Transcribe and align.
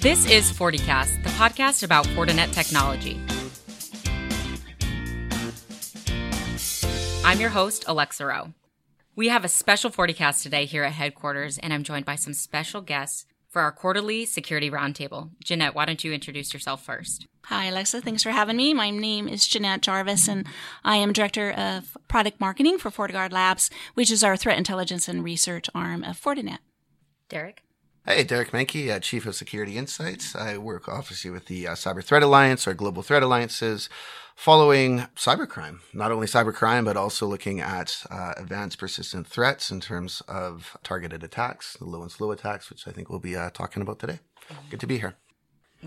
This 0.00 0.24
is 0.30 0.50
FortiCast, 0.50 1.24
the 1.24 1.28
podcast 1.28 1.82
about 1.82 2.06
Fortinet 2.06 2.54
technology. 2.54 3.20
I'm 7.22 7.38
your 7.38 7.50
host, 7.50 7.84
Alexa 7.86 8.24
Rowe. 8.24 8.54
We 9.14 9.28
have 9.28 9.44
a 9.44 9.48
special 9.48 9.90
FortiCast 9.90 10.42
today 10.42 10.64
here 10.64 10.84
at 10.84 10.94
headquarters, 10.94 11.58
and 11.58 11.74
I'm 11.74 11.82
joined 11.82 12.06
by 12.06 12.14
some 12.14 12.32
special 12.32 12.80
guests 12.80 13.26
for 13.46 13.60
our 13.60 13.72
quarterly 13.72 14.24
security 14.24 14.70
roundtable. 14.70 15.32
Jeanette, 15.44 15.74
why 15.74 15.84
don't 15.84 16.02
you 16.02 16.14
introduce 16.14 16.54
yourself 16.54 16.82
first? 16.82 17.26
Hi, 17.44 17.66
Alexa. 17.66 18.00
Thanks 18.00 18.22
for 18.22 18.30
having 18.30 18.56
me. 18.56 18.72
My 18.72 18.88
name 18.88 19.28
is 19.28 19.46
Jeanette 19.46 19.82
Jarvis, 19.82 20.28
and 20.28 20.46
I 20.82 20.96
am 20.96 21.12
Director 21.12 21.50
of 21.50 21.98
Product 22.08 22.40
Marketing 22.40 22.78
for 22.78 22.90
FortiGuard 22.90 23.32
Labs, 23.32 23.68
which 23.92 24.10
is 24.10 24.24
our 24.24 24.38
threat 24.38 24.56
intelligence 24.56 25.08
and 25.08 25.22
research 25.22 25.68
arm 25.74 26.02
of 26.04 26.18
Fortinet. 26.18 26.60
Derek? 27.28 27.64
Hey, 28.06 28.24
Derek 28.24 28.50
Manky, 28.52 28.90
uh, 28.90 28.98
Chief 28.98 29.26
of 29.26 29.34
Security 29.34 29.76
Insights. 29.76 30.34
I 30.34 30.56
work 30.56 30.88
obviously 30.88 31.30
with 31.30 31.46
the 31.46 31.68
uh, 31.68 31.72
Cyber 31.72 32.02
Threat 32.02 32.22
Alliance, 32.22 32.66
or 32.66 32.72
global 32.72 33.02
threat 33.02 33.22
alliances, 33.22 33.90
following 34.34 35.00
cybercrime. 35.16 35.80
Not 35.92 36.10
only 36.10 36.26
cybercrime, 36.26 36.86
but 36.86 36.96
also 36.96 37.26
looking 37.26 37.60
at 37.60 38.02
uh, 38.10 38.32
advanced 38.38 38.78
persistent 38.78 39.26
threats 39.26 39.70
in 39.70 39.80
terms 39.80 40.22
of 40.28 40.78
targeted 40.82 41.22
attacks, 41.22 41.74
the 41.74 41.84
low 41.84 42.00
and 42.00 42.10
slow 42.10 42.30
attacks, 42.30 42.70
which 42.70 42.88
I 42.88 42.90
think 42.90 43.10
we'll 43.10 43.18
be 43.18 43.36
uh, 43.36 43.50
talking 43.50 43.82
about 43.82 43.98
today. 43.98 44.20
Good 44.70 44.80
to 44.80 44.86
be 44.86 44.98
here. 44.98 45.16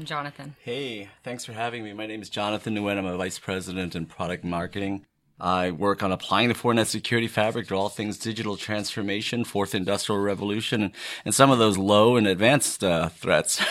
Jonathan. 0.03 0.55
Hey, 0.61 1.09
thanks 1.23 1.45
for 1.45 1.53
having 1.53 1.83
me. 1.83 1.93
My 1.93 2.05
name 2.05 2.21
is 2.21 2.29
Jonathan 2.29 2.75
Nguyen. 2.75 2.99
I'm 2.99 3.05
a 3.05 3.17
Vice 3.17 3.39
President 3.39 3.95
in 3.95 4.05
Product 4.05 4.43
Marketing. 4.43 5.07
I 5.39 5.71
work 5.71 6.03
on 6.03 6.11
applying 6.11 6.49
the 6.49 6.55
Fortinet 6.55 6.87
security 6.87 7.27
fabric 7.27 7.67
to 7.67 7.75
all 7.75 7.89
things 7.89 8.17
digital 8.17 8.55
transformation, 8.55 9.43
fourth 9.43 9.75
industrial 9.75 10.21
revolution, 10.21 10.83
and, 10.83 10.91
and 11.25 11.35
some 11.35 11.51
of 11.51 11.59
those 11.59 11.77
low 11.77 12.15
and 12.15 12.27
advanced 12.27 12.83
uh, 12.83 13.09
threats. 13.09 13.61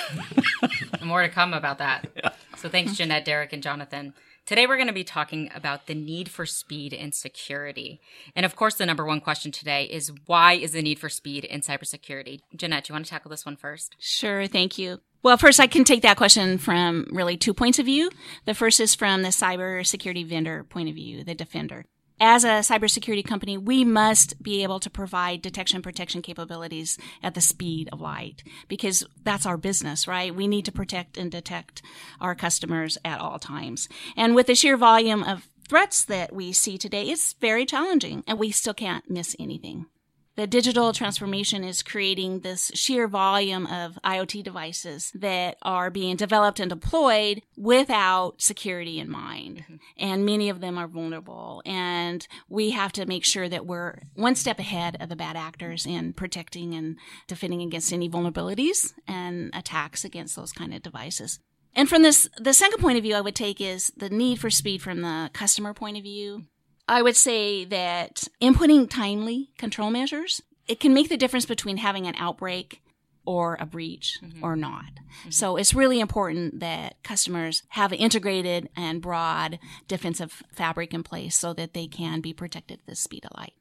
More 1.05 1.23
to 1.23 1.29
come 1.29 1.55
about 1.55 1.79
that. 1.79 2.09
Yeah. 2.17 2.31
So 2.57 2.69
thanks, 2.69 2.97
Jeanette, 2.97 3.25
Derek, 3.25 3.53
and 3.53 3.63
Jonathan. 3.63 4.15
Today, 4.45 4.67
we're 4.67 4.77
going 4.77 4.87
to 4.89 4.93
be 4.93 5.03
talking 5.03 5.51
about 5.55 5.87
the 5.87 5.95
need 5.95 6.29
for 6.29 6.47
speed 6.47 6.93
in 6.93 7.11
security. 7.11 8.01
And 8.37 8.45
of 8.47 8.55
course, 8.55 8.75
the 8.75 8.87
number 8.87 9.05
one 9.05 9.21
question 9.21 9.51
today 9.51 9.85
is 9.85 10.13
why 10.27 10.55
is 10.55 10.73
the 10.73 10.83
need 10.83 10.99
for 10.99 11.09
speed 11.09 11.45
in 11.45 11.61
cybersecurity? 11.61 12.41
Jeanette, 12.55 12.85
do 12.85 12.91
you 12.91 12.95
want 12.95 13.07
to 13.07 13.11
tackle 13.11 13.31
this 13.31 13.47
one 13.47 13.57
first? 13.57 13.97
Sure. 13.99 14.47
Thank 14.47 14.79
you. 14.79 15.01
Well, 15.23 15.37
first, 15.37 15.61
I 15.61 15.69
can 15.69 15.85
take 15.85 16.03
that 16.03 16.17
question 16.17 16.59
from 16.59 17.07
really 17.13 17.37
two 17.37 17.55
points 17.55 17.79
of 17.79 17.87
view. 17.87 18.11
The 18.45 18.55
first 18.55 18.81
is 18.81 18.97
from 18.97 19.23
the 19.23 19.29
cybersecurity 19.29 20.27
vendor 20.27 20.65
point 20.65 20.89
of 20.89 20.97
view, 20.97 21.23
the 21.23 21.35
defender. 21.35 21.85
As 22.19 22.43
a 22.43 22.61
cybersecurity 22.61 23.25
company, 23.25 23.57
we 23.57 23.85
must 23.85 24.43
be 24.43 24.65
able 24.65 24.81
to 24.81 24.91
provide 24.91 25.41
detection 25.41 25.81
protection 25.81 26.23
capabilities 26.23 26.99
at 27.23 27.35
the 27.35 27.41
speed 27.41 27.89
of 27.93 28.01
light 28.01 28.43
because 28.67 29.05
that's 29.23 29.47
our 29.47 29.57
business, 29.57 30.09
right? 30.09 30.35
We 30.35 30.49
need 30.49 30.65
to 30.65 30.73
protect 30.73 31.17
and 31.17 31.31
detect 31.31 31.83
our 32.21 32.35
customers 32.35 32.99
at 33.05 33.21
all 33.21 33.39
times. 33.39 33.89
And 34.17 34.35
with 34.35 34.49
the 34.49 34.57
sheer 34.57 34.77
volume 34.77 35.23
of 35.23 35.49
threats 35.69 36.05
that 36.05 36.33
we 36.33 36.53
see 36.53 36.79
today, 36.79 37.09
it's 37.09 37.35
very 37.35 37.65
challenging 37.65 38.25
and 38.27 38.41
we 38.41 38.51
still 38.51 38.75
can't 38.75 39.09
miss 39.09 39.37
anything 39.39 39.87
the 40.35 40.47
digital 40.47 40.93
transformation 40.93 41.63
is 41.63 41.83
creating 41.83 42.41
this 42.41 42.71
sheer 42.75 43.07
volume 43.07 43.67
of 43.67 43.99
IoT 44.05 44.43
devices 44.43 45.13
that 45.15 45.59
are 45.63 45.91
being 45.91 46.17
developed 46.17 46.59
and 46.59 46.71
deployed 46.71 47.43
without 47.57 48.41
security 48.41 48.99
in 48.99 49.11
mind. 49.11 49.59
Mm-hmm. 49.59 49.77
And 49.99 50.25
many 50.25 50.49
of 50.49 50.61
them 50.61 50.79
are 50.79 50.89
vulnerable. 50.89 51.63
And 51.67 52.27
we 52.49 52.71
have 52.71 52.93
to 52.93 53.07
make 53.07 53.25
sure 53.25 53.49
that 53.49 53.67
we're 53.67 53.99
one 54.15 54.35
step 54.35 54.59
ahead 54.59 54.97
of 55.01 55.09
the 55.09 55.17
bad 55.17 55.37
actors 55.37 55.85
in 55.85 56.15
protecting 56.15 56.75
and 56.75 56.97
defending 57.27 57.61
against 57.61 57.93
any 57.93 58.09
vulnerabilities 58.09 58.95
and 59.07 59.51
attacks 59.55 60.05
against 60.05 60.35
those 60.35 60.53
kind 60.53 60.73
of 60.73 60.83
devices. 60.83 61.41
And 61.75 61.89
from 61.89 62.03
this, 62.03 62.29
the 62.39 62.53
second 62.53 62.81
point 62.81 62.99
of 62.99 63.03
view 63.03 63.15
I 63.15 63.21
would 63.21 63.35
take 63.35 63.61
is 63.61 63.93
the 63.97 64.11
need 64.11 64.39
for 64.39 64.51
speed 64.51 64.83
from 64.83 65.01
the 65.03 65.31
customer 65.33 65.73
point 65.75 65.97
of 65.97 66.03
view. 66.03 66.45
I 66.89 67.03
would 67.03 67.17
say 67.17 67.65
that 67.67 68.25
inputting 68.41 68.91
timely 68.91 69.51
control 69.57 69.91
measures, 69.91 70.43
it 70.67 70.81
can 70.81 70.95
make 70.95 71.09
the 71.09 71.17
difference 71.17 71.47
between 71.47 71.79
having 71.79 72.07
an 72.07 72.15
outbreak 72.19 72.83
or 73.25 73.57
a 73.61 73.67
breach 73.67 74.19
mm-hmm. 74.23 74.45
or 74.45 74.57
not. 74.57 74.85
Mm-hmm. 74.85 75.31
So 75.31 75.57
it's 75.57 75.75
really 75.75 76.01
important 76.01 76.61
that 76.61 77.03
customers 77.03 77.63
have 77.71 77.93
an 77.93 77.99
integrated 77.99 78.69
and 78.77 79.01
broad 79.01 79.59
defensive 79.87 80.43
fabric 80.53 80.93
in 80.93 81.03
place 81.03 81.37
so 81.37 81.53
that 81.55 81.73
they 81.75 81.87
can 81.87 82.21
be 82.21 82.33
protected 82.33 82.81
at 82.81 82.87
the 82.87 82.97
speed 82.97 83.25
of 83.25 83.37
light. 83.37 83.55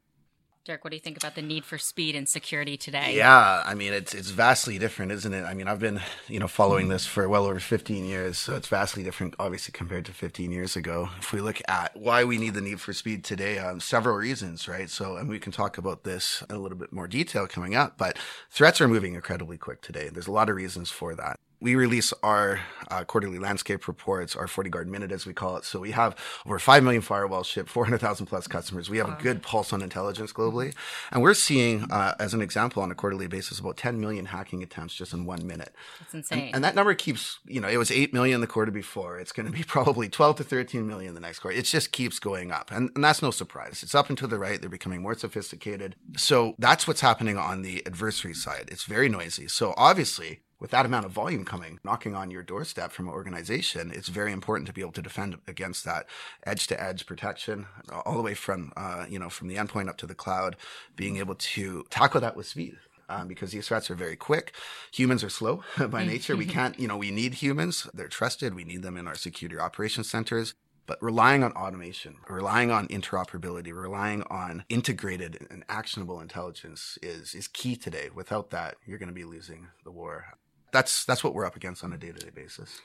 Derek, 0.63 0.83
what 0.83 0.91
do 0.91 0.95
you 0.95 1.01
think 1.01 1.17
about 1.17 1.33
the 1.33 1.41
need 1.41 1.65
for 1.65 1.79
speed 1.79 2.15
and 2.15 2.29
security 2.29 2.77
today? 2.77 3.15
Yeah, 3.15 3.63
I 3.65 3.73
mean 3.73 3.93
it's 3.93 4.13
it's 4.13 4.29
vastly 4.29 4.77
different, 4.77 5.11
isn't 5.11 5.33
it? 5.33 5.43
I 5.43 5.55
mean, 5.55 5.67
I've 5.67 5.79
been 5.79 5.99
you 6.27 6.39
know 6.39 6.47
following 6.47 6.87
this 6.87 7.07
for 7.07 7.27
well 7.27 7.45
over 7.45 7.59
15 7.59 8.05
years, 8.05 8.37
so 8.37 8.55
it's 8.55 8.67
vastly 8.67 9.01
different, 9.01 9.33
obviously, 9.39 9.71
compared 9.71 10.05
to 10.05 10.13
15 10.13 10.51
years 10.51 10.75
ago. 10.75 11.09
If 11.17 11.33
we 11.33 11.41
look 11.41 11.61
at 11.67 11.97
why 11.97 12.23
we 12.25 12.37
need 12.37 12.53
the 12.53 12.61
need 12.61 12.79
for 12.79 12.93
speed 12.93 13.23
today, 13.23 13.57
um, 13.57 13.79
several 13.79 14.15
reasons, 14.15 14.67
right? 14.67 14.87
So, 14.87 15.17
and 15.17 15.27
we 15.27 15.39
can 15.39 15.51
talk 15.51 15.79
about 15.79 16.03
this 16.03 16.43
in 16.47 16.55
a 16.55 16.59
little 16.59 16.77
bit 16.77 16.93
more 16.93 17.07
detail 17.07 17.47
coming 17.47 17.73
up, 17.73 17.97
but 17.97 18.19
threats 18.51 18.79
are 18.81 18.87
moving 18.87 19.15
incredibly 19.15 19.57
quick 19.57 19.81
today. 19.81 20.09
There's 20.09 20.27
a 20.27 20.31
lot 20.31 20.47
of 20.47 20.55
reasons 20.55 20.91
for 20.91 21.15
that 21.15 21.39
we 21.61 21.75
release 21.75 22.11
our 22.23 22.59
uh, 22.89 23.03
quarterly 23.05 23.37
landscape 23.37 23.87
reports, 23.87 24.35
our 24.35 24.47
FortiGuard 24.47 24.87
minute, 24.87 25.11
as 25.11 25.25
we 25.27 25.33
call 25.33 25.57
it. 25.57 25.63
So 25.63 25.79
we 25.79 25.91
have 25.91 26.15
over 26.45 26.57
5 26.57 26.83
million 26.83 27.03
firewalls 27.03 27.45
shipped, 27.45 27.69
400,000 27.69 28.25
plus 28.25 28.47
customers. 28.47 28.89
We 28.89 28.97
have 28.97 29.07
wow. 29.07 29.17
a 29.17 29.21
good 29.21 29.43
pulse 29.43 29.71
on 29.71 29.81
intelligence 29.83 30.33
globally. 30.33 30.73
And 31.11 31.21
we're 31.21 31.35
seeing, 31.35 31.83
uh, 31.91 32.15
as 32.19 32.33
an 32.33 32.41
example, 32.41 32.81
on 32.81 32.91
a 32.91 32.95
quarterly 32.95 33.27
basis, 33.27 33.59
about 33.59 33.77
10 33.77 34.01
million 34.01 34.25
hacking 34.25 34.63
attempts 34.63 34.95
just 34.95 35.13
in 35.13 35.25
one 35.25 35.45
minute. 35.45 35.73
That's 35.99 36.13
insane. 36.15 36.45
And, 36.45 36.55
and 36.55 36.63
that 36.63 36.73
number 36.73 36.95
keeps, 36.95 37.39
you 37.45 37.61
know, 37.61 37.69
it 37.69 37.77
was 37.77 37.91
8 37.91 38.11
million 38.11 38.41
the 38.41 38.47
quarter 38.47 38.71
before. 38.71 39.19
It's 39.19 39.31
going 39.31 39.45
to 39.45 39.51
be 39.51 39.63
probably 39.67 40.09
12 40.09 40.37
to 40.37 40.43
13 40.43 40.87
million 40.87 41.13
the 41.13 41.21
next 41.21 41.39
quarter. 41.39 41.55
It 41.55 41.65
just 41.65 41.91
keeps 41.91 42.17
going 42.17 42.51
up. 42.51 42.71
And, 42.71 42.89
and 42.95 43.03
that's 43.03 43.21
no 43.21 43.29
surprise. 43.29 43.83
It's 43.83 43.93
up 43.93 44.09
and 44.09 44.17
to 44.17 44.25
the 44.25 44.39
right. 44.39 44.59
They're 44.59 44.69
becoming 44.69 45.03
more 45.03 45.13
sophisticated. 45.13 45.95
So 46.17 46.55
that's 46.57 46.87
what's 46.87 47.01
happening 47.01 47.37
on 47.37 47.61
the 47.61 47.85
adversary 47.85 48.33
side. 48.33 48.69
It's 48.71 48.85
very 48.85 49.09
noisy. 49.09 49.47
So 49.47 49.75
obviously, 49.77 50.41
with 50.61 50.69
that 50.69 50.85
amount 50.85 51.05
of 51.05 51.11
volume 51.11 51.43
coming, 51.43 51.79
knocking 51.83 52.15
on 52.15 52.29
your 52.29 52.43
doorstep 52.43 52.91
from 52.91 53.07
an 53.07 53.13
organization, 53.13 53.91
it's 53.93 54.09
very 54.09 54.31
important 54.31 54.67
to 54.67 54.73
be 54.73 54.79
able 54.79 54.91
to 54.91 55.01
defend 55.01 55.35
against 55.47 55.83
that 55.85 56.05
edge 56.45 56.67
to 56.67 56.81
edge 56.81 57.07
protection, 57.07 57.65
all 58.05 58.15
the 58.15 58.21
way 58.21 58.35
from, 58.35 58.71
uh, 58.77 59.05
you 59.09 59.17
know, 59.17 59.27
from 59.29 59.47
the 59.47 59.55
endpoint 59.55 59.89
up 59.89 59.97
to 59.97 60.05
the 60.05 60.13
cloud, 60.13 60.55
being 60.95 61.17
able 61.17 61.33
to 61.33 61.83
tackle 61.89 62.21
that 62.21 62.37
with 62.37 62.47
speed. 62.47 62.77
Um, 63.09 63.27
because 63.27 63.51
these 63.51 63.67
threats 63.67 63.91
are 63.91 63.95
very 63.95 64.15
quick. 64.15 64.53
Humans 64.93 65.21
are 65.21 65.29
slow 65.29 65.65
by 65.89 66.05
nature. 66.05 66.37
we 66.37 66.45
can't, 66.57 66.79
you 66.79 66.87
know, 66.87 66.95
we 66.95 67.11
need 67.11 67.33
humans. 67.33 67.85
They're 67.93 68.07
trusted. 68.07 68.55
We 68.55 68.63
need 68.63 68.83
them 68.83 68.95
in 68.95 69.05
our 69.05 69.15
security 69.15 69.59
operations 69.59 70.09
centers. 70.09 70.53
But 70.85 71.01
relying 71.03 71.43
on 71.43 71.51
automation, 71.51 72.17
relying 72.29 72.71
on 72.71 72.87
interoperability, 72.87 73.73
relying 73.73 74.23
on 74.23 74.63
integrated 74.69 75.45
and 75.49 75.65
actionable 75.67 76.21
intelligence 76.21 76.97
is, 77.01 77.35
is 77.35 77.49
key 77.49 77.75
today. 77.75 78.09
Without 78.15 78.49
that, 78.51 78.75
you're 78.85 78.97
going 78.97 79.09
to 79.09 79.13
be 79.13 79.25
losing 79.25 79.67
the 79.83 79.91
war 79.91 80.25
that's 80.71 81.05
that's 81.05 81.23
what 81.23 81.33
we're 81.33 81.45
up 81.45 81.55
against 81.55 81.83
on 81.83 81.93
a 81.93 81.97
day 81.97 82.11
to 82.11 82.19
day 82.19 82.31
basis. 82.33 82.79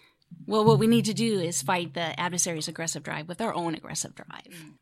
Well, 0.47 0.65
what 0.65 0.79
we 0.79 0.87
need 0.87 1.05
to 1.05 1.15
do 1.15 1.41
is 1.41 1.63
fight 1.63 1.95
the 1.95 2.19
adversary's 2.19 2.69
aggressive 2.69 3.03
drive 3.03 3.29
with 3.29 3.41
our 3.41 3.55
own 3.55 3.75
aggressive 3.75 4.15
drive. 4.15 4.49
Mm. 4.51 4.73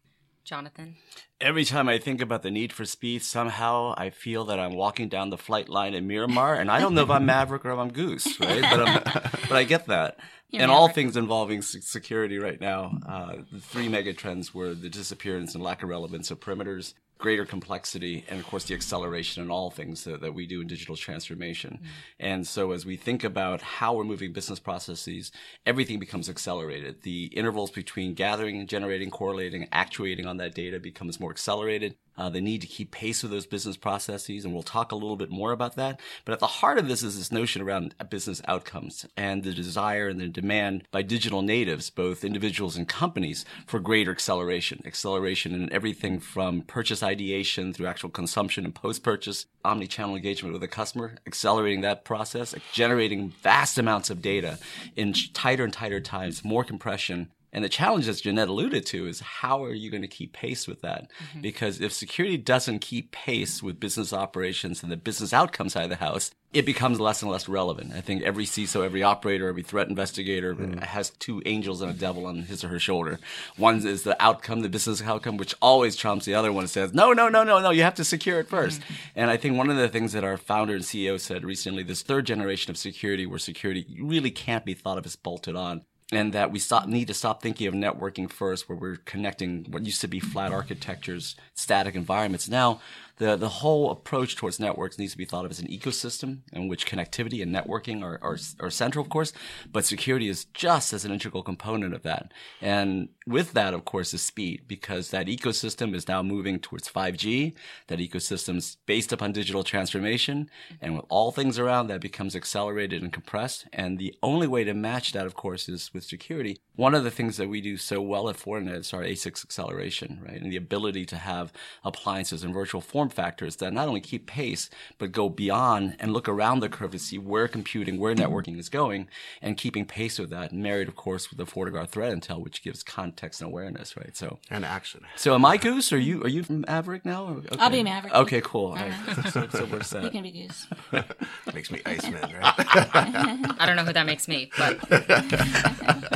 Jonathan? 0.45 0.97
Every 1.41 1.65
time 1.65 1.89
I 1.89 1.99
think 1.99 2.21
about 2.21 2.43
the 2.43 2.51
need 2.51 2.73
for 2.73 2.85
speed, 2.85 3.23
somehow 3.23 3.95
I 3.97 4.11
feel 4.11 4.45
that 4.45 4.61
I'm 4.61 4.75
walking 4.75 5.09
down 5.09 5.31
the 5.31 5.39
flight 5.39 5.71
line 5.71 5.95
in 5.95 6.07
Miramar, 6.07 6.55
and 6.55 6.71
I 6.71 6.81
don't 6.81 6.95
know 6.95 7.03
if 7.03 7.11
I'm 7.11 7.25
Maverick 7.27 7.65
or 7.65 7.73
if 7.73 7.79
I'm 7.79 7.91
Goose, 7.91 8.39
right? 8.39 8.63
But, 8.63 9.05
but 9.49 9.53
I 9.53 9.65
get 9.65 9.87
that. 9.87 10.19
You're 10.51 10.63
and 10.63 10.71
Maverick. 10.71 10.81
all 10.81 10.89
things 10.89 11.17
involving 11.17 11.63
security 11.63 12.39
right 12.39 12.61
now, 12.61 12.99
uh, 13.09 13.37
the 13.51 13.61
three 13.61 13.89
mega 13.89 14.13
trends 14.13 14.55
were 14.55 14.75
the 14.75 14.91
disappearance 14.91 15.55
and 15.55 15.65
lack 15.65 15.83
of 15.83 15.89
relevance 15.89 16.31
of 16.31 16.41
perimeters, 16.41 16.93
greater 17.19 17.45
complexity 17.45 18.25
and 18.29 18.41
of 18.41 18.47
course 18.47 18.65
the 18.65 18.75
acceleration 18.75 19.43
in 19.43 19.51
all 19.51 19.71
things 19.71 20.05
that, 20.05 20.21
that 20.21 20.35
we 20.35 20.47
do 20.47 20.61
in 20.61 20.67
digital 20.67 20.97
transformation. 20.97 21.79
Mm-hmm. 21.79 21.87
and 22.21 22.47
so 22.47 22.73
as 22.73 22.85
we 22.85 22.97
think 22.97 23.25
about 23.25 23.63
how 23.63 23.95
we're 23.95 24.05
moving 24.05 24.33
business 24.33 24.59
processes 24.59 25.31
everything 25.67 25.99
becomes 25.99 26.29
accelerated. 26.29 27.03
The 27.03 27.27
intervals 27.27 27.71
between 27.71 28.15
gathering 28.15 28.67
generating 28.67 29.11
correlating 29.11 29.69
actuating 29.73 30.27
on 30.27 30.37
that 30.39 30.55
data 30.55 30.81
becomes 30.81 31.21
more 31.21 31.31
accelerated 31.31 31.97
uh, 32.17 32.29
the 32.29 32.41
need 32.41 32.61
to 32.61 32.67
keep 32.67 32.91
pace 32.91 33.23
with 33.23 33.33
those 33.33 33.47
business 33.47 33.77
processes, 33.77 34.45
and 34.45 34.55
we'll 34.55 34.63
talk 34.63 34.93
a 34.93 34.97
little 34.97 35.17
bit 35.17 35.31
more 35.31 35.53
about 35.53 35.77
that. 35.77 36.01
But 36.25 36.33
at 36.33 36.41
the 36.41 36.47
heart 36.47 36.79
of 36.79 36.89
this 36.89 37.03
is 37.03 37.19
this 37.19 37.33
notion 37.33 37.63
around 37.63 37.95
business 38.11 38.41
outcomes 38.47 39.07
and 39.17 39.43
the 39.43 39.53
desire 39.53 40.09
and 40.09 40.21
the 40.21 40.29
demand 40.29 40.85
by 40.91 41.03
digital 41.03 41.43
natives, 41.43 41.91
both 41.91 42.25
individuals 42.25 42.77
and 42.77 42.89
companies, 42.89 43.45
for 43.67 43.81
greater 43.81 44.11
acceleration. 44.11 44.83
Acceleration 44.85 45.55
in 45.55 45.73
everything 45.73 46.21
from 46.21 46.63
purchase 46.63 47.03
ideation 47.03 47.73
through 47.73 47.87
actual 47.87 48.11
consumption 48.11 48.65
and 48.65 48.75
post-purchase, 48.75 49.47
omni-channel 49.65 50.17
engagement 50.17 50.53
with 50.53 50.63
a 50.63 50.69
customer, 50.69 51.17
accelerating 51.27 51.81
that 51.81 52.05
process, 52.05 52.55
generating 52.73 53.31
vast 53.43 53.79
amounts 53.79 54.11
of 54.11 54.23
data 54.23 54.59
in 54.97 55.13
tighter 55.13 55.65
and 55.65 55.73
tighter 55.73 56.01
times, 56.01 56.45
more 56.45 56.65
compression, 56.65 57.31
And 57.55 57.65
the 57.65 57.69
challenge, 57.69 58.09
as 58.09 58.21
Jeanette 58.21 58.49
alluded 58.49 58.85
to, 58.87 59.07
is 59.07 59.21
how 59.21 59.65
are 59.65 59.73
you 59.73 59.89
going 59.89 60.03
to 60.03 60.09
keep 60.09 60.33
pace 60.33 60.67
with 60.67 60.83
that? 60.83 61.09
Mm-hmm. 61.11 61.41
Because 61.41 61.81
if 61.81 61.93
security 61.93 62.37
doesn't 62.37 62.81
keep 62.81 63.13
pace 63.13 63.63
with 63.63 63.79
business 63.79 64.13
operations 64.13 64.83
and 64.83 64.91
the 64.91 64.97
business 64.97 65.33
outcome 65.33 65.69
side 65.69 65.85
of 65.85 65.91
the 65.91 65.97
house, 65.97 66.33
it 66.53 66.67
becomes 66.67 67.01
less 67.01 67.23
and 67.23 67.31
less 67.31 67.49
relevant. 67.49 67.93
I 67.95 68.01
think 68.01 68.23
every 68.23 68.45
CISO, 68.45 68.85
every 68.85 69.03
operator, 69.03 69.49
every 69.49 69.63
threat 69.63 69.89
investigator 69.89 70.55
mm. 70.55 70.83
has 70.83 71.11
two 71.11 71.43
angels 71.47 71.81
and 71.81 71.91
a 71.91 71.95
devil 71.95 72.27
on 72.27 72.43
his 72.43 72.63
or 72.65 72.69
her 72.69 72.79
shoulder. 72.79 73.19
One 73.57 73.85
is 73.87 74.05
the 74.05 74.21
outcome, 74.23 74.61
the 74.61 74.69
business 74.69 75.03
outcome, 75.03 75.37
which 75.37 75.55
always 75.61 75.97
trumps 75.97 76.25
the 76.25 76.35
other 76.35 76.53
one 76.53 76.69
says, 76.69 76.95
no, 76.95 77.13
no, 77.13 77.29
no, 77.29 77.43
no, 77.43 77.61
no, 77.61 77.71
you 77.71 77.83
have 77.83 77.97
to 77.97 78.05
secure 78.05 78.39
it 78.41 78.49
1st 78.49 78.79
mm-hmm. 78.79 78.95
And 79.17 79.31
I 79.31 79.37
think 79.37 79.57
one 79.57 79.71
of 79.71 79.77
the 79.77 79.89
things 79.89 80.13
that 80.13 80.25
our 80.25 80.37
founder 80.37 80.75
and 80.75 80.85
CEO 80.85 81.21
said 81.21 81.45
recently, 81.45 81.83
this 81.83 82.03
third 82.03 82.27
generation 82.27 82.71
of 82.71 82.77
security 82.77 83.27
where 83.27 83.39
security 83.39 83.87
really 84.01 84.31
can't 84.31 84.65
be 84.65 84.75
thought 84.75 84.99
of 84.99 85.07
as 85.07 85.17
bolted 85.17 85.57
on 85.57 85.83
and 86.13 86.33
that 86.33 86.53
we 86.53 86.59
stop, 86.59 86.87
need 86.87 87.09
to 87.09 87.15
stop 87.15 87.43
thinking 87.43 87.67
of 87.67 87.75
networking 87.75 88.31
first, 88.31 88.69
where 88.69 88.77
we're 88.77 88.97
connecting 88.97 89.67
what 89.71 89.85
used 89.85 90.01
to 90.03 90.09
be 90.09 90.21
flat 90.21 90.53
architectures, 90.53 91.37
static 91.55 91.95
environments. 91.95 92.49
Now 92.49 92.81
the, 93.17 93.37
the 93.37 93.49
whole 93.49 93.91
approach 93.91 94.37
towards 94.37 94.59
networks 94.59 94.99
needs 94.99 95.13
to 95.13 95.19
be 95.19 95.25
thought 95.25 95.45
of 95.45 95.51
as 95.51 95.61
an 95.61 95.69
ecosystem 95.69 96.41
in 96.53 96.69
which 96.69 96.87
connectivity 96.87 97.43
and 97.43 97.55
networking 97.55 98.03
are, 98.03 98.19
are, 98.23 98.39
are 98.61 98.71
central, 98.71 99.05
of 99.05 99.11
course, 99.11 99.33
but 99.71 99.85
security 99.85 100.29
is 100.29 100.47
just 100.47 100.93
as 100.93 101.05
an 101.05 101.13
integral 101.13 101.43
component 101.43 101.95
of 101.95 102.03
that. 102.03 102.33
And 102.61 103.11
with 103.27 103.53
that, 103.53 103.73
of 103.73 103.85
course, 103.85 104.13
is 104.15 104.23
speed 104.23 104.63
because 104.67 105.11
that 105.11 105.27
ecosystem 105.27 105.95
is 105.95 106.09
now 106.09 106.23
moving 106.23 106.59
towards 106.59 106.89
5G. 106.89 107.55
That 107.87 108.01
ecosystem 108.01 108.57
is 108.57 108.77
based 108.87 109.13
upon 109.13 109.33
digital 109.33 109.63
transformation. 109.63 110.51
And 110.81 110.97
with 110.97 111.05
all 111.09 111.31
things 111.31 111.59
around 111.59 111.87
that 111.87 112.01
becomes 112.01 112.35
accelerated 112.35 113.03
and 113.03 113.13
compressed. 113.13 113.67
And 113.73 113.99
the 113.99 114.15
only 114.23 114.47
way 114.47 114.65
to 114.65 114.75
match 114.75 115.13
that, 115.13 115.27
of 115.27 115.35
course, 115.35 115.69
is 115.69 115.93
with 115.95 116.05
security. 116.05 116.59
One 116.77 116.95
of 116.95 117.05
the 117.05 117.11
things 117.11 117.37
that 117.37 117.49
we 117.49 117.61
do 117.61 117.77
so 117.77 118.03
well 118.03 118.29
at 118.29 118.37
Fortinet 118.37 118.81
is 118.81 118.93
our 118.93 119.03
ASIC 119.03 119.45
acceleration, 119.45 120.21
right? 120.27 120.41
And 120.41 120.51
the 120.51 120.57
ability 120.57 121.07
to 121.07 121.17
have 121.17 121.53
appliances 121.85 122.43
and 122.43 122.53
virtual 122.53 122.81
form 122.81 123.04
form 123.05 123.11
factors 123.11 123.57
that 123.57 123.73
not 123.73 123.89
only 123.89 124.01
keep 124.01 124.27
pace, 124.27 124.71
but 124.99 125.13
go 125.13 125.29
beyond 125.29 125.97
and 125.99 126.13
look 126.13 126.29
around 126.29 126.61
the 126.61 126.69
curve 126.69 126.93
to 126.93 126.99
see 126.99 127.19
where 127.19 127.49
computing, 127.49 127.99
where 127.99 128.15
networking 128.15 128.59
is 128.59 128.69
going, 128.69 129.09
and 129.43 129.57
keeping 129.57 129.85
pace 129.85 130.19
with 130.19 130.31
that. 130.31 130.53
Married, 130.53 130.89
of 130.89 130.97
course, 130.97 131.31
with 131.31 131.39
the 131.39 131.45
FortiGuard 131.45 131.89
threat 131.89 132.15
intel, 132.15 132.43
which 132.43 132.63
gives 132.63 132.83
context 132.83 133.41
and 133.43 133.51
awareness, 133.51 133.97
right? 133.97 134.17
So 134.17 134.39
and 134.51 134.65
action. 134.65 135.03
So 135.17 135.35
am 135.35 135.45
I 135.45 135.57
Goose? 135.57 135.93
Are 135.93 135.99
you 135.99 136.23
are 136.23 136.29
you 136.29 136.43
from 136.43 136.65
Maverick 136.67 137.05
now? 137.05 137.27
Okay. 137.27 137.57
I'll 137.59 137.71
be 137.71 137.83
Maverick. 137.83 138.15
Okay, 138.15 138.41
cool. 138.43 138.73
Uh-huh. 138.73 139.31
so, 139.31 139.49
so 139.49 139.65
we're 139.67 139.83
set. 139.83 140.05
You 140.05 140.11
can 140.11 140.23
be 140.23 140.31
Goose. 140.31 140.67
makes 141.55 141.71
me 141.71 141.81
Iceman, 141.85 142.23
right? 142.23 142.55
I 143.59 143.65
don't 143.67 143.77
know 143.77 143.85
who 143.85 143.93
that 143.93 144.07
makes 144.07 144.29
me, 144.29 144.51
but. 144.57 144.81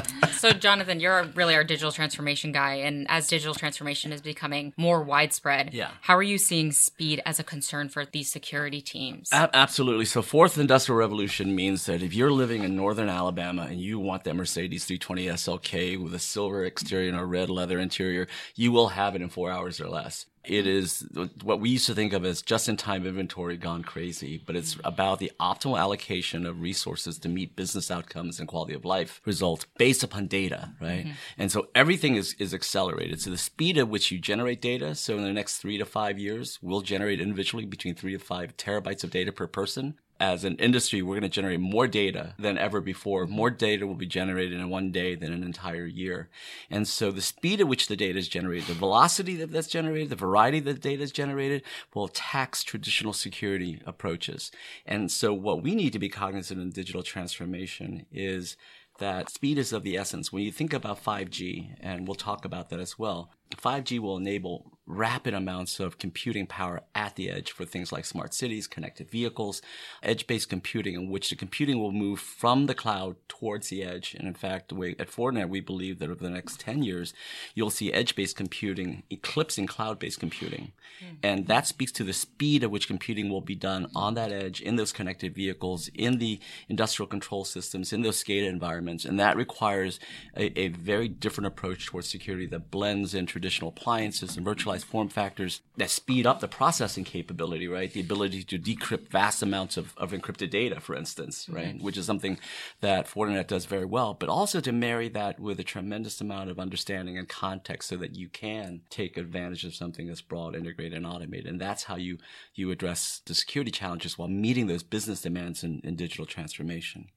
so 0.38 0.52
jonathan 0.52 1.00
you're 1.00 1.24
really 1.34 1.54
our 1.54 1.64
digital 1.64 1.90
transformation 1.90 2.52
guy 2.52 2.74
and 2.74 3.06
as 3.10 3.26
digital 3.26 3.54
transformation 3.54 4.12
is 4.12 4.20
becoming 4.20 4.72
more 4.76 5.02
widespread 5.02 5.74
yeah. 5.74 5.90
how 6.02 6.16
are 6.16 6.22
you 6.22 6.38
seeing 6.38 6.70
speed 6.78 7.22
as 7.26 7.38
a 7.38 7.44
concern 7.44 7.88
for 7.88 8.04
these 8.04 8.30
security 8.30 8.80
teams. 8.80 9.30
A- 9.32 9.50
absolutely. 9.54 10.04
So, 10.04 10.22
fourth 10.22 10.58
industrial 10.58 10.98
revolution 10.98 11.54
means 11.54 11.86
that 11.86 12.02
if 12.02 12.14
you're 12.14 12.32
living 12.32 12.64
in 12.64 12.76
northern 12.76 13.08
Alabama 13.08 13.66
and 13.68 13.80
you 13.80 13.98
want 13.98 14.24
that 14.24 14.34
Mercedes 14.34 14.84
320 14.84 15.26
SLK 15.26 16.02
with 16.02 16.14
a 16.14 16.18
silver 16.18 16.64
exterior 16.64 17.10
and 17.10 17.18
a 17.18 17.24
red 17.24 17.50
leather 17.50 17.78
interior, 17.78 18.26
you 18.54 18.72
will 18.72 18.88
have 18.88 19.14
it 19.14 19.22
in 19.22 19.28
four 19.28 19.50
hours 19.50 19.80
or 19.80 19.88
less 19.88 20.26
it 20.48 20.66
is 20.66 21.06
what 21.42 21.60
we 21.60 21.70
used 21.70 21.86
to 21.86 21.94
think 21.94 22.12
of 22.12 22.24
as 22.24 22.42
just 22.42 22.68
in 22.68 22.76
time 22.76 23.06
inventory 23.06 23.56
gone 23.56 23.82
crazy, 23.82 24.42
but 24.44 24.56
it's 24.56 24.76
about 24.84 25.18
the 25.18 25.30
optimal 25.38 25.78
allocation 25.78 26.46
of 26.46 26.60
resources 26.60 27.18
to 27.18 27.28
meet 27.28 27.54
business 27.54 27.90
outcomes 27.90 28.38
and 28.38 28.48
quality 28.48 28.74
of 28.74 28.84
life 28.84 29.20
results 29.24 29.66
based 29.76 30.02
upon 30.02 30.26
data, 30.26 30.72
right? 30.80 31.04
Mm-hmm. 31.04 31.12
And 31.38 31.52
so 31.52 31.68
everything 31.74 32.16
is, 32.16 32.34
is 32.38 32.54
accelerated. 32.54 33.20
So 33.20 33.30
the 33.30 33.38
speed 33.38 33.78
at 33.78 33.88
which 33.88 34.10
you 34.10 34.18
generate 34.18 34.62
data, 34.62 34.94
so 34.94 35.16
in 35.16 35.24
the 35.24 35.32
next 35.32 35.58
three 35.58 35.78
to 35.78 35.84
five 35.84 36.18
years, 36.18 36.58
we'll 36.62 36.80
generate 36.80 37.20
individually 37.20 37.66
between 37.66 37.94
three 37.94 38.12
to 38.12 38.18
five 38.18 38.56
terabytes 38.56 39.04
of 39.04 39.10
data 39.10 39.32
per 39.32 39.46
person 39.46 39.94
as 40.20 40.44
an 40.44 40.56
industry, 40.56 41.00
we're 41.00 41.14
going 41.14 41.22
to 41.22 41.28
generate 41.28 41.60
more 41.60 41.86
data 41.86 42.34
than 42.38 42.58
ever 42.58 42.80
before. 42.80 43.26
More 43.26 43.50
data 43.50 43.86
will 43.86 43.94
be 43.94 44.06
generated 44.06 44.58
in 44.58 44.68
one 44.68 44.90
day 44.90 45.14
than 45.14 45.32
an 45.32 45.44
entire 45.44 45.86
year. 45.86 46.28
And 46.70 46.88
so 46.88 47.10
the 47.10 47.20
speed 47.20 47.60
at 47.60 47.68
which 47.68 47.86
the 47.86 47.96
data 47.96 48.18
is 48.18 48.28
generated, 48.28 48.66
the 48.68 48.74
velocity 48.74 49.36
that 49.36 49.52
that's 49.52 49.68
generated, 49.68 50.10
the 50.10 50.16
variety 50.16 50.60
that 50.60 50.80
data 50.80 51.02
is 51.02 51.12
generated 51.12 51.62
will 51.94 52.08
tax 52.08 52.62
traditional 52.62 53.12
security 53.12 53.80
approaches. 53.86 54.50
And 54.84 55.10
so 55.10 55.32
what 55.32 55.62
we 55.62 55.74
need 55.74 55.92
to 55.92 55.98
be 55.98 56.08
cognizant 56.08 56.60
in 56.60 56.70
digital 56.70 57.02
transformation 57.02 58.06
is 58.10 58.56
that 58.98 59.30
speed 59.30 59.58
is 59.58 59.72
of 59.72 59.84
the 59.84 59.96
essence. 59.96 60.32
When 60.32 60.42
you 60.42 60.50
think 60.50 60.72
about 60.72 61.04
5G, 61.04 61.76
and 61.80 62.06
we'll 62.06 62.16
talk 62.16 62.44
about 62.44 62.70
that 62.70 62.80
as 62.80 62.98
well, 62.98 63.30
5G 63.56 63.98
will 63.98 64.16
enable 64.16 64.78
rapid 64.88 65.34
amounts 65.34 65.78
of 65.80 65.98
computing 65.98 66.46
power 66.46 66.80
at 66.94 67.14
the 67.14 67.30
edge 67.30 67.52
for 67.52 67.66
things 67.66 67.92
like 67.92 68.06
smart 68.06 68.32
cities, 68.32 68.66
connected 68.66 69.10
vehicles, 69.10 69.60
edge-based 70.02 70.48
computing 70.48 70.94
in 70.94 71.10
which 71.10 71.28
the 71.28 71.36
computing 71.36 71.78
will 71.78 71.92
move 71.92 72.18
from 72.18 72.66
the 72.66 72.74
cloud 72.74 73.14
towards 73.28 73.68
the 73.68 73.84
edge. 73.84 74.14
And 74.14 74.26
in 74.26 74.32
fact, 74.32 74.72
we, 74.72 74.96
at 74.98 75.10
Fortinet, 75.10 75.50
we 75.50 75.60
believe 75.60 75.98
that 75.98 76.08
over 76.08 76.24
the 76.24 76.30
next 76.30 76.58
10 76.60 76.82
years, 76.82 77.12
you'll 77.54 77.70
see 77.70 77.92
edge-based 77.92 78.34
computing 78.34 79.02
eclipsing 79.10 79.66
cloud-based 79.66 80.18
computing. 80.18 80.72
Mm-hmm. 81.04 81.14
And 81.22 81.46
that 81.48 81.66
speaks 81.66 81.92
to 81.92 82.04
the 82.04 82.14
speed 82.14 82.64
at 82.64 82.70
which 82.70 82.88
computing 82.88 83.28
will 83.28 83.42
be 83.42 83.54
done 83.54 83.90
on 83.94 84.14
that 84.14 84.32
edge, 84.32 84.62
in 84.62 84.76
those 84.76 84.92
connected 84.92 85.34
vehicles, 85.34 85.88
in 85.94 86.18
the 86.18 86.40
industrial 86.68 87.06
control 87.06 87.44
systems, 87.44 87.92
in 87.92 88.00
those 88.00 88.24
SCADA 88.24 88.48
environments. 88.48 89.04
And 89.04 89.20
that 89.20 89.36
requires 89.36 90.00
a, 90.34 90.58
a 90.58 90.68
very 90.68 91.08
different 91.08 91.46
approach 91.46 91.86
towards 91.86 92.08
security 92.08 92.46
that 92.46 92.70
blends 92.70 93.12
in 93.12 93.26
traditional 93.38 93.70
appliances 93.70 94.36
and 94.36 94.44
virtualized 94.44 94.84
form 94.84 95.08
factors 95.08 95.60
that 95.76 95.90
speed 95.90 96.26
up 96.26 96.40
the 96.40 96.48
processing 96.48 97.04
capability, 97.04 97.68
right? 97.68 97.92
The 97.92 98.00
ability 98.00 98.42
to 98.42 98.58
decrypt 98.58 99.10
vast 99.10 99.44
amounts 99.44 99.76
of, 99.76 99.94
of 99.96 100.10
encrypted 100.10 100.50
data, 100.50 100.80
for 100.80 100.96
instance, 100.96 101.48
right? 101.48 101.76
Mm-hmm. 101.76 101.84
Which 101.84 101.96
is 101.96 102.04
something 102.04 102.36
that 102.80 103.06
Fortinet 103.06 103.46
does 103.46 103.66
very 103.66 103.84
well, 103.84 104.12
but 104.14 104.28
also 104.28 104.60
to 104.60 104.72
marry 104.72 105.08
that 105.10 105.38
with 105.38 105.60
a 105.60 105.64
tremendous 105.64 106.20
amount 106.20 106.50
of 106.50 106.58
understanding 106.58 107.16
and 107.16 107.28
context 107.28 107.88
so 107.88 107.96
that 107.98 108.16
you 108.16 108.28
can 108.28 108.80
take 108.90 109.16
advantage 109.16 109.64
of 109.64 109.72
something 109.72 110.08
that's 110.08 110.20
broad, 110.20 110.56
integrated, 110.56 110.94
and 110.94 111.06
automated. 111.06 111.46
And 111.46 111.60
that's 111.60 111.84
how 111.84 111.94
you, 111.94 112.18
you 112.54 112.72
address 112.72 113.22
the 113.24 113.34
security 113.34 113.70
challenges 113.70 114.18
while 114.18 114.26
meeting 114.26 114.66
those 114.66 114.82
business 114.82 115.22
demands 115.22 115.62
in, 115.62 115.80
in 115.84 115.94
digital 115.94 116.26
transformation. 116.26 117.10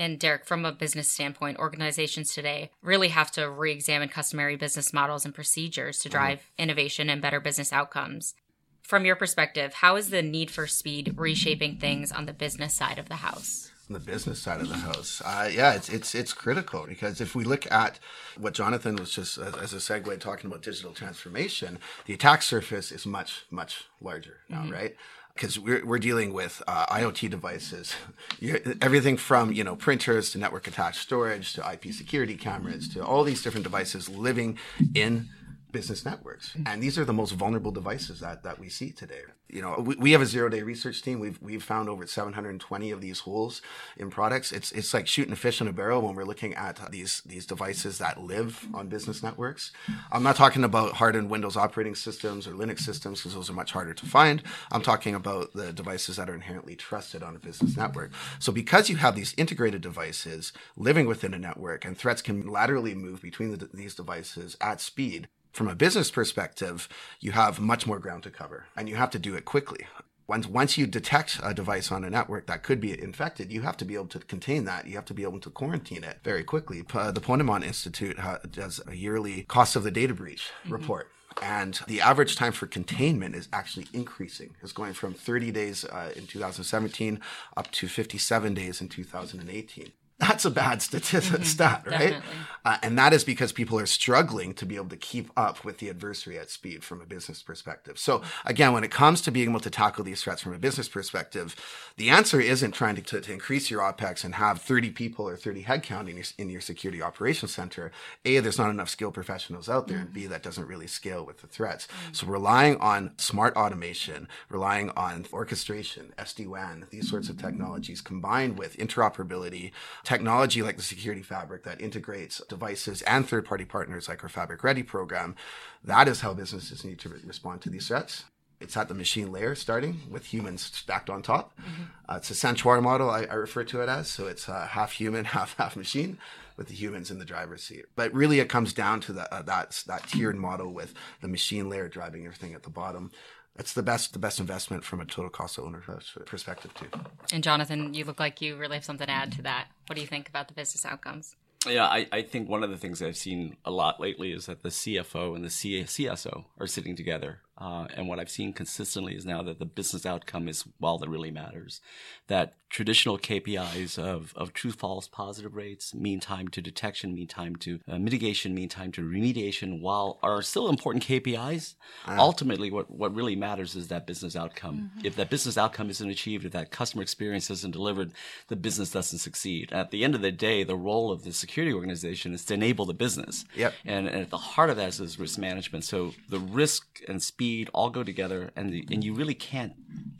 And 0.00 0.18
Derek, 0.18 0.46
from 0.46 0.64
a 0.64 0.72
business 0.72 1.08
standpoint, 1.08 1.58
organizations 1.58 2.32
today 2.32 2.70
really 2.82 3.08
have 3.08 3.30
to 3.32 3.50
re 3.50 3.70
examine 3.70 4.08
customary 4.08 4.56
business 4.56 4.94
models 4.94 5.26
and 5.26 5.34
procedures 5.34 5.98
to 5.98 6.08
drive 6.08 6.38
mm-hmm. 6.38 6.62
innovation 6.62 7.10
and 7.10 7.20
better 7.20 7.38
business 7.38 7.70
outcomes. 7.70 8.34
From 8.82 9.04
your 9.04 9.14
perspective, 9.14 9.74
how 9.74 9.96
is 9.96 10.08
the 10.08 10.22
need 10.22 10.50
for 10.50 10.66
speed 10.66 11.16
reshaping 11.18 11.76
things 11.76 12.12
on 12.12 12.24
the 12.24 12.32
business 12.32 12.74
side 12.74 12.98
of 12.98 13.10
the 13.10 13.16
house? 13.16 13.70
On 13.90 13.92
the 13.92 14.00
business 14.00 14.40
side 14.40 14.62
of 14.62 14.70
the 14.70 14.76
house, 14.76 15.20
uh, 15.22 15.50
yeah, 15.52 15.74
it's 15.74 15.90
it's 15.90 16.14
it's 16.14 16.32
critical 16.32 16.86
because 16.88 17.20
if 17.20 17.34
we 17.34 17.44
look 17.44 17.70
at 17.70 17.98
what 18.38 18.54
Jonathan 18.54 18.96
was 18.96 19.10
just 19.10 19.36
as 19.36 19.74
a 19.74 19.76
segue 19.76 20.18
talking 20.18 20.48
about 20.48 20.62
digital 20.62 20.94
transformation, 20.94 21.78
the 22.06 22.14
attack 22.14 22.40
surface 22.40 22.90
is 22.90 23.04
much 23.04 23.44
much 23.50 23.84
larger 24.00 24.38
now, 24.48 24.62
mm-hmm. 24.62 24.72
right? 24.72 24.96
Because 25.34 25.58
we're, 25.58 25.84
we're 25.84 25.98
dealing 25.98 26.32
with 26.32 26.62
uh, 26.66 26.86
IoT 26.86 27.30
devices, 27.30 27.94
everything 28.80 29.16
from 29.16 29.52
you 29.52 29.64
know 29.64 29.76
printers 29.76 30.30
to 30.30 30.38
network 30.38 30.66
attached 30.66 31.00
storage 31.00 31.52
to 31.54 31.72
IP 31.72 31.92
security 31.92 32.36
cameras 32.36 32.88
to 32.90 33.04
all 33.04 33.24
these 33.24 33.42
different 33.42 33.64
devices 33.64 34.08
living 34.08 34.58
in 34.94 35.28
business 35.72 36.04
networks. 36.04 36.54
Mm. 36.54 36.62
And 36.66 36.82
these 36.82 36.98
are 36.98 37.04
the 37.04 37.12
most 37.12 37.32
vulnerable 37.32 37.70
devices 37.70 38.20
that, 38.20 38.42
that 38.42 38.58
we 38.58 38.68
see 38.68 38.90
today. 38.90 39.22
You 39.48 39.62
know, 39.62 39.76
we, 39.78 39.96
we 39.96 40.12
have 40.12 40.22
a 40.22 40.26
zero 40.26 40.48
day 40.48 40.62
research 40.62 41.02
team. 41.02 41.18
We've, 41.18 41.40
we've 41.42 41.62
found 41.62 41.88
over 41.88 42.06
720 42.06 42.90
of 42.90 43.00
these 43.00 43.20
holes 43.20 43.62
in 43.96 44.10
products. 44.10 44.52
It's, 44.52 44.70
it's 44.72 44.94
like 44.94 45.06
shooting 45.06 45.32
a 45.32 45.36
fish 45.36 45.60
in 45.60 45.68
a 45.68 45.72
barrel 45.72 46.02
when 46.02 46.14
we're 46.14 46.24
looking 46.24 46.54
at 46.54 46.80
these, 46.90 47.22
these 47.26 47.46
devices 47.46 47.98
that 47.98 48.20
live 48.20 48.66
on 48.72 48.88
business 48.88 49.22
networks. 49.22 49.72
I'm 50.12 50.22
not 50.22 50.36
talking 50.36 50.64
about 50.64 50.94
hardened 50.94 51.30
Windows 51.30 51.56
operating 51.56 51.94
systems 51.94 52.46
or 52.46 52.52
Linux 52.52 52.80
systems 52.80 53.20
because 53.20 53.34
those 53.34 53.50
are 53.50 53.54
much 53.54 53.72
harder 53.72 53.94
to 53.94 54.06
find. 54.06 54.42
I'm 54.70 54.82
talking 54.82 55.14
about 55.14 55.52
the 55.54 55.72
devices 55.72 56.16
that 56.16 56.30
are 56.30 56.34
inherently 56.34 56.76
trusted 56.76 57.22
on 57.22 57.34
a 57.34 57.38
business 57.38 57.76
network. 57.76 58.12
So 58.38 58.52
because 58.52 58.88
you 58.88 58.96
have 58.96 59.16
these 59.16 59.34
integrated 59.36 59.82
devices 59.82 60.52
living 60.76 61.06
within 61.06 61.34
a 61.34 61.38
network 61.38 61.84
and 61.84 61.96
threats 61.96 62.22
can 62.22 62.46
laterally 62.46 62.94
move 62.94 63.22
between 63.22 63.56
the, 63.56 63.68
these 63.72 63.94
devices 63.94 64.56
at 64.60 64.80
speed, 64.80 65.28
from 65.52 65.68
a 65.68 65.74
business 65.74 66.10
perspective, 66.10 66.88
you 67.20 67.32
have 67.32 67.60
much 67.60 67.86
more 67.86 67.98
ground 67.98 68.22
to 68.24 68.30
cover 68.30 68.66
and 68.76 68.88
you 68.88 68.96
have 68.96 69.10
to 69.10 69.18
do 69.18 69.34
it 69.34 69.44
quickly. 69.44 69.86
Once, 70.26 70.46
once 70.46 70.78
you 70.78 70.86
detect 70.86 71.40
a 71.42 71.52
device 71.52 71.90
on 71.90 72.04
a 72.04 72.10
network 72.10 72.46
that 72.46 72.62
could 72.62 72.80
be 72.80 72.92
infected, 73.02 73.50
you 73.50 73.62
have 73.62 73.76
to 73.76 73.84
be 73.84 73.94
able 73.94 74.06
to 74.06 74.20
contain 74.20 74.64
that. 74.64 74.86
You 74.86 74.94
have 74.94 75.04
to 75.06 75.14
be 75.14 75.24
able 75.24 75.40
to 75.40 75.50
quarantine 75.50 76.04
it 76.04 76.20
very 76.22 76.44
quickly. 76.44 76.84
Uh, 76.94 77.10
the 77.10 77.20
Ponemon 77.20 77.64
Institute 77.64 78.16
does 78.52 78.80
a 78.86 78.94
yearly 78.94 79.42
cost 79.42 79.74
of 79.74 79.82
the 79.82 79.90
data 79.90 80.14
breach 80.14 80.50
mm-hmm. 80.62 80.72
report. 80.72 81.10
And 81.42 81.80
the 81.88 82.00
average 82.00 82.36
time 82.36 82.52
for 82.52 82.66
containment 82.66 83.34
is 83.34 83.48
actually 83.52 83.86
increasing. 83.92 84.54
It's 84.62 84.72
going 84.72 84.92
from 84.92 85.14
30 85.14 85.50
days 85.50 85.84
uh, 85.84 86.12
in 86.14 86.26
2017 86.26 87.20
up 87.56 87.70
to 87.72 87.88
57 87.88 88.54
days 88.54 88.80
in 88.80 88.88
2018 88.88 89.92
that's 90.20 90.44
a 90.44 90.50
bad 90.50 90.82
statistic 90.82 91.40
mm-hmm, 91.40 91.42
stat, 91.56 91.82
right? 91.86 92.22
Uh, 92.64 92.76
and 92.82 92.98
that 92.98 93.12
is 93.12 93.24
because 93.24 93.52
people 93.52 93.78
are 93.78 93.86
struggling 93.86 94.52
to 94.52 94.66
be 94.66 94.76
able 94.76 94.88
to 94.88 94.96
keep 94.96 95.30
up 95.36 95.64
with 95.64 95.78
the 95.78 95.88
adversary 95.88 96.38
at 96.38 96.50
speed 96.50 96.84
from 96.84 97.00
a 97.00 97.06
business 97.06 97.42
perspective. 97.42 97.98
So 97.98 98.22
again, 98.44 98.72
when 98.72 98.84
it 98.84 98.90
comes 98.90 99.22
to 99.22 99.30
being 99.30 99.48
able 99.48 99.60
to 99.60 99.70
tackle 99.70 100.04
these 100.04 100.22
threats 100.22 100.42
from 100.42 100.52
a 100.52 100.58
business 100.58 100.88
perspective, 100.88 101.56
the 101.96 102.10
answer 102.10 102.40
isn't 102.40 102.72
trying 102.72 102.96
to, 102.96 103.02
to, 103.02 103.20
to 103.22 103.32
increase 103.32 103.70
your 103.70 103.80
OPEX 103.80 104.24
and 104.24 104.34
have 104.34 104.60
30 104.60 104.90
people 104.90 105.26
or 105.26 105.36
30 105.36 105.64
headcount 105.64 106.08
in 106.08 106.16
your, 106.16 106.24
in 106.38 106.50
your 106.50 106.60
security 106.60 107.00
operations 107.00 107.54
center. 107.54 107.90
A, 108.24 108.40
there's 108.40 108.58
not 108.58 108.70
enough 108.70 108.90
skilled 108.90 109.14
professionals 109.14 109.68
out 109.68 109.88
there. 109.88 109.96
Mm-hmm. 109.96 110.06
And 110.06 110.14
B, 110.14 110.26
that 110.26 110.42
doesn't 110.42 110.66
really 110.66 110.86
scale 110.86 111.24
with 111.24 111.40
the 111.40 111.46
threats. 111.46 111.86
Mm-hmm. 111.86 112.12
So 112.12 112.26
relying 112.26 112.76
on 112.76 113.12
smart 113.16 113.56
automation, 113.56 114.28
relying 114.50 114.90
on 114.90 115.24
orchestration, 115.32 116.12
SD-WAN, 116.18 116.86
these 116.90 117.08
sorts 117.08 117.30
of 117.30 117.38
technologies 117.38 118.02
combined 118.02 118.58
with 118.58 118.76
interoperability, 118.76 119.72
technology 120.10 120.60
like 120.60 120.76
the 120.76 120.82
security 120.82 121.22
fabric 121.22 121.62
that 121.62 121.80
integrates 121.80 122.42
devices 122.48 123.00
and 123.02 123.28
third 123.28 123.44
party 123.44 123.64
partners 123.64 124.08
like 124.08 124.24
our 124.24 124.28
Fabric 124.28 124.64
Ready 124.64 124.82
program, 124.82 125.36
that 125.84 126.08
is 126.08 126.20
how 126.20 126.34
businesses 126.34 126.84
need 126.84 126.98
to 126.98 127.08
re- 127.08 127.20
respond 127.24 127.60
to 127.60 127.70
these 127.70 127.86
threats. 127.86 128.24
It's 128.58 128.76
at 128.76 128.88
the 128.88 128.94
machine 128.94 129.30
layer 129.30 129.54
starting 129.54 130.00
with 130.10 130.32
humans 130.32 130.62
stacked 130.62 131.08
on 131.08 131.22
top. 131.22 131.56
Mm-hmm. 131.60 131.82
Uh, 132.08 132.16
it's 132.16 132.28
a 132.28 132.34
centaur 132.34 132.80
model, 132.80 133.08
I, 133.08 133.22
I, 133.22 133.34
refer 133.34 133.62
to 133.62 133.82
it 133.82 133.88
as. 133.88 134.08
So 134.08 134.26
it's 134.26 134.48
uh, 134.48 134.66
half 134.66 134.90
human, 134.90 135.24
half 135.36 135.56
half 135.56 135.76
machine 135.76 136.18
with 136.56 136.66
the 136.66 136.74
humans 136.74 137.12
in 137.12 137.20
the 137.20 137.24
driver's 137.24 137.62
seat. 137.62 137.84
But 137.94 138.12
really, 138.12 138.40
it 138.40 138.48
comes 138.48 138.72
down 138.72 139.00
to 139.02 139.12
the, 139.12 139.32
uh, 139.32 139.42
that, 139.42 139.84
that 139.86 140.08
tiered 140.08 140.36
model 140.36 140.74
with 140.74 140.92
the 141.20 141.28
machine 141.28 141.70
layer 141.70 141.88
driving 141.88 142.24
everything 142.24 142.52
at 142.52 142.64
the 142.64 142.68
bottom 142.70 143.12
that's 143.56 143.72
the 143.72 143.82
best 143.82 144.12
the 144.12 144.18
best 144.18 144.40
investment 144.40 144.84
from 144.84 145.00
a 145.00 145.04
total 145.04 145.30
cost 145.30 145.58
of 145.58 145.64
ownership 145.64 146.02
perspective 146.26 146.72
too. 146.74 146.86
And 147.32 147.42
Jonathan, 147.42 147.94
you 147.94 148.04
look 148.04 148.20
like 148.20 148.40
you 148.40 148.56
really 148.56 148.76
have 148.76 148.84
something 148.84 149.06
to 149.06 149.12
add 149.12 149.32
to 149.32 149.42
that. 149.42 149.68
What 149.86 149.96
do 149.96 150.00
you 150.00 150.06
think 150.06 150.28
about 150.28 150.48
the 150.48 150.54
business 150.54 150.84
outcomes? 150.84 151.36
Yeah, 151.66 151.84
I, 151.84 152.06
I 152.10 152.22
think 152.22 152.48
one 152.48 152.64
of 152.64 152.70
the 152.70 152.78
things 152.78 153.02
I've 153.02 153.18
seen 153.18 153.56
a 153.66 153.70
lot 153.70 154.00
lately 154.00 154.32
is 154.32 154.46
that 154.46 154.62
the 154.62 154.70
CFO 154.70 155.36
and 155.36 155.44
the 155.44 155.48
CSO 155.48 156.44
are 156.58 156.66
sitting 156.66 156.96
together 156.96 157.40
uh, 157.60 157.86
and 157.94 158.08
what 158.08 158.18
I've 158.18 158.30
seen 158.30 158.54
consistently 158.54 159.14
is 159.14 159.26
now 159.26 159.42
that 159.42 159.58
the 159.58 159.66
business 159.66 160.06
outcome 160.06 160.48
is 160.48 160.64
all 160.82 160.96
that 160.98 161.10
really 161.10 161.30
matters. 161.30 161.82
That 162.26 162.54
traditional 162.70 163.18
KPIs 163.18 163.98
of, 163.98 164.32
of 164.36 164.52
true, 164.52 164.70
false, 164.70 165.08
positive 165.08 165.54
rates, 165.54 165.92
mean 165.92 166.20
time 166.20 166.48
to 166.48 166.62
detection, 166.62 167.12
mean 167.12 167.26
time 167.26 167.56
to 167.56 167.80
uh, 167.86 167.98
mitigation, 167.98 168.54
mean 168.54 168.68
time 168.68 168.92
to 168.92 169.02
remediation, 169.02 169.80
while 169.80 170.18
are 170.22 170.40
still 170.40 170.68
important 170.68 171.04
KPIs, 171.04 171.74
uh, 172.06 172.14
ultimately 172.16 172.70
what, 172.70 172.90
what 172.90 173.14
really 173.14 173.36
matters 173.36 173.74
is 173.74 173.88
that 173.88 174.06
business 174.06 174.36
outcome. 174.36 174.92
Mm-hmm. 174.96 175.06
If 175.06 175.16
that 175.16 175.28
business 175.28 175.58
outcome 175.58 175.90
isn't 175.90 176.08
achieved, 176.08 176.46
if 176.46 176.52
that 176.52 176.70
customer 176.70 177.02
experience 177.02 177.50
isn't 177.50 177.72
delivered, 177.72 178.12
the 178.48 178.56
business 178.56 178.92
doesn't 178.92 179.18
succeed. 179.18 179.72
At 179.72 179.90
the 179.90 180.04
end 180.04 180.14
of 180.14 180.22
the 180.22 180.32
day, 180.32 180.62
the 180.62 180.76
role 180.76 181.10
of 181.10 181.24
the 181.24 181.32
security 181.32 181.74
organization 181.74 182.32
is 182.32 182.44
to 182.46 182.54
enable 182.54 182.86
the 182.86 182.94
business. 182.94 183.44
Yep. 183.54 183.74
And, 183.84 184.06
and 184.06 184.22
at 184.22 184.30
the 184.30 184.38
heart 184.38 184.70
of 184.70 184.76
that 184.76 184.98
is 185.00 185.18
risk 185.18 185.38
management. 185.38 185.84
So 185.84 186.14
the 186.28 186.38
risk 186.38 187.00
and 187.08 187.20
speed 187.20 187.49
speed 187.50 187.68
all 187.74 187.90
go 187.90 188.04
together, 188.04 188.50
and 188.54 188.72
the, 188.72 188.86
and 188.92 189.02
you 189.02 189.12
really 189.12 189.34
can't 189.34 189.72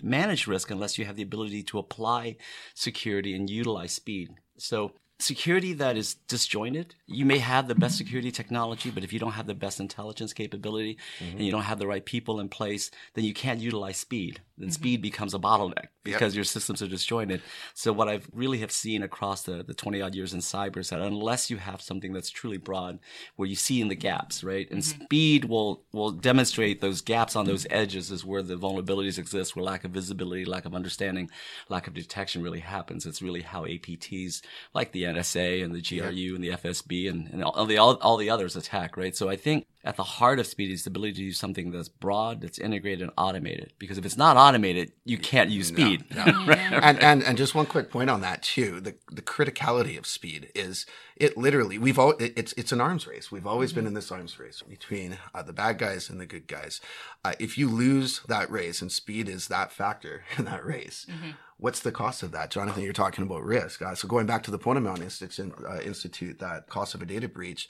manage 0.02 0.48
risk 0.48 0.70
unless 0.70 0.98
you 0.98 1.04
have 1.04 1.14
the 1.14 1.22
ability 1.22 1.62
to 1.62 1.78
apply 1.78 2.36
security 2.74 3.34
and 3.34 3.48
utilize 3.48 3.92
speed. 3.92 4.30
So 4.58 4.92
security 5.22 5.72
that 5.74 5.96
is 5.96 6.14
disjointed. 6.14 6.94
You 7.06 7.24
may 7.24 7.38
have 7.38 7.68
the 7.68 7.74
best 7.74 7.98
security 7.98 8.30
technology, 8.30 8.90
but 8.90 9.04
if 9.04 9.12
you 9.12 9.18
don't 9.18 9.32
have 9.32 9.46
the 9.46 9.54
best 9.54 9.80
intelligence 9.80 10.32
capability 10.32 10.98
mm-hmm. 11.18 11.36
and 11.36 11.44
you 11.44 11.50
don't 11.50 11.62
have 11.62 11.78
the 11.78 11.86
right 11.86 12.04
people 12.04 12.40
in 12.40 12.48
place, 12.48 12.90
then 13.14 13.24
you 13.24 13.34
can't 13.34 13.60
utilize 13.60 13.96
speed. 13.96 14.40
Then 14.58 14.68
mm-hmm. 14.68 14.74
speed 14.74 15.02
becomes 15.02 15.34
a 15.34 15.38
bottleneck 15.38 15.86
because 16.02 16.34
yep. 16.34 16.36
your 16.36 16.44
systems 16.44 16.82
are 16.82 16.86
disjointed. 16.86 17.42
So 17.74 17.92
what 17.92 18.08
I've 18.08 18.28
really 18.32 18.58
have 18.58 18.72
seen 18.72 19.02
across 19.02 19.42
the, 19.42 19.62
the 19.62 19.74
20 19.74 20.00
odd 20.02 20.14
years 20.14 20.32
in 20.32 20.40
cyber 20.40 20.78
is 20.78 20.90
that 20.90 21.00
unless 21.00 21.50
you 21.50 21.56
have 21.56 21.80
something 21.80 22.12
that's 22.12 22.30
truly 22.30 22.58
broad 22.58 22.98
where 23.36 23.48
you 23.48 23.56
see 23.56 23.80
in 23.80 23.88
the 23.88 23.94
gaps, 23.94 24.44
right? 24.44 24.70
And 24.70 24.82
mm-hmm. 24.82 25.04
speed 25.04 25.44
will, 25.46 25.82
will 25.92 26.10
demonstrate 26.10 26.80
those 26.80 27.00
gaps 27.00 27.36
on 27.36 27.46
those 27.46 27.66
edges 27.70 28.10
is 28.10 28.24
where 28.24 28.42
the 28.42 28.56
vulnerabilities 28.56 29.18
exist, 29.18 29.56
where 29.56 29.64
lack 29.64 29.84
of 29.84 29.90
visibility, 29.90 30.44
lack 30.44 30.64
of 30.64 30.74
understanding, 30.74 31.30
lack 31.68 31.86
of 31.86 31.94
detection 31.94 32.42
really 32.42 32.60
happens. 32.60 33.06
It's 33.06 33.22
really 33.22 33.42
how 33.42 33.64
APTs 33.64 34.42
like 34.74 34.92
the 34.92 35.06
NSA 35.14 35.64
and 35.64 35.74
the 35.74 35.80
GRU 35.80 36.34
and 36.34 36.44
the 36.44 36.50
FSB 36.50 37.08
and, 37.10 37.28
and 37.32 37.44
all 37.44 37.66
the 37.66 37.78
all, 37.78 37.96
all 37.96 38.16
the 38.16 38.30
others 38.30 38.56
attack, 38.56 38.96
right? 38.96 39.14
So 39.16 39.28
I 39.28 39.36
think 39.36 39.66
at 39.82 39.96
the 39.96 40.02
heart 40.02 40.38
of 40.38 40.46
speed 40.46 40.70
is 40.70 40.84
the 40.84 40.90
ability 40.90 41.14
to 41.14 41.20
do 41.20 41.32
something 41.32 41.70
that's 41.70 41.88
broad, 41.88 42.42
that's 42.42 42.58
integrated 42.58 43.00
and 43.00 43.10
automated. 43.16 43.72
Because 43.78 43.96
if 43.96 44.04
it's 44.04 44.16
not 44.16 44.36
automated, 44.36 44.92
you 45.04 45.16
can't 45.16 45.48
use 45.48 45.68
speed. 45.68 46.04
No, 46.14 46.24
no. 46.26 46.46
right? 46.46 46.58
and, 46.58 46.98
and 47.00 47.22
and 47.22 47.38
just 47.38 47.54
one 47.54 47.66
quick 47.66 47.90
point 47.90 48.10
on 48.10 48.20
that 48.20 48.42
too. 48.42 48.80
The 48.80 48.96
the 49.10 49.22
criticality 49.22 49.96
of 49.98 50.06
speed 50.06 50.50
is 50.54 50.84
it 51.16 51.36
literally 51.36 51.78
we've 51.78 51.98
all 51.98 52.14
it's 52.18 52.52
it's 52.54 52.72
an 52.72 52.80
arms 52.80 53.06
race. 53.06 53.32
We've 53.32 53.46
always 53.46 53.70
mm-hmm. 53.70 53.80
been 53.80 53.86
in 53.86 53.94
this 53.94 54.12
arms 54.12 54.38
race 54.38 54.62
between 54.62 55.18
uh, 55.34 55.42
the 55.42 55.54
bad 55.54 55.78
guys 55.78 56.10
and 56.10 56.20
the 56.20 56.26
good 56.26 56.46
guys. 56.46 56.80
Uh, 57.24 57.32
if 57.38 57.56
you 57.56 57.68
lose 57.68 58.20
that 58.28 58.50
race, 58.50 58.82
and 58.82 58.92
speed 58.92 59.28
is 59.28 59.48
that 59.48 59.72
factor 59.72 60.24
in 60.38 60.44
that 60.44 60.64
race. 60.64 61.06
Mm-hmm 61.08 61.30
what's 61.60 61.80
the 61.80 61.92
cost 61.92 62.22
of 62.22 62.32
that? 62.32 62.50
Jonathan, 62.50 62.82
you're 62.82 62.92
talking 62.92 63.24
about 63.24 63.44
risk. 63.44 63.82
Uh, 63.82 63.94
so 63.94 64.08
going 64.08 64.26
back 64.26 64.42
to 64.44 64.50
the 64.50 64.58
Ponemon 64.58 65.00
Institute, 65.02 65.54
uh, 65.68 65.80
Institute, 65.80 66.38
that 66.38 66.68
cost 66.68 66.94
of 66.94 67.02
a 67.02 67.06
data 67.06 67.28
breach, 67.28 67.68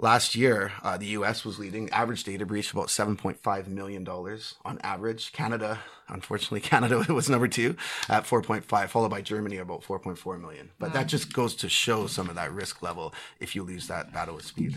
last 0.00 0.34
year, 0.34 0.72
uh, 0.82 0.96
the 0.96 1.06
US 1.06 1.44
was 1.44 1.58
leading 1.58 1.88
average 1.90 2.24
data 2.24 2.46
breach 2.46 2.72
about 2.72 2.88
$7.5 2.88 3.66
million 3.68 4.06
on 4.08 4.78
average. 4.82 5.32
Canada, 5.32 5.80
unfortunately, 6.08 6.60
Canada 6.68 7.04
was 7.12 7.28
number 7.28 7.48
two 7.48 7.76
at 8.08 8.24
4.5, 8.24 8.88
followed 8.88 9.10
by 9.10 9.20
Germany 9.20 9.58
about 9.58 9.82
4.4 9.82 10.40
million. 10.40 10.70
But 10.78 10.88
wow. 10.88 10.94
that 10.94 11.06
just 11.06 11.32
goes 11.32 11.54
to 11.56 11.68
show 11.68 12.06
some 12.06 12.28
of 12.28 12.34
that 12.34 12.52
risk 12.52 12.82
level 12.82 13.14
if 13.38 13.54
you 13.54 13.62
lose 13.62 13.86
that 13.88 14.12
battle 14.12 14.34
with 14.34 14.46
speed. 14.46 14.76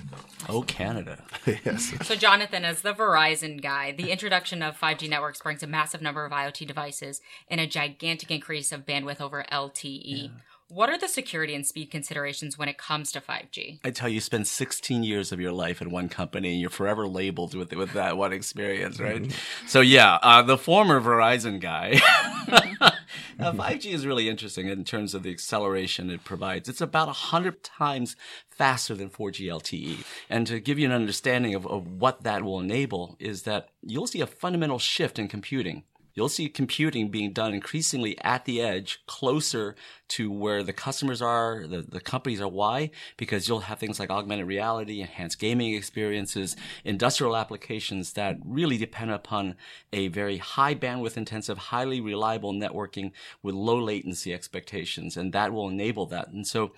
Oh, 0.50 0.62
Canada. 0.62 1.24
yes. 1.46 1.94
So, 2.04 2.16
Jonathan, 2.16 2.66
as 2.66 2.82
the 2.82 2.94
Verizon 2.94 3.62
guy, 3.62 3.92
the 3.92 4.12
introduction 4.12 4.62
of 4.62 4.80
5G 4.80 5.10
networks 5.10 5.42
brings 5.42 5.64
a 5.64 5.68
massive 5.68 6.02
number 6.02 6.26
of 6.26 6.32
IoT 6.32 6.68
devices 6.68 7.22
and 7.50 7.62
a 7.62 7.68
gigantic 7.68 8.30
increase 8.30 8.72
of 8.72 8.86
bandwidth 8.86 9.22
over 9.22 9.46
LTE. 9.52 10.04
Yeah. 10.04 10.28
What 10.74 10.90
are 10.90 10.98
the 10.98 11.08
security 11.08 11.54
and 11.54 11.68
speed 11.68 11.92
considerations 11.92 12.58
when 12.58 12.68
it 12.68 12.80
comes 12.80 13.12
to 13.12 13.22
5G? 13.22 13.82
I 13.84 13.92
tell 13.92 14.10
you, 14.10 14.16
you 14.16 14.22
spend 14.22 14.48
16 14.48 15.04
years 15.04 15.32
of 15.32 15.40
your 15.40 15.52
life 15.52 15.84
in 15.84 15.92
one 15.92 16.10
company 16.10 16.54
and 16.54 16.60
you're 16.60 16.72
forever 16.72 17.08
labeled 17.08 17.54
with 17.54 17.72
with 17.74 17.94
that 17.94 18.18
one 18.18 18.34
experience, 18.34 19.00
right? 19.00 19.22
Mm-hmm. 19.22 19.68
so 19.68 19.82
yeah, 19.82 20.18
uh, 20.24 20.42
the 20.42 20.58
former 20.58 21.00
Verizon 21.00 21.62
guy. 21.62 22.02
uh, 22.52 23.52
5G 23.52 23.94
is 23.94 24.08
really 24.08 24.28
interesting 24.28 24.68
in 24.68 24.84
terms 24.84 25.14
of 25.14 25.22
the 25.22 25.30
acceleration 25.30 26.10
it 26.10 26.24
provides. 26.24 26.68
It's 26.68 26.82
about 26.82 27.06
100 27.06 27.62
times 27.64 28.16
faster 28.50 28.96
than 28.96 29.12
4G 29.12 29.46
LTE. 29.46 30.04
And 30.28 30.48
to 30.48 30.60
give 30.60 30.80
you 30.80 30.88
an 30.88 30.92
understanding 30.92 31.54
of, 31.54 31.68
of 31.68 31.86
what 31.86 32.24
that 32.24 32.42
will 32.42 32.60
enable 32.60 33.16
is 33.20 33.44
that 33.44 33.70
you'll 33.84 34.08
see 34.08 34.22
a 34.22 34.28
fundamental 34.28 34.80
shift 34.80 35.20
in 35.20 35.28
computing 35.28 35.84
you'll 36.14 36.30
see 36.30 36.48
computing 36.48 37.10
being 37.10 37.34
done 37.34 37.54
increasingly 37.54 38.18
at 38.22 38.46
the 38.46 38.62
edge, 38.62 39.00
closer 39.08 39.76
to 40.10 40.32
where 40.32 40.62
the 40.62 40.74
customers 40.74 41.22
are, 41.22 41.66
the, 41.68 41.82
the 41.82 42.00
companies 42.00 42.40
are. 42.40 42.48
Why? 42.48 42.92
Because 43.18 43.48
you'll 43.48 43.62
have 43.62 43.80
things 43.80 44.00
like 44.00 44.10
augmented 44.10 44.48
reality, 44.48 45.02
enhanced 45.02 45.40
gaming 45.40 45.74
experiences, 45.74 46.56
industrial 46.84 47.36
applications 47.36 48.14
that 48.14 48.38
really 48.46 48.78
depend 48.78 49.12
upon 49.12 49.56
a 49.92 50.08
very 50.10 50.38
high 50.38 50.76
bandwidth 50.76 51.18
intensive, 51.18 51.58
highly 51.58 52.00
reliable 52.00 52.54
networking 52.54 53.12
with 53.42 53.56
low 53.56 53.80
latency 53.80 54.34
expectations. 54.34 55.18
And 55.18 55.34
that 55.34 55.52
will 55.52 55.70
enable 55.70 56.06
that. 56.08 56.30
And 56.30 56.46
so 56.46 56.74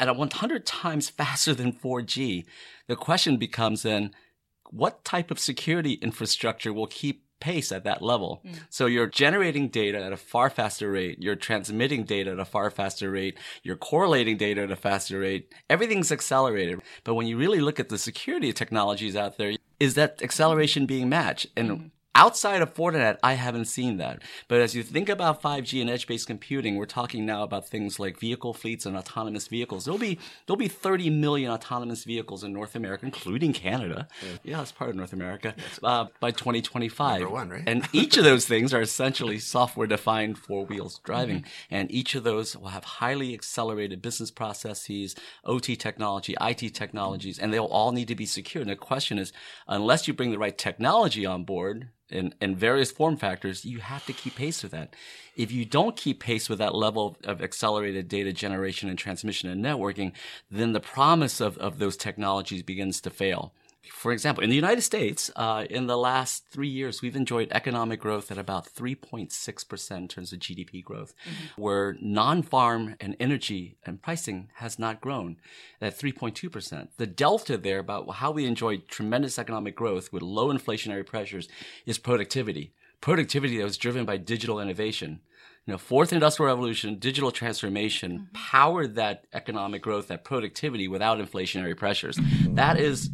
at 0.00 0.14
100 0.14 0.66
times 0.66 1.08
faster 1.22 1.54
than 1.54 1.72
4G, 1.72 2.44
the 2.88 2.96
question 2.96 3.36
becomes 3.36 3.82
then, 3.82 4.12
what 4.70 5.04
type 5.04 5.30
of 5.30 5.38
security 5.38 5.94
infrastructure 5.94 6.72
will 6.72 6.86
keep 6.86 7.26
pace 7.42 7.72
at 7.72 7.82
that 7.82 8.00
level. 8.00 8.40
Mm. 8.46 8.60
So 8.70 8.86
you're 8.86 9.08
generating 9.08 9.68
data 9.68 10.02
at 10.02 10.12
a 10.12 10.16
far 10.16 10.48
faster 10.48 10.92
rate. 10.92 11.20
You're 11.20 11.34
transmitting 11.34 12.04
data 12.04 12.30
at 12.30 12.38
a 12.38 12.44
far 12.44 12.70
faster 12.70 13.10
rate. 13.10 13.36
You're 13.64 13.76
correlating 13.76 14.36
data 14.36 14.62
at 14.62 14.70
a 14.70 14.76
faster 14.76 15.18
rate. 15.18 15.52
Everything's 15.68 16.12
accelerated. 16.12 16.80
But 17.02 17.14
when 17.14 17.26
you 17.26 17.36
really 17.36 17.60
look 17.60 17.80
at 17.80 17.88
the 17.88 17.98
security 17.98 18.52
technologies 18.52 19.16
out 19.16 19.38
there, 19.38 19.54
is 19.80 19.94
that 19.94 20.22
acceleration 20.22 20.86
being 20.86 21.08
matched? 21.08 21.48
And 21.56 21.70
mm-hmm. 21.70 21.86
Outside 22.14 22.60
of 22.60 22.74
Fortinet, 22.74 23.16
I 23.22 23.34
haven't 23.34 23.64
seen 23.64 23.96
that. 23.96 24.20
But 24.46 24.60
as 24.60 24.74
you 24.74 24.82
think 24.82 25.08
about 25.08 25.40
5G 25.40 25.80
and 25.80 25.88
edge-based 25.88 26.26
computing, 26.26 26.76
we're 26.76 26.84
talking 26.84 27.24
now 27.24 27.42
about 27.42 27.66
things 27.66 27.98
like 27.98 28.18
vehicle 28.18 28.52
fleets 28.52 28.84
and 28.84 28.98
autonomous 28.98 29.48
vehicles. 29.48 29.86
There'll 29.86 29.98
be 29.98 30.18
there'll 30.46 30.58
be 30.58 30.68
30 30.68 31.08
million 31.08 31.50
autonomous 31.50 32.04
vehicles 32.04 32.44
in 32.44 32.52
North 32.52 32.76
America, 32.76 33.06
including 33.06 33.54
Canada. 33.54 34.08
Yeah, 34.22 34.28
yeah 34.44 34.60
it's 34.60 34.72
part 34.72 34.90
of 34.90 34.96
North 34.96 35.14
America 35.14 35.54
uh, 35.82 36.06
by 36.20 36.32
2025. 36.32 37.20
Number 37.20 37.34
one, 37.34 37.48
right? 37.48 37.62
and 37.66 37.88
each 37.94 38.18
of 38.18 38.24
those 38.24 38.46
things 38.46 38.74
are 38.74 38.82
essentially 38.82 39.38
software-defined 39.38 40.36
four 40.36 40.66
wheels 40.66 41.00
driving, 41.04 41.38
mm-hmm. 41.38 41.74
and 41.74 41.90
each 41.90 42.14
of 42.14 42.24
those 42.24 42.54
will 42.54 42.68
have 42.68 42.84
highly 42.84 43.32
accelerated 43.32 44.02
business 44.02 44.30
processes, 44.30 45.14
OT 45.46 45.76
technology, 45.76 46.34
IT 46.42 46.74
technologies, 46.74 47.38
and 47.38 47.54
they'll 47.54 47.64
all 47.64 47.90
need 47.90 48.08
to 48.08 48.14
be 48.14 48.26
secure. 48.26 48.60
And 48.60 48.70
the 48.70 48.76
question 48.76 49.18
is, 49.18 49.32
unless 49.66 50.06
you 50.06 50.12
bring 50.12 50.30
the 50.30 50.38
right 50.38 50.58
technology 50.58 51.24
on 51.24 51.44
board 51.44 51.88
in 52.12 52.56
various 52.56 52.90
form 52.90 53.16
factors, 53.16 53.64
you 53.64 53.78
have 53.78 54.04
to 54.06 54.12
keep 54.12 54.36
pace 54.36 54.62
with 54.62 54.72
that. 54.72 54.94
If 55.36 55.50
you 55.50 55.64
don't 55.64 55.96
keep 55.96 56.20
pace 56.20 56.48
with 56.48 56.58
that 56.58 56.74
level 56.74 57.16
of 57.24 57.42
accelerated 57.42 58.08
data 58.08 58.32
generation 58.32 58.88
and 58.88 58.98
transmission 58.98 59.48
and 59.48 59.64
networking, 59.64 60.12
then 60.50 60.72
the 60.72 60.80
promise 60.80 61.40
of, 61.40 61.56
of 61.58 61.78
those 61.78 61.96
technologies 61.96 62.62
begins 62.62 63.00
to 63.00 63.10
fail. 63.10 63.52
For 63.90 64.12
example, 64.12 64.44
in 64.44 64.50
the 64.50 64.56
United 64.56 64.82
States, 64.82 65.30
uh, 65.34 65.64
in 65.68 65.86
the 65.86 65.96
last 65.96 66.46
three 66.50 66.68
years, 66.68 67.02
we've 67.02 67.16
enjoyed 67.16 67.48
economic 67.50 68.00
growth 68.00 68.30
at 68.30 68.38
about 68.38 68.72
3.6% 68.72 69.96
in 69.96 70.08
terms 70.08 70.32
of 70.32 70.38
GDP 70.38 70.84
growth, 70.84 71.14
mm-hmm. 71.24 71.60
where 71.60 71.96
non 72.00 72.42
farm 72.42 72.94
and 73.00 73.16
energy 73.18 73.76
and 73.84 74.00
pricing 74.00 74.50
has 74.54 74.78
not 74.78 75.00
grown 75.00 75.36
at 75.80 75.98
3.2%. 75.98 76.88
The 76.96 77.06
delta 77.06 77.56
there 77.56 77.80
about 77.80 78.08
how 78.16 78.30
we 78.30 78.46
enjoyed 78.46 78.86
tremendous 78.88 79.38
economic 79.38 79.74
growth 79.74 80.12
with 80.12 80.22
low 80.22 80.52
inflationary 80.52 81.04
pressures 81.04 81.48
is 81.84 81.98
productivity. 81.98 82.72
Productivity 83.00 83.58
that 83.58 83.64
was 83.64 83.76
driven 83.76 84.04
by 84.04 84.16
digital 84.16 84.60
innovation 84.60 85.20
you 85.66 85.72
know, 85.72 85.78
fourth 85.78 86.12
industrial 86.12 86.48
revolution, 86.48 86.98
digital 86.98 87.30
transformation 87.30 88.12
mm-hmm. 88.12 88.32
powered 88.34 88.96
that 88.96 89.26
economic 89.32 89.80
growth, 89.80 90.08
that 90.08 90.24
productivity 90.24 90.88
without 90.88 91.18
inflationary 91.18 91.76
pressures. 91.76 92.18
That 92.48 92.80
is 92.80 93.10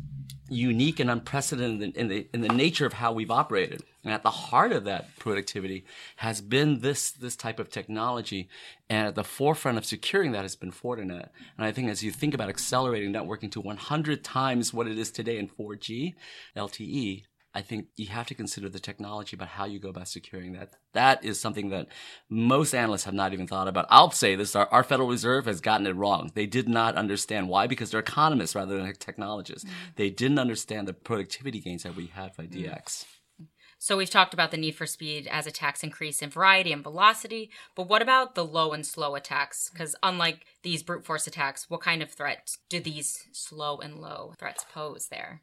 unique 0.49 1.01
and 1.01 1.11
unprecedented 1.11 1.97
in 1.97 2.09
the 2.09 2.27
in 2.33 2.41
the 2.41 2.49
nature 2.49 2.87
of 2.87 2.95
how 2.95 3.13
we've 3.13 3.31
operated. 3.31 3.83
And 4.05 4.13
at 4.13 4.23
the 4.23 4.31
heart 4.31 4.73
of 4.73 4.85
that 4.85 5.17
productivity 5.19 5.85
has 6.17 6.41
been 6.41 6.81
this 6.81 7.11
this 7.11 7.37
type 7.37 7.59
of 7.59 7.71
technology, 7.71 8.49
and 8.89 9.09
at 9.09 9.15
the 9.15 9.25
forefront 9.25 9.79
of 9.79 9.85
securing 9.85 10.33
that 10.33 10.43
has 10.43 10.57
been 10.57 10.73
Fortinet. 10.73 11.29
And 11.57 11.67
I 11.67 11.73
think 11.73 11.91
as 11.91 12.03
you 12.03 12.11
think 12.11 12.35
about 12.35 12.49
accelerating 12.49 13.13
networking 13.13 13.51
to 13.53 13.61
100 13.61 14.25
times 14.25 14.73
what 14.73 14.87
it 14.87 14.99
is 14.99 15.11
today 15.11 15.39
in 15.39 15.49
4G 15.49 16.15
LTE, 16.57 17.25
I 17.55 17.63
think 17.63 17.87
you 17.97 18.09
have 18.09 18.27
to 18.27 18.35
consider 18.35 18.69
the 18.69 18.79
technology 18.79 19.35
about 19.35 19.49
how 19.49 19.65
you 19.65 19.79
go 19.79 19.89
about 19.89 20.09
securing 20.09 20.53
that. 20.53 20.75
That 20.93 21.25
is 21.25 21.41
something 21.41 21.71
that 21.71 21.89
most 22.29 22.75
analysts 22.75 23.05
have 23.05 23.15
not 23.15 23.33
even 23.33 23.47
thought 23.47 23.69
about. 23.69 23.87
I'll 23.89 24.11
say 24.11 24.37
this 24.37 24.55
our, 24.55 24.69
our 24.69 24.85
Federal 24.85 25.09
Reserve 25.09 25.47
has 25.47 25.61
gotten 25.61 25.87
it 25.87 25.97
wrong. 25.97 26.31
They 26.35 26.47
did 26.47 26.69
not 26.69 26.97
understand 26.97 27.49
why, 27.49 27.67
because 27.67 27.91
they're 27.91 28.01
economists 28.01 28.55
rather 28.55 28.77
than 28.77 28.93
technologists. 28.95 29.65
Mm-hmm. 29.65 29.91
They 29.97 30.11
didn't 30.11 30.39
understand 30.39 30.87
the 30.87 30.93
productivity 30.93 31.61
gains 31.61 31.85
that 31.85 31.97
we 31.97 32.07
had 32.07 32.37
by 32.37 32.45
mm-hmm. 32.45 32.65
DX. 32.65 33.07
So 33.81 33.97
we've 33.97 34.11
talked 34.11 34.35
about 34.35 34.51
the 34.51 34.57
need 34.57 34.75
for 34.75 34.87
speed 34.87 35.29
as 35.31 35.47
attacks 35.47 35.85
increase 35.85 36.21
in 36.21 36.31
variety 36.31 36.73
and 36.73 36.83
velocity, 36.83 37.51
but 37.77 37.89
what 37.89 38.03
about 38.03 38.35
the 38.35 38.45
low 38.45 38.73
and 38.73 38.85
slow 38.85 39.15
attacks? 39.15 39.71
Because 39.71 39.95
unlike 40.03 40.45
these 40.65 40.83
brute 40.83 41.05
force 41.05 41.29
attacks, 41.29 41.71
what 41.71 41.81
kind 41.81 42.03
of 42.03 42.11
threats 42.11 42.59
do 42.69 42.81
these 42.81 43.29
slow 43.33 43.79
and 43.79 44.01
low 44.01 44.35
threats 44.37 44.67
pose 44.73 45.09
there? 45.09 45.43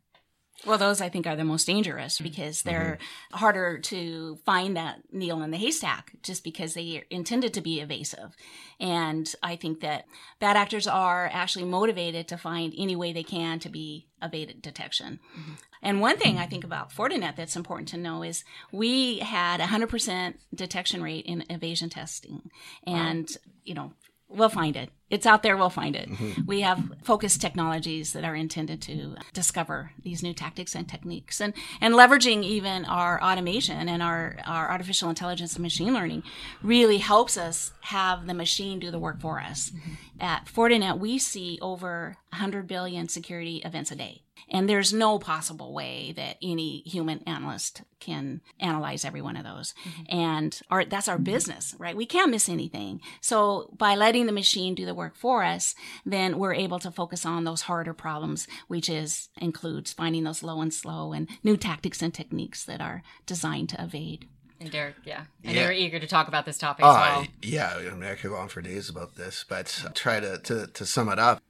Well, 0.65 0.77
those 0.77 1.01
I 1.01 1.09
think 1.09 1.27
are 1.27 1.35
the 1.35 1.43
most 1.43 1.67
dangerous 1.67 2.19
because 2.19 2.63
they're 2.63 2.97
mm-hmm. 2.99 3.37
harder 3.37 3.77
to 3.79 4.37
find 4.45 4.77
that 4.77 5.01
needle 5.11 5.43
in 5.43 5.51
the 5.51 5.57
haystack 5.57 6.13
just 6.23 6.43
because 6.43 6.73
they 6.73 6.99
are 6.99 7.05
intended 7.09 7.53
to 7.53 7.61
be 7.61 7.81
evasive. 7.81 8.35
And 8.79 9.31
I 9.43 9.57
think 9.57 9.81
that 9.81 10.05
bad 10.39 10.55
actors 10.55 10.87
are 10.87 11.29
actually 11.31 11.65
motivated 11.65 12.27
to 12.29 12.37
find 12.37 12.73
any 12.77 12.95
way 12.95 13.11
they 13.11 13.23
can 13.23 13.59
to 13.59 13.69
be 13.69 14.07
evaded 14.21 14.61
detection. 14.61 15.19
Mm-hmm. 15.37 15.53
And 15.83 16.01
one 16.01 16.17
thing 16.17 16.37
I 16.37 16.47
think 16.47 16.63
about 16.63 16.91
Fortinet 16.91 17.35
that's 17.35 17.55
important 17.55 17.89
to 17.89 17.97
know 17.97 18.23
is 18.23 18.43
we 18.71 19.19
had 19.19 19.59
100% 19.59 20.33
detection 20.53 21.03
rate 21.03 21.25
in 21.25 21.43
evasion 21.49 21.89
testing. 21.89 22.49
And, 22.87 23.29
wow. 23.29 23.51
you 23.63 23.73
know, 23.75 23.93
we'll 24.27 24.49
find 24.49 24.75
it. 24.75 24.89
It's 25.09 25.25
out 25.25 25.43
there, 25.43 25.55
we'll 25.55 25.69
find 25.69 25.95
it. 25.95 26.09
Mm-hmm. 26.09 26.41
We 26.47 26.61
have 26.61 26.91
focused 27.03 27.39
technologies 27.39 28.13
that 28.13 28.23
are 28.23 28.35
intended 28.35 28.81
to 28.83 29.15
discover 29.33 29.91
these 30.03 30.23
new 30.23 30.33
tactics 30.33 30.73
and 30.75 30.89
techniques 30.89 31.39
and, 31.39 31.53
and 31.79 31.93
leveraging 31.93 32.43
even 32.43 32.85
our 32.85 33.21
automation 33.21 33.87
and 33.87 34.01
our, 34.01 34.37
our 34.45 34.69
artificial 34.71 35.09
intelligence 35.09 35.53
and 35.55 35.63
machine 35.63 35.93
learning 35.93 36.23
really 36.63 36.97
helps 36.97 37.37
us 37.37 37.71
have 37.81 38.25
the 38.25 38.33
machine 38.33 38.79
do 38.79 38.89
the 38.89 38.99
work 38.99 39.21
for 39.21 39.39
us. 39.39 39.69
Mm-hmm. 39.69 39.93
At 40.19 40.45
Fortinet, 40.45 40.97
we 40.97 41.19
see 41.19 41.59
over 41.61 42.17
100 42.31 42.67
billion 42.67 43.07
security 43.07 43.61
events 43.63 43.91
a 43.91 43.95
day. 43.95 44.23
And 44.49 44.69
there's 44.69 44.93
no 44.93 45.17
possible 45.17 45.73
way 45.73 46.13
that 46.15 46.37
any 46.41 46.81
human 46.85 47.19
analyst 47.25 47.81
can 47.99 48.41
analyze 48.59 49.03
every 49.03 49.21
one 49.21 49.37
of 49.37 49.43
those. 49.43 49.73
Mm-hmm. 49.83 50.17
And 50.17 50.61
our, 50.69 50.85
that's 50.85 51.07
our 51.07 51.17
business, 51.17 51.75
right? 51.79 51.95
We 51.95 52.05
can't 52.05 52.31
miss 52.31 52.47
anything. 52.47 53.01
So 53.21 53.73
by 53.77 53.95
letting 53.95 54.27
the 54.27 54.31
machine 54.31 54.75
do 54.75 54.85
the 54.85 54.94
work 54.95 55.15
for 55.15 55.43
us, 55.43 55.75
then 56.05 56.37
we're 56.37 56.53
able 56.53 56.79
to 56.79 56.91
focus 56.91 57.25
on 57.25 57.43
those 57.43 57.61
harder 57.61 57.93
problems, 57.93 58.47
which 58.67 58.89
is 58.89 59.29
includes 59.37 59.93
finding 59.93 60.23
those 60.23 60.43
low 60.43 60.61
and 60.61 60.73
slow 60.73 61.13
and 61.13 61.27
new 61.43 61.57
tactics 61.57 62.01
and 62.01 62.13
techniques 62.13 62.63
that 62.65 62.81
are 62.81 63.03
designed 63.25 63.69
to 63.69 63.83
evade. 63.83 64.27
And 64.59 64.71
Derek, 64.71 64.95
yeah, 65.03 65.25
and 65.43 65.53
yeah. 65.53 65.61
they 65.61 65.67
were 65.67 65.73
eager 65.73 65.99
to 65.99 66.07
talk 66.07 66.29
about 66.29 66.45
this 66.45 66.57
topic 66.57 66.85
uh, 66.85 66.89
as 66.89 66.95
well. 66.95 67.27
Yeah, 67.41 67.73
I 67.75 67.93
mean, 67.93 68.03
I 68.09 68.15
could 68.15 68.31
go 68.31 68.37
on 68.37 68.47
for 68.47 68.61
days 68.61 68.89
about 68.89 69.15
this, 69.15 69.43
but 69.47 69.83
try 69.93 70.21
to, 70.21 70.37
to, 70.37 70.67
to 70.67 70.85
sum 70.85 71.09
it 71.09 71.19
up. 71.19 71.41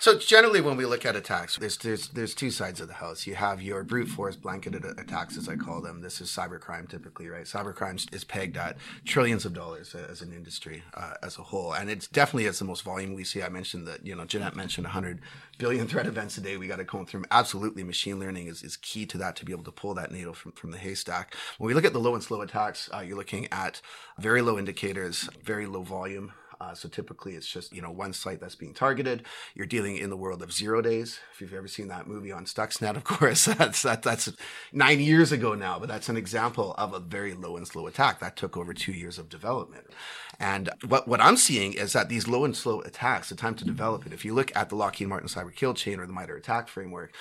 So 0.00 0.18
generally, 0.18 0.60
when 0.60 0.76
we 0.76 0.84
look 0.84 1.06
at 1.06 1.14
attacks, 1.14 1.56
there's 1.58 1.76
there's 1.76 2.08
there's 2.08 2.34
two 2.34 2.50
sides 2.50 2.80
of 2.80 2.88
the 2.88 2.94
house. 2.94 3.26
You 3.26 3.36
have 3.36 3.62
your 3.62 3.84
brute 3.84 4.08
force 4.08 4.34
blanketed 4.34 4.84
attacks, 4.84 5.36
as 5.36 5.48
I 5.48 5.54
call 5.54 5.80
them. 5.80 6.00
This 6.00 6.20
is 6.20 6.28
cybercrime, 6.28 6.88
typically, 6.88 7.28
right? 7.28 7.44
Cybercrime 7.44 8.12
is 8.12 8.24
pegged 8.24 8.56
at 8.56 8.76
trillions 9.04 9.44
of 9.44 9.52
dollars 9.52 9.94
as 9.94 10.20
an 10.20 10.32
industry 10.32 10.82
uh, 10.94 11.14
as 11.22 11.38
a 11.38 11.42
whole, 11.42 11.72
and 11.72 11.88
it's 11.88 12.08
definitely 12.08 12.46
it's 12.46 12.58
the 12.58 12.64
most 12.64 12.82
volume 12.82 13.14
we 13.14 13.22
see. 13.22 13.42
I 13.42 13.48
mentioned 13.48 13.86
that 13.86 14.04
you 14.04 14.16
know 14.16 14.24
Jeanette 14.24 14.56
mentioned 14.56 14.86
100 14.86 15.20
billion 15.58 15.86
threat 15.86 16.06
events 16.06 16.36
a 16.36 16.40
day. 16.40 16.56
We 16.56 16.66
got 16.66 16.76
to 16.76 16.84
comb 16.84 17.06
through. 17.06 17.24
Absolutely, 17.30 17.84
machine 17.84 18.18
learning 18.18 18.48
is, 18.48 18.64
is 18.64 18.76
key 18.76 19.06
to 19.06 19.18
that 19.18 19.36
to 19.36 19.44
be 19.44 19.52
able 19.52 19.64
to 19.64 19.72
pull 19.72 19.94
that 19.94 20.10
needle 20.10 20.34
from 20.34 20.50
from 20.52 20.72
the 20.72 20.78
haystack. 20.78 21.36
When 21.58 21.68
we 21.68 21.74
look 21.74 21.84
at 21.84 21.92
the 21.92 22.00
low 22.00 22.14
and 22.14 22.24
slow 22.24 22.40
attacks, 22.40 22.90
uh, 22.92 23.00
you're 23.00 23.16
looking 23.16 23.46
at 23.52 23.80
very 24.18 24.42
low 24.42 24.58
indicators, 24.58 25.28
very 25.44 25.66
low 25.66 25.82
volume. 25.82 26.32
Uh, 26.62 26.74
so 26.74 26.88
typically 26.88 27.34
it's 27.34 27.48
just, 27.48 27.72
you 27.72 27.82
know, 27.82 27.90
one 27.90 28.12
site 28.12 28.40
that's 28.40 28.54
being 28.54 28.72
targeted. 28.72 29.24
You're 29.56 29.66
dealing 29.66 29.96
in 29.96 30.10
the 30.10 30.16
world 30.16 30.42
of 30.42 30.52
zero 30.52 30.80
days. 30.80 31.18
If 31.32 31.40
you've 31.40 31.54
ever 31.54 31.66
seen 31.66 31.88
that 31.88 32.06
movie 32.06 32.30
on 32.30 32.44
Stuxnet, 32.44 32.96
of 32.96 33.02
course, 33.18 33.46
that's, 33.46 33.82
that, 33.82 34.02
that's 34.02 34.32
nine 34.72 35.00
years 35.00 35.32
ago 35.32 35.54
now, 35.54 35.80
but 35.80 35.88
that's 35.88 36.08
an 36.08 36.16
example 36.16 36.74
of 36.78 36.94
a 36.94 37.00
very 37.00 37.34
low 37.34 37.56
and 37.56 37.66
slow 37.66 37.88
attack 37.88 38.20
that 38.20 38.36
took 38.36 38.56
over 38.56 38.72
two 38.72 38.92
years 38.92 39.18
of 39.18 39.28
development. 39.28 39.88
And 40.38 40.70
what, 40.86 41.08
what 41.08 41.20
I'm 41.20 41.36
seeing 41.36 41.72
is 41.72 41.92
that 41.94 42.08
these 42.08 42.28
low 42.28 42.44
and 42.44 42.56
slow 42.56 42.80
attacks, 42.82 43.28
the 43.30 43.34
time 43.34 43.56
to 43.56 43.64
develop 43.64 44.06
it, 44.06 44.12
if 44.12 44.24
you 44.24 44.32
look 44.32 44.54
at 44.54 44.68
the 44.68 44.76
Lockheed 44.76 45.08
Martin 45.08 45.28
cyber 45.28 45.54
kill 45.54 45.74
chain 45.74 45.98
or 45.98 46.06
the 46.06 46.12
MITRE 46.12 46.36
ATT&CK 46.36 46.68
framework, 46.68 47.12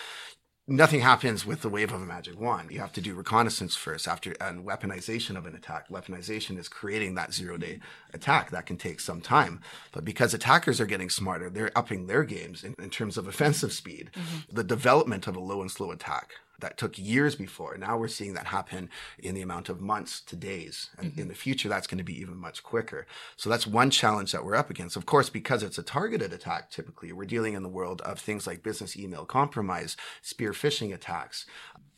nothing 0.72 1.02
happens 1.02 1.46
with 1.46 1.62
the 1.62 1.70
wave 1.70 1.92
of 1.92 2.02
a 2.02 2.06
magic 2.06 2.40
wand. 2.40 2.72
You 2.72 2.80
have 2.80 2.94
to 2.94 3.02
do 3.02 3.14
reconnaissance 3.14 3.76
first 3.76 4.08
after 4.08 4.34
and 4.42 4.66
weaponization 4.66 5.36
of 5.36 5.46
an 5.46 5.56
attack. 5.56 5.90
Weaponization 5.90 6.58
is 6.58 6.68
creating 6.68 7.16
that 7.16 7.34
zero 7.34 7.58
day 7.58 7.80
attack 8.14 8.52
that 8.52 8.66
can 8.66 8.78
take 8.78 9.00
some 9.00 9.22
time. 9.22 9.62
But 9.92 10.06
because 10.06 10.34
attackers 10.34 10.80
are 10.80 10.86
getting 10.86 11.10
smarter, 11.10 11.50
they're 11.50 11.78
upping 11.78 12.08
their 12.08 12.24
games 12.24 12.64
in, 12.64 12.76
in 12.80 12.90
terms 12.90 13.18
of 13.18 13.28
offensive 13.28 13.74
speed. 13.74 14.12
Mm-hmm. 14.14 14.56
The 14.56 14.64
development 14.64 15.28
of 15.28 15.36
a 15.36 15.40
low 15.40 15.62
and 15.62 15.70
slow 15.70 15.92
attack 15.92 16.32
that 16.62 16.78
took 16.78 16.98
years 16.98 17.36
before. 17.36 17.78
Now 17.78 17.98
we're 17.98 18.08
seeing 18.08 18.34
that 18.34 18.48
happen 18.48 18.90
in 19.20 19.36
the 19.36 19.42
amount 19.42 19.70
of 19.70 19.82
months 19.82 20.22
to 20.22 20.36
days. 20.36 20.90
And 20.98 21.12
mm-hmm. 21.12 21.22
in 21.22 21.28
the 21.28 21.36
future, 21.36 21.70
that's 21.70 21.88
going 21.88 21.98
to 21.98 22.04
be 22.04 22.20
even 22.20 22.38
much 22.38 22.64
quicker. 22.64 23.06
So 23.36 23.50
that's 23.50 23.68
one 23.68 23.90
challenge 23.90 24.32
that 24.32 24.46
we're 24.46 24.56
up 24.56 24.70
against. 24.70 24.96
Of 24.96 25.06
course, 25.06 25.30
because 25.30 25.64
it's 25.64 25.78
a 25.78 25.84
targeted 25.84 26.34
attack, 26.34 26.72
typically, 26.72 27.12
we're 27.12 27.26
dealing 27.26 27.54
in 27.54 27.64
the 27.64 27.70
world 27.70 28.02
of 28.02 28.20
things 28.20 28.48
like 28.48 28.64
business 28.64 28.98
email 28.98 29.26
compromise, 29.26 29.98
spear 30.22 30.54
phishing 30.54 30.94
attacks 30.94 31.46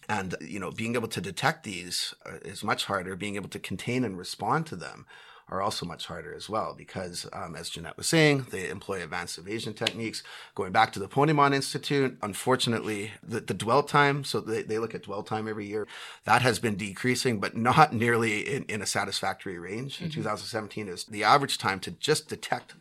and 0.10 0.36
you 0.42 0.60
know 0.60 0.70
being 0.70 0.96
able 0.96 1.08
to 1.08 1.22
detect 1.22 1.64
these 1.64 2.14
uh, 2.26 2.38
is 2.44 2.62
much 2.62 2.86
harder 2.86 3.16
being 3.16 3.36
able 3.36 3.48
to 3.48 3.60
contain 3.60 4.04
and 4.04 4.18
respond 4.18 4.66
to 4.66 4.76
them 4.76 5.06
are 5.50 5.62
also 5.62 5.86
much 5.86 6.08
harder 6.08 6.34
as 6.34 6.50
well 6.50 6.74
because, 6.78 7.28
um, 7.34 7.56
as 7.56 7.70
Jeanette 7.70 7.98
was 7.98 8.08
saying, 8.08 8.48
they 8.50 8.70
employ 8.70 9.04
advanced 9.04 9.38
evasion 9.38 9.74
techniques. 9.74 10.24
Going 10.56 10.72
back 10.72 10.92
to 10.94 11.00
the 11.00 11.08
Ponemon 11.08 11.54
Institute, 11.54 12.18
unfortunately, 12.22 13.12
the, 13.22 13.42
the 13.42 13.54
dwell 13.54 13.84
time, 13.84 14.24
so 14.24 14.40
they, 14.40 14.62
they 14.64 14.80
look 14.80 14.96
at 14.96 15.04
dwell 15.04 15.24
time 15.24 15.48
every 15.48 15.68
year, 15.68 15.88
that 16.26 16.42
has 16.42 16.60
been 16.60 16.76
decreasing, 16.76 17.40
but 17.40 17.56
not 17.56 17.94
nearly 18.04 18.42
in, 18.42 18.64
in 18.64 18.82
a 18.82 18.86
satisfactory 18.86 19.60
range. 19.60 19.96
Mm-hmm. 19.96 20.06
In 20.06 20.12
2017, 20.12 20.88
is 20.88 21.04
the 21.06 21.24
average 21.24 21.58
time 21.58 21.80
to 21.82 21.92
just 21.92 22.30
detect 22.30 22.74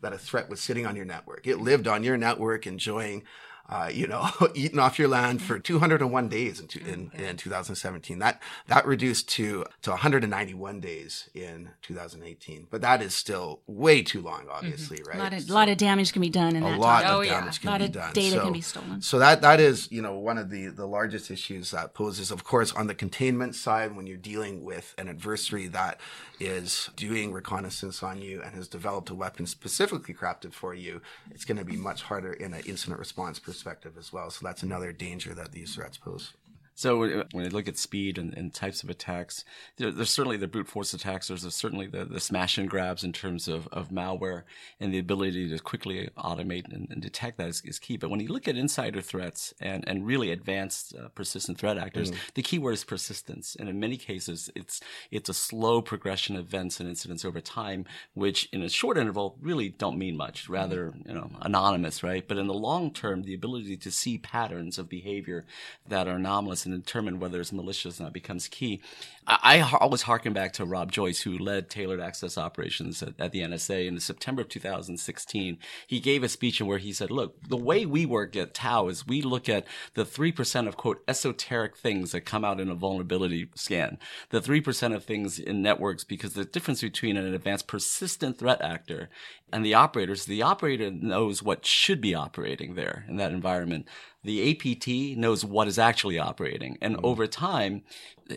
that 0.00 0.12
a 0.12 0.18
threat 0.18 0.48
was 0.48 0.60
sitting 0.60 0.86
on 0.86 0.96
your 0.96 1.04
network. 1.04 1.46
It 1.46 1.58
lived 1.58 1.88
on 1.88 2.04
your 2.04 2.16
network, 2.16 2.66
enjoying 2.66 3.24
uh, 3.70 3.90
you 3.92 4.06
know, 4.06 4.26
eaten 4.54 4.78
off 4.78 4.98
your 4.98 5.08
land 5.08 5.42
for 5.42 5.58
201 5.58 6.28
days 6.28 6.58
in, 6.58 6.68
in, 6.86 7.10
in 7.22 7.36
2017. 7.36 8.18
That 8.18 8.40
that 8.66 8.86
reduced 8.86 9.28
to 9.30 9.66
to 9.82 9.90
191 9.90 10.80
days 10.80 11.28
in 11.34 11.70
2018. 11.82 12.68
But 12.70 12.80
that 12.80 13.02
is 13.02 13.14
still 13.14 13.60
way 13.66 14.02
too 14.02 14.22
long, 14.22 14.42
mm-hmm. 14.42 14.50
obviously, 14.50 14.98
mm-hmm. 14.98 15.08
right? 15.08 15.18
A 15.18 15.22
lot 15.22 15.32
of, 15.34 15.42
so, 15.42 15.54
lot 15.54 15.68
of 15.68 15.76
damage 15.76 16.12
can 16.12 16.22
be 16.22 16.30
done 16.30 16.56
in 16.56 16.62
a 16.62 16.70
that 16.70 16.78
lot 16.78 17.02
time. 17.02 17.12
of 17.12 17.18
oh, 17.18 17.24
damage 17.24 17.60
yeah. 17.62 17.70
can 17.70 17.86
be 17.86 17.92
done. 17.92 18.12
Data 18.14 18.36
so, 18.36 18.42
can 18.42 18.52
be 18.54 18.60
stolen. 18.62 19.02
So 19.02 19.18
that 19.18 19.42
that 19.42 19.60
is 19.60 19.92
you 19.92 20.00
know 20.00 20.18
one 20.18 20.38
of 20.38 20.48
the 20.48 20.68
the 20.68 20.86
largest 20.86 21.30
issues 21.30 21.70
that 21.72 21.92
poses, 21.92 22.30
of 22.30 22.44
course, 22.44 22.72
on 22.72 22.86
the 22.86 22.94
containment 22.94 23.54
side 23.54 23.94
when 23.94 24.06
you're 24.06 24.16
dealing 24.16 24.64
with 24.64 24.94
an 24.96 25.08
adversary 25.08 25.66
that 25.68 26.00
is 26.40 26.88
doing 26.96 27.32
reconnaissance 27.32 28.02
on 28.02 28.22
you 28.22 28.40
and 28.40 28.54
has 28.54 28.68
developed 28.68 29.10
a 29.10 29.14
weapon 29.14 29.44
specifically 29.44 30.14
crafted 30.14 30.54
for 30.54 30.72
you. 30.72 31.02
It's 31.32 31.44
going 31.44 31.58
to 31.58 31.64
be 31.64 31.76
much 31.76 32.02
harder 32.02 32.32
in 32.32 32.54
an 32.54 32.62
incident 32.64 32.98
response 32.98 33.38
perspective 33.38 33.57
perspective 33.58 33.98
as 33.98 34.12
well. 34.12 34.30
So 34.30 34.46
that's 34.46 34.62
another 34.62 34.92
danger 34.92 35.34
that 35.34 35.50
these 35.50 35.74
threats 35.74 35.98
pose. 35.98 36.32
So 36.78 37.02
uh, 37.02 37.24
when 37.32 37.44
you 37.44 37.50
look 37.50 37.66
at 37.66 37.76
speed 37.76 38.18
and, 38.18 38.32
and 38.34 38.54
types 38.54 38.84
of 38.84 38.88
attacks, 38.88 39.44
there, 39.78 39.90
there's 39.90 40.10
certainly 40.10 40.36
the 40.36 40.46
brute 40.46 40.68
force 40.68 40.94
attacks. 40.94 41.26
There's 41.26 41.42
certainly 41.52 41.88
the, 41.88 42.04
the 42.04 42.20
smash 42.20 42.56
and 42.56 42.70
grabs 42.70 43.02
in 43.02 43.12
terms 43.12 43.48
of, 43.48 43.66
of 43.72 43.88
malware 43.88 44.44
and 44.78 44.94
the 44.94 45.00
ability 45.00 45.48
to 45.48 45.58
quickly 45.58 46.08
automate 46.16 46.72
and, 46.72 46.86
and 46.88 47.02
detect 47.02 47.38
that 47.38 47.48
is, 47.48 47.62
is, 47.64 47.80
key. 47.80 47.96
But 47.96 48.10
when 48.10 48.20
you 48.20 48.28
look 48.28 48.46
at 48.46 48.56
insider 48.56 49.00
threats 49.00 49.52
and, 49.60 49.82
and 49.88 50.06
really 50.06 50.30
advanced 50.30 50.94
uh, 50.94 51.08
persistent 51.08 51.58
threat 51.58 51.78
actors, 51.78 52.12
mm. 52.12 52.16
the 52.34 52.42
key 52.42 52.60
word 52.60 52.74
is 52.74 52.84
persistence. 52.84 53.56
And 53.58 53.68
in 53.68 53.80
many 53.80 53.96
cases, 53.96 54.48
it's 54.54 54.80
it's 55.10 55.28
a 55.28 55.34
slow 55.34 55.82
progression 55.82 56.36
of 56.36 56.44
events 56.44 56.78
and 56.78 56.88
incidents 56.88 57.24
over 57.24 57.40
time, 57.40 57.86
which 58.14 58.48
in 58.52 58.62
a 58.62 58.68
short 58.68 58.96
interval 58.96 59.36
really 59.40 59.68
don't 59.68 59.98
mean 59.98 60.16
much. 60.16 60.48
Rather, 60.48 60.94
you 61.04 61.12
know, 61.12 61.28
anonymous, 61.42 62.04
right? 62.04 62.28
But 62.28 62.38
in 62.38 62.46
the 62.46 62.54
long 62.54 62.92
term, 62.92 63.22
the 63.22 63.34
ability 63.34 63.76
to 63.78 63.90
see 63.90 64.16
patterns 64.16 64.78
of 64.78 64.88
behavior 64.88 65.44
that 65.88 66.06
are 66.06 66.14
anomalous 66.14 66.67
and 66.72 66.84
determine 66.84 67.20
whether 67.20 67.40
it's 67.40 67.52
malicious 67.52 68.00
or 68.00 68.04
not 68.04 68.12
becomes 68.12 68.48
key. 68.48 68.80
I, 69.26 69.60
I 69.60 69.76
always 69.78 70.02
harken 70.02 70.32
back 70.32 70.52
to 70.54 70.64
Rob 70.64 70.92
Joyce, 70.92 71.20
who 71.20 71.36
led 71.36 71.68
tailored 71.68 72.00
access 72.00 72.38
operations 72.38 73.02
at, 73.02 73.14
at, 73.18 73.32
the 73.32 73.40
NSA 73.40 73.86
in 73.86 74.00
September 74.00 74.42
of 74.42 74.48
2016. 74.48 75.58
He 75.86 76.00
gave 76.00 76.22
a 76.22 76.28
speech 76.28 76.60
in 76.60 76.66
where 76.66 76.78
he 76.78 76.92
said, 76.92 77.10
look, 77.10 77.36
the 77.42 77.56
way 77.56 77.84
we 77.84 78.06
work 78.06 78.36
at 78.36 78.54
TAO 78.54 78.88
is 78.88 79.06
we 79.06 79.22
look 79.22 79.48
at 79.48 79.66
the 79.94 80.04
3% 80.04 80.66
of 80.66 80.76
quote 80.76 81.02
esoteric 81.06 81.76
things 81.76 82.12
that 82.12 82.22
come 82.22 82.44
out 82.44 82.60
in 82.60 82.70
a 82.70 82.74
vulnerability 82.74 83.50
scan, 83.54 83.98
the 84.30 84.40
3% 84.40 84.94
of 84.94 85.04
things 85.04 85.38
in 85.38 85.62
networks, 85.62 86.04
because 86.04 86.32
the 86.32 86.44
difference 86.44 86.80
between 86.80 87.16
an 87.16 87.34
advanced 87.34 87.66
persistent 87.66 88.38
threat 88.38 88.62
actor 88.62 89.10
and 89.52 89.64
the 89.64 89.74
operators, 89.74 90.24
the 90.24 90.42
operator 90.42 90.90
knows 90.90 91.42
what 91.42 91.64
should 91.64 92.00
be 92.00 92.14
operating 92.14 92.74
there 92.74 93.04
in 93.08 93.16
that 93.16 93.32
environment 93.32 93.86
the 94.28 94.50
APT 94.50 95.16
knows 95.18 95.42
what 95.42 95.66
is 95.68 95.78
actually 95.78 96.18
operating. 96.18 96.76
And 96.82 96.96
mm-hmm. 96.96 97.06
over 97.06 97.26
time, 97.26 97.82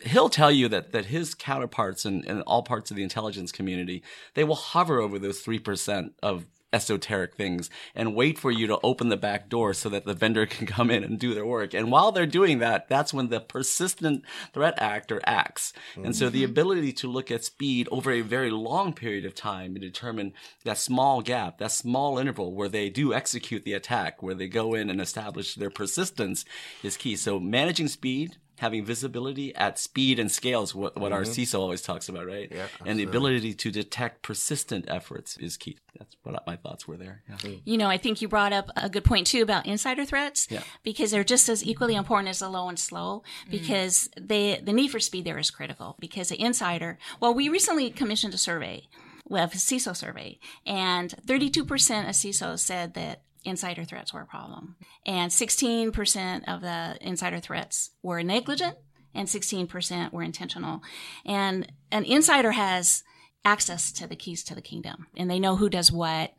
he'll 0.06 0.30
tell 0.30 0.50
you 0.50 0.70
that, 0.70 0.94
that 0.94 1.08
his 1.08 1.34
counterparts 1.36 2.06
in, 2.06 2.24
in 2.24 2.42
all 2.44 2.64
parts 2.64 2.92
of 2.92 2.98
the 2.98 3.04
intelligence 3.04 3.52
community, 3.52 4.02
they 4.34 4.46
will 4.46 4.56
hover 4.56 5.02
over 5.02 5.20
those 5.20 5.44
3% 5.44 6.12
of 6.24 6.46
esoteric 6.74 7.36
things 7.36 7.70
and 7.96 8.16
wait 8.16 8.38
for 8.38 8.52
you 8.52 8.68
to 8.68 8.80
open 8.84 9.10
the 9.10 9.18
back 9.18 9.50
door 9.50 9.74
so 9.74 9.90
that 9.90 10.06
the 10.06 10.14
vendor 10.14 10.46
can 10.48 10.68
come 10.68 10.90
in 10.90 11.04
and 11.04 11.20
do 11.20 11.34
their 11.34 11.46
work. 11.46 11.74
And 11.74 11.92
while 11.92 12.12
they're 12.12 12.26
doing 12.26 12.60
that, 12.60 12.88
that's 12.88 13.14
when 13.14 13.30
the 13.30 13.40
persistent 13.40 14.24
threat 14.54 14.76
actor 14.78 15.22
acts. 15.26 15.74
Mm-hmm. 15.92 16.06
And 16.06 16.16
so 16.16 16.30
the 16.30 16.44
mm-hmm. 16.44 16.52
ability 16.52 16.94
to 16.94 17.08
look 17.08 17.32
at 17.32 17.44
speed 17.44 17.88
over 17.92 18.12
a 18.12 18.22
very 18.22 18.52
long 18.52 18.94
period 18.94 19.26
of 19.26 19.36
time 19.36 19.76
and 19.76 19.82
determine 19.82 20.34
that 20.64 20.78
small 20.78 21.22
gap, 21.22 21.58
that 21.60 21.72
small 21.72 22.18
interval 22.18 22.54
where 22.54 22.70
they 22.70 22.90
do 22.90 23.14
execute 23.14 23.64
the 23.64 23.74
attack, 23.74 24.22
where 24.24 24.36
they 24.36 24.48
go 24.48 24.74
in 24.74 24.90
and 24.90 25.02
establish 25.02 25.56
their 25.56 25.70
persistence 25.70 26.46
is 26.84 26.98
key. 26.98 27.16
So 27.16 27.40
managing 27.40 27.88
speed, 27.88 28.38
having 28.62 28.86
visibility 28.86 29.54
at 29.56 29.80
speed 29.80 30.19
and 30.19 30.32
scales, 30.32 30.74
what, 30.74 30.95
what 30.95 31.12
mm-hmm. 31.12 31.15
our 31.15 31.24
CISO 31.24 31.60
always 31.60 31.82
talks 31.82 32.08
about, 32.08 32.28
right? 32.28 32.47
Yeah, 32.52 32.67
and 32.86 33.00
the 33.00 33.04
ability 33.04 33.56
to 33.56 33.71
detect 33.71 34.21
persistent 34.21 34.86
efforts 34.88 35.36
is 35.38 35.58
key. 35.58 35.78
That's 35.97 36.15
what 36.21 36.45
my 36.45 36.56
thoughts 36.56 36.88
were 36.88 36.95
there. 36.95 37.24
Yeah. 37.28 37.36
Mm. 37.38 37.62
You 37.65 37.78
know, 37.78 37.89
I 37.89 37.97
think 37.97 38.21
you 38.21 38.28
brought 38.28 38.54
up 38.54 38.69
a 38.78 38.88
good 38.88 39.04
point 39.04 39.28
too 39.28 39.41
about 39.41 39.65
insider 39.65 40.06
threats 40.06 40.47
yeah. 40.50 40.62
because 40.84 41.10
they're 41.10 41.24
just 41.24 41.50
as 41.50 41.65
equally 41.65 41.95
important 41.95 42.30
as 42.30 42.39
the 42.39 42.50
low 42.50 42.69
and 42.69 42.78
slow 42.78 43.24
mm. 43.47 43.52
because 43.52 44.08
mm. 44.15 44.28
they, 44.28 44.62
the 44.63 44.74
need 44.74 44.89
for 44.89 45.00
speed 45.00 45.26
there 45.26 45.39
is 45.39 45.50
critical 45.50 45.97
because 46.00 46.30
the 46.30 46.39
insider, 46.39 47.00
well, 47.19 47.34
we 47.34 47.50
recently 47.50 47.89
commissioned 47.89 48.34
a 48.34 48.38
survey 48.38 48.88
we 49.32 49.39
have 49.39 49.54
a 49.54 49.58
CISO 49.58 49.95
survey, 49.95 50.39
and 50.65 51.13
32% 51.26 51.62
of 51.62 51.65
CISOs 51.67 52.60
said 52.60 52.95
that 52.95 53.21
insider 53.44 53.84
threats 53.84 54.14
were 54.14 54.22
a 54.22 54.26
problem. 54.26 54.76
And 55.06 55.32
16% 55.32 56.44
of 56.48 56.62
the 56.62 56.98
insider 57.02 57.40
threats 57.40 57.92
were 58.02 58.24
negligent 58.24 58.78
and 59.14 59.28
16% 59.28 60.12
were 60.12 60.24
intentional. 60.24 60.82
And 61.26 61.72
an 61.92 62.06
insider 62.06 62.52
has 62.52 63.04
access 63.44 63.92
to 63.92 64.08
the 64.08 64.16
keys 64.16 64.44
to 64.44 64.56
the 64.56 64.62
kingdom 64.62 65.08
and 65.18 65.30
they 65.30 65.40
know 65.40 65.56
who 65.56 65.70
does 65.70 65.92
what, 65.92 66.34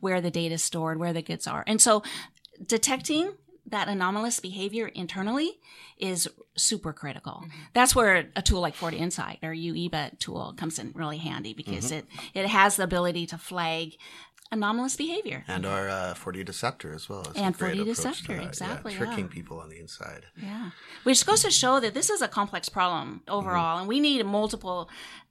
where 0.00 0.20
the 0.20 0.30
data 0.30 0.54
is 0.54 0.62
stored, 0.62 0.98
where 0.98 1.12
the 1.12 1.22
goods 1.22 1.46
are. 1.46 1.64
And 1.66 1.80
so 1.80 2.02
detecting 2.64 3.32
that 3.66 3.88
anomalous 3.88 4.40
behavior 4.40 4.88
internally 4.88 5.58
is 5.98 6.28
super 6.56 6.92
critical. 6.92 7.42
Mm-hmm. 7.44 7.60
That's 7.72 7.94
where 7.94 8.28
a 8.36 8.42
tool 8.42 8.60
like 8.60 8.76
FortiInsight 8.76 9.38
or 9.42 9.54
UEBA 9.54 10.18
tool 10.18 10.54
comes 10.56 10.78
in 10.78 10.92
really 10.94 11.18
handy 11.18 11.54
because 11.54 11.86
mm-hmm. 11.90 12.06
it, 12.34 12.44
it 12.44 12.46
has 12.46 12.76
the 12.76 12.84
ability 12.84 13.26
to 13.26 13.38
flag 13.38 13.96
anomalous 14.54 14.96
behavior. 14.96 15.44
And 15.46 15.66
our 15.66 15.88
uh, 15.88 16.14
FortiDeceptor 16.14 16.94
as 16.94 17.08
well. 17.08 17.22
It's 17.28 17.38
and 17.38 17.56
FortiDeceptor, 17.56 18.44
exactly. 18.44 18.92
Yeah, 18.92 18.98
tricking 18.98 19.26
yeah. 19.26 19.34
people 19.34 19.58
on 19.58 19.68
the 19.68 19.78
inside. 19.78 20.24
Yeah. 20.40 20.70
Which 21.02 21.26
goes 21.26 21.42
to 21.42 21.50
show 21.50 21.80
that 21.80 21.92
this 21.92 22.08
is 22.08 22.22
a 22.22 22.28
complex 22.28 22.68
problem 22.68 23.22
overall, 23.28 23.74
mm-hmm. 23.74 23.80
and 23.80 23.88
we 23.88 24.00
need 24.00 24.24
multiple 24.24 24.88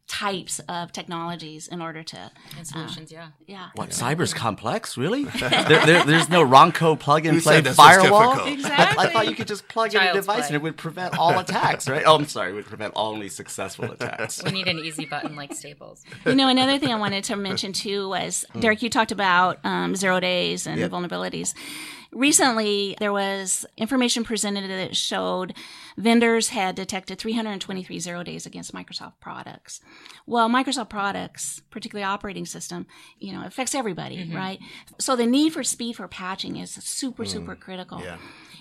types 0.07 0.59
of 0.67 0.91
technologies 0.91 1.67
in 1.67 1.81
order 1.81 2.03
to 2.03 2.31
and 2.57 2.67
solutions. 2.67 3.11
Uh, 3.11 3.15
yeah, 3.15 3.27
yeah. 3.47 3.69
What 3.75 3.89
cyber's 3.89 4.33
complex? 4.33 4.97
Really? 4.97 5.23
there, 5.39 5.85
there, 5.85 6.03
there's 6.03 6.29
no 6.29 6.45
Ronco 6.45 6.99
plug 6.99 7.25
and 7.25 7.41
play 7.41 7.61
firewall. 7.61 8.45
Exactly. 8.45 9.05
I, 9.05 9.09
thought 9.11 9.27
you 9.27 9.35
could 9.35 9.47
just 9.47 9.67
plug 9.67 9.91
Child's 9.91 10.09
in 10.11 10.17
a 10.17 10.21
device 10.21 10.37
play. 10.37 10.47
and 10.47 10.55
it 10.55 10.61
would 10.61 10.77
prevent 10.77 11.17
all 11.17 11.39
attacks, 11.39 11.89
right? 11.89 12.03
Oh, 12.05 12.15
I'm 12.15 12.27
sorry, 12.27 12.51
it 12.51 12.55
would 12.55 12.65
prevent 12.65 12.93
only 12.95 13.29
successful 13.29 13.85
attacks. 13.85 14.43
We 14.43 14.51
need 14.51 14.67
an 14.67 14.79
easy 14.79 15.05
button 15.05 15.35
like 15.35 15.53
Staples. 15.53 16.03
You 16.25 16.35
know, 16.35 16.49
another 16.49 16.77
thing 16.77 16.89
I 16.89 16.95
wanted 16.95 17.23
to 17.25 17.35
mention 17.35 17.73
too 17.73 18.09
was 18.09 18.45
hmm. 18.51 18.59
Derek. 18.59 18.81
You 18.81 18.89
talked 18.89 19.11
about 19.11 19.59
um, 19.63 19.95
zero 19.95 20.19
days 20.19 20.67
and 20.67 20.79
yep. 20.79 20.91
vulnerabilities 20.91 21.53
recently 22.13 22.95
there 22.99 23.11
was 23.11 23.65
information 23.77 24.23
presented 24.23 24.69
that 24.69 24.95
showed 24.95 25.53
vendors 25.97 26.49
had 26.49 26.75
detected 26.75 27.19
323 27.19 27.99
zero 27.99 28.23
days 28.23 28.45
against 28.45 28.73
Microsoft 28.73 29.13
products. 29.19 29.81
Well, 30.25 30.49
Microsoft 30.49 30.89
products, 30.89 31.61
particularly 31.69 32.03
operating 32.03 32.45
system, 32.45 32.87
you 33.19 33.33
know, 33.33 33.45
affects 33.45 33.75
everybody, 33.75 34.17
mm-hmm. 34.17 34.35
right? 34.35 34.59
So 34.99 35.15
the 35.15 35.25
need 35.25 35.53
for 35.53 35.63
speed 35.63 35.95
for 35.95 36.07
patching 36.07 36.57
is 36.57 36.71
super, 36.71 37.23
mm. 37.23 37.27
super 37.27 37.55
critical. 37.55 38.01
Yeah. 38.01 38.17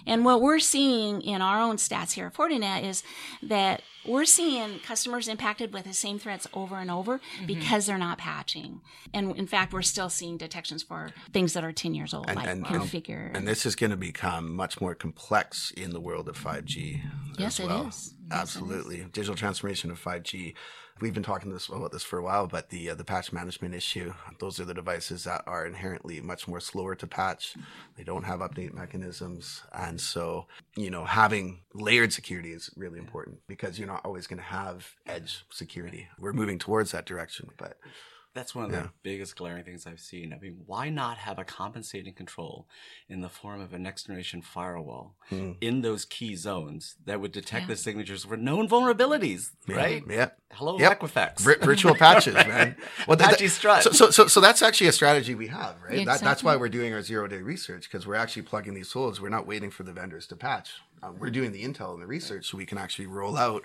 And 0.06 0.24
what 0.24 0.40
we're 0.40 0.58
seeing 0.58 1.22
in 1.22 1.42
our 1.42 1.60
own 1.60 1.76
stats 1.76 2.12
here 2.12 2.26
at 2.26 2.34
Fortinet 2.34 2.84
is 2.84 3.02
that 3.42 3.82
we're 4.04 4.24
seeing 4.24 4.80
customers 4.80 5.28
impacted 5.28 5.72
with 5.72 5.84
the 5.84 5.92
same 5.92 6.18
threats 6.18 6.46
over 6.52 6.76
and 6.76 6.90
over 6.90 7.18
mm-hmm. 7.18 7.46
because 7.46 7.86
they're 7.86 7.98
not 7.98 8.18
patching. 8.18 8.80
And 9.14 9.36
in 9.36 9.46
fact, 9.46 9.72
we're 9.72 9.82
still 9.82 10.08
seeing 10.08 10.36
detections 10.36 10.82
for 10.82 11.10
things 11.32 11.52
that 11.52 11.62
are 11.62 11.72
10 11.72 11.94
years 11.94 12.12
old, 12.12 12.28
and, 12.28 12.36
like 12.36 12.48
and, 12.48 12.64
configure. 12.64 13.28
And, 13.28 13.38
and 13.38 13.48
this 13.48 13.64
is 13.64 13.76
going 13.76 13.90
to 13.90 13.96
become 13.96 14.54
much 14.54 14.80
more 14.80 14.94
complex 14.94 15.70
in 15.70 15.90
the 15.90 16.00
world 16.00 16.28
of 16.28 16.36
5G. 16.36 17.00
Yes, 17.38 17.60
well. 17.60 17.84
it 17.84 17.88
is. 17.88 18.14
Absolutely. 18.30 19.06
Digital 19.12 19.35
transformation 19.35 19.90
of 19.90 20.02
5G 20.02 20.54
we've 21.00 21.14
been 21.14 21.22
talking 21.22 21.52
this, 21.52 21.68
about 21.68 21.92
this 21.92 22.02
for 22.02 22.18
a 22.18 22.22
while, 22.22 22.46
but 22.46 22.68
the 22.70 22.90
uh, 22.90 22.94
the 22.94 23.04
patch 23.04 23.32
management 23.32 23.74
issue, 23.74 24.12
those 24.38 24.61
are 24.61 24.64
the 24.64 24.74
devices 24.74 25.24
that 25.24 25.42
are 25.46 25.66
inherently 25.66 26.20
much 26.20 26.46
more 26.46 26.61
slower 26.61 26.94
to 26.94 27.06
patch. 27.06 27.54
They 27.96 28.04
don't 28.04 28.24
have 28.24 28.40
update 28.40 28.72
mechanisms, 28.72 29.62
and 29.72 30.00
so 30.00 30.46
you 30.76 30.90
know 30.90 31.04
having 31.04 31.62
layered 31.74 32.12
security 32.12 32.52
is 32.52 32.70
really 32.76 32.98
important 32.98 33.40
because 33.46 33.78
you're 33.78 33.88
not 33.88 34.04
always 34.04 34.26
going 34.26 34.38
to 34.38 34.44
have 34.44 34.94
edge 35.06 35.44
security. 35.50 36.08
We're 36.18 36.32
moving 36.32 36.58
towards 36.58 36.92
that 36.92 37.06
direction, 37.06 37.50
but 37.56 37.78
that's 38.34 38.54
one 38.54 38.64
of 38.64 38.72
yeah. 38.72 38.82
the 38.82 38.90
biggest 39.02 39.36
glaring 39.36 39.64
things 39.64 39.86
I've 39.86 40.00
seen. 40.00 40.32
I 40.32 40.38
mean, 40.38 40.62
why 40.66 40.88
not 40.88 41.18
have 41.18 41.38
a 41.38 41.44
compensating 41.44 42.14
control 42.14 42.66
in 43.08 43.20
the 43.20 43.28
form 43.28 43.60
of 43.60 43.74
a 43.74 43.78
next 43.78 44.06
generation 44.06 44.40
firewall 44.40 45.14
mm. 45.30 45.56
in 45.60 45.82
those 45.82 46.04
key 46.04 46.34
zones 46.34 46.96
that 47.04 47.20
would 47.20 47.32
detect 47.32 47.62
yeah. 47.62 47.68
the 47.68 47.76
signatures 47.76 48.24
for 48.24 48.36
known 48.36 48.68
vulnerabilities, 48.68 49.50
yeah. 49.66 49.76
right? 49.76 50.02
Yeah. 50.08 50.30
Hello, 50.52 50.78
yep. 50.78 50.98
Equifax. 50.98 51.40
V- 51.40 51.64
virtual 51.64 51.94
patches, 51.94 52.34
man. 52.34 52.76
Well, 53.06 53.14
Apache 53.14 53.48
Strut. 53.48 53.82
So, 53.82 53.90
so, 53.90 54.10
so, 54.10 54.26
so, 54.26 54.40
that's 54.40 54.62
actually 54.62 54.86
a 54.86 54.92
strategy 54.92 55.34
we 55.34 55.48
have, 55.48 55.76
right? 55.82 56.00
Exactly. 56.00 56.04
That, 56.04 56.20
that's 56.20 56.44
why 56.44 56.56
we're 56.56 56.68
doing 56.68 56.92
our 56.92 57.02
zero 57.02 57.26
day 57.26 57.38
research 57.38 57.90
because 57.90 58.06
we're 58.06 58.14
actually 58.14 58.42
plugging 58.42 58.74
these 58.74 58.92
holes. 58.92 59.20
We're 59.20 59.28
not 59.28 59.46
waiting 59.46 59.70
for 59.70 59.82
the 59.82 59.92
vendors 59.92 60.26
to 60.28 60.36
patch. 60.36 60.72
Um, 61.02 61.16
we're 61.18 61.30
doing 61.30 61.52
the 61.52 61.64
intel 61.64 61.94
and 61.94 62.02
the 62.02 62.06
research 62.06 62.50
so 62.50 62.56
we 62.56 62.66
can 62.66 62.78
actually 62.78 63.06
roll 63.06 63.36
out 63.36 63.64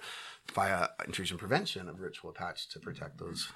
via 0.54 0.88
intrusion 1.06 1.38
prevention 1.38 1.90
a 1.90 1.94
virtual 1.94 2.32
patch 2.32 2.70
to 2.70 2.80
protect 2.80 3.20
those 3.20 3.52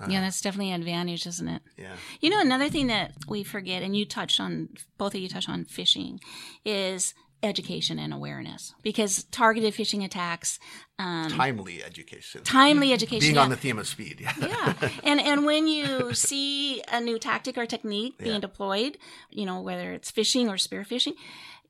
uh-huh. 0.00 0.10
Yeah, 0.10 0.20
that's 0.20 0.40
definitely 0.40 0.70
an 0.70 0.80
advantage, 0.80 1.26
isn't 1.26 1.48
it? 1.48 1.62
Yeah. 1.76 1.94
You 2.20 2.30
know, 2.30 2.40
another 2.40 2.68
thing 2.68 2.86
that 2.86 3.12
we 3.28 3.42
forget, 3.42 3.82
and 3.82 3.96
you 3.96 4.04
touched 4.04 4.38
on, 4.38 4.68
both 4.96 5.14
of 5.14 5.20
you 5.20 5.28
touched 5.28 5.48
on 5.48 5.64
phishing, 5.64 6.20
is 6.64 7.14
education 7.42 7.98
and 7.98 8.12
awareness 8.12 8.74
because 8.82 9.24
targeted 9.24 9.72
phishing 9.72 10.04
attacks 10.04 10.58
um, 10.98 11.30
timely 11.30 11.84
education 11.84 12.42
timely 12.42 12.92
education 12.92 13.20
being 13.20 13.34
yeah. 13.36 13.42
on 13.42 13.48
the 13.48 13.56
theme 13.56 13.78
of 13.78 13.86
speed 13.86 14.18
yeah 14.20 14.32
yeah 14.40 14.88
and 15.04 15.20
and 15.20 15.46
when 15.46 15.68
you 15.68 16.12
see 16.14 16.82
a 16.90 17.00
new 17.00 17.16
tactic 17.16 17.56
or 17.56 17.64
technique 17.64 18.18
being 18.18 18.34
yeah. 18.34 18.40
deployed 18.40 18.98
you 19.30 19.46
know 19.46 19.60
whether 19.60 19.92
it's 19.92 20.10
phishing 20.10 20.48
or 20.48 20.58
spear 20.58 20.82
phishing 20.82 21.12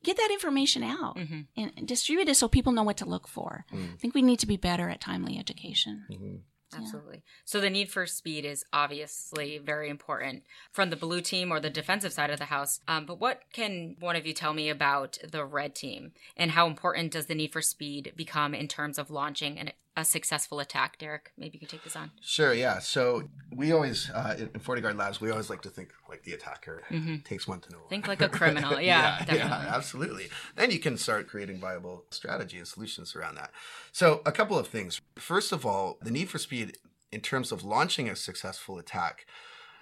get 0.03 0.17
that 0.17 0.29
information 0.31 0.81
out 0.81 1.15
mm-hmm. 1.15 1.41
and 1.55 1.87
distribute 1.87 2.27
it 2.27 2.35
so 2.35 2.47
people 2.47 2.71
know 2.71 2.83
what 2.83 2.97
to 2.97 3.05
look 3.05 3.27
for 3.27 3.65
mm. 3.71 3.93
i 3.93 3.97
think 3.97 4.15
we 4.15 4.23
need 4.23 4.39
to 4.39 4.47
be 4.47 4.57
better 4.57 4.89
at 4.89 4.99
timely 4.99 5.37
education 5.37 6.03
mm-hmm. 6.11 6.35
Absolutely. 6.75 7.23
So 7.45 7.59
the 7.59 7.69
need 7.69 7.89
for 7.89 8.05
speed 8.05 8.45
is 8.45 8.63
obviously 8.71 9.57
very 9.57 9.89
important 9.89 10.43
from 10.71 10.89
the 10.89 10.95
blue 10.95 11.21
team 11.21 11.51
or 11.51 11.59
the 11.59 11.69
defensive 11.69 12.13
side 12.13 12.29
of 12.29 12.39
the 12.39 12.45
house. 12.45 12.79
Um, 12.87 13.05
but 13.05 13.19
what 13.19 13.41
can 13.51 13.95
one 13.99 14.15
of 14.15 14.25
you 14.25 14.33
tell 14.33 14.53
me 14.53 14.69
about 14.69 15.17
the 15.29 15.43
red 15.45 15.75
team 15.75 16.11
and 16.37 16.51
how 16.51 16.67
important 16.67 17.11
does 17.11 17.25
the 17.25 17.35
need 17.35 17.51
for 17.51 17.61
speed 17.61 18.13
become 18.15 18.53
in 18.53 18.67
terms 18.67 18.97
of 18.97 19.09
launching 19.09 19.57
an, 19.57 19.71
a 19.97 20.05
successful 20.05 20.59
attack? 20.59 20.97
Derek, 20.97 21.31
maybe 21.37 21.53
you 21.53 21.59
can 21.59 21.67
take 21.67 21.83
this 21.83 21.95
on. 21.95 22.11
Sure, 22.21 22.53
yeah. 22.53 22.79
So 22.79 23.29
we 23.53 23.71
always, 23.71 24.09
uh, 24.09 24.35
in 24.37 24.47
FortiGuard 24.59 24.97
Labs, 24.97 25.19
we 25.19 25.29
always 25.31 25.49
like 25.49 25.61
to 25.63 25.69
think 25.69 25.89
like 26.09 26.23
the 26.23 26.33
attacker. 26.33 26.83
Takes 27.25 27.47
one 27.47 27.59
to 27.61 27.71
know. 27.71 27.79
Think 27.89 28.07
like 28.07 28.21
a 28.21 28.29
criminal. 28.29 28.71
Yeah, 28.79 29.17
yeah, 29.19 29.25
definitely. 29.25 29.65
yeah, 29.65 29.75
absolutely. 29.75 30.29
Then 30.55 30.71
you 30.71 30.79
can 30.79 30.97
start 30.97 31.27
creating 31.27 31.59
viable 31.59 32.05
strategy 32.11 32.57
and 32.57 32.67
solutions 32.67 33.15
around 33.15 33.35
that. 33.35 33.51
So, 33.91 34.21
a 34.25 34.31
couple 34.31 34.57
of 34.57 34.67
things. 34.67 35.01
First 35.15 35.51
of 35.51 35.65
all, 35.65 35.97
the 36.01 36.11
need 36.11 36.29
for 36.29 36.37
speed 36.37 36.77
in 37.11 37.21
terms 37.21 37.51
of 37.51 37.63
launching 37.63 38.07
a 38.09 38.15
successful 38.15 38.77
attack. 38.77 39.25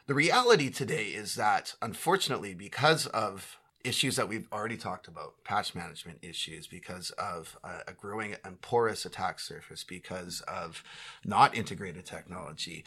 The 0.08 0.14
reality 0.14 0.70
today 0.70 1.08
is 1.08 1.36
that, 1.36 1.76
unfortunately, 1.82 2.54
because 2.54 3.08
of 3.08 3.58
issues 3.88 4.16
that 4.18 4.28
we've 4.28 4.48
already 4.52 4.78
talked 4.78 5.08
about, 5.08 5.34
patch 5.44 5.74
management 5.74 6.20
issues, 6.22 6.68
because 6.68 7.12
of 7.12 7.58
a, 7.64 7.92
a 7.92 7.94
growing 7.94 8.36
and 8.44 8.62
porous 8.62 9.06
attack 9.06 9.40
surface, 9.40 9.84
because 9.84 10.42
of 10.42 10.84
not 11.26 11.56
integrated 11.56 12.06
technology, 12.06 12.84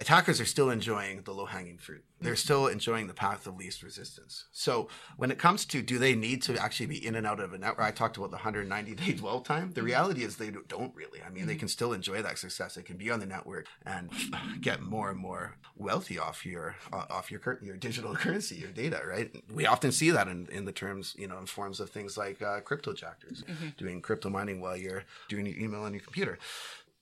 attackers 0.00 0.40
are 0.40 0.46
still 0.46 0.70
enjoying 0.70 1.22
the 1.22 1.32
low 1.32 1.44
hanging 1.44 1.78
fruit. 1.78 2.02
They're 2.22 2.36
still 2.36 2.66
enjoying 2.66 3.06
the 3.06 3.14
path 3.14 3.46
of 3.46 3.56
least 3.56 3.82
resistance. 3.82 4.46
So 4.52 4.88
when 5.16 5.30
it 5.30 5.38
comes 5.38 5.64
to 5.66 5.82
do 5.82 5.98
they 5.98 6.14
need 6.14 6.42
to 6.42 6.56
actually 6.58 6.86
be 6.86 7.06
in 7.06 7.14
and 7.14 7.26
out 7.26 7.40
of 7.40 7.52
a 7.52 7.58
network, 7.58 7.86
I 7.86 7.90
talked 7.90 8.16
about 8.16 8.30
the 8.30 8.36
190 8.36 8.94
day 8.94 9.12
dwell 9.12 9.40
time. 9.40 9.72
The 9.72 9.82
reality 9.82 10.22
is 10.22 10.36
they 10.36 10.50
don't 10.50 10.94
really. 10.94 11.22
I 11.24 11.30
mean, 11.30 11.46
they 11.46 11.54
can 11.54 11.68
still 11.68 11.92
enjoy 11.92 12.22
that 12.22 12.38
success. 12.38 12.74
They 12.74 12.82
can 12.82 12.96
be 12.96 13.10
on 13.10 13.20
the 13.20 13.26
network 13.26 13.66
and 13.86 14.10
get 14.60 14.82
more 14.82 15.10
and 15.10 15.18
more 15.18 15.56
wealthy 15.76 16.18
off 16.18 16.44
your 16.44 16.76
uh, 16.92 17.04
off 17.10 17.30
your 17.30 17.58
your 17.62 17.76
digital 17.76 18.14
currency, 18.16 18.56
your 18.56 18.70
data. 18.70 19.00
Right? 19.06 19.34
We 19.52 19.66
often 19.66 19.92
see 19.92 20.10
that 20.10 20.28
in, 20.28 20.48
in 20.50 20.64
the 20.64 20.72
terms, 20.72 21.14
you 21.18 21.26
know, 21.26 21.38
in 21.38 21.46
forms 21.46 21.80
of 21.80 21.90
things 21.90 22.16
like 22.16 22.42
uh, 22.42 22.60
cryptojackers 22.60 23.44
doing 23.76 24.00
crypto 24.00 24.30
mining 24.30 24.60
while 24.60 24.76
you're 24.76 25.04
doing 25.28 25.46
your 25.46 25.58
email 25.58 25.82
on 25.82 25.92
your 25.92 26.02
computer 26.02 26.38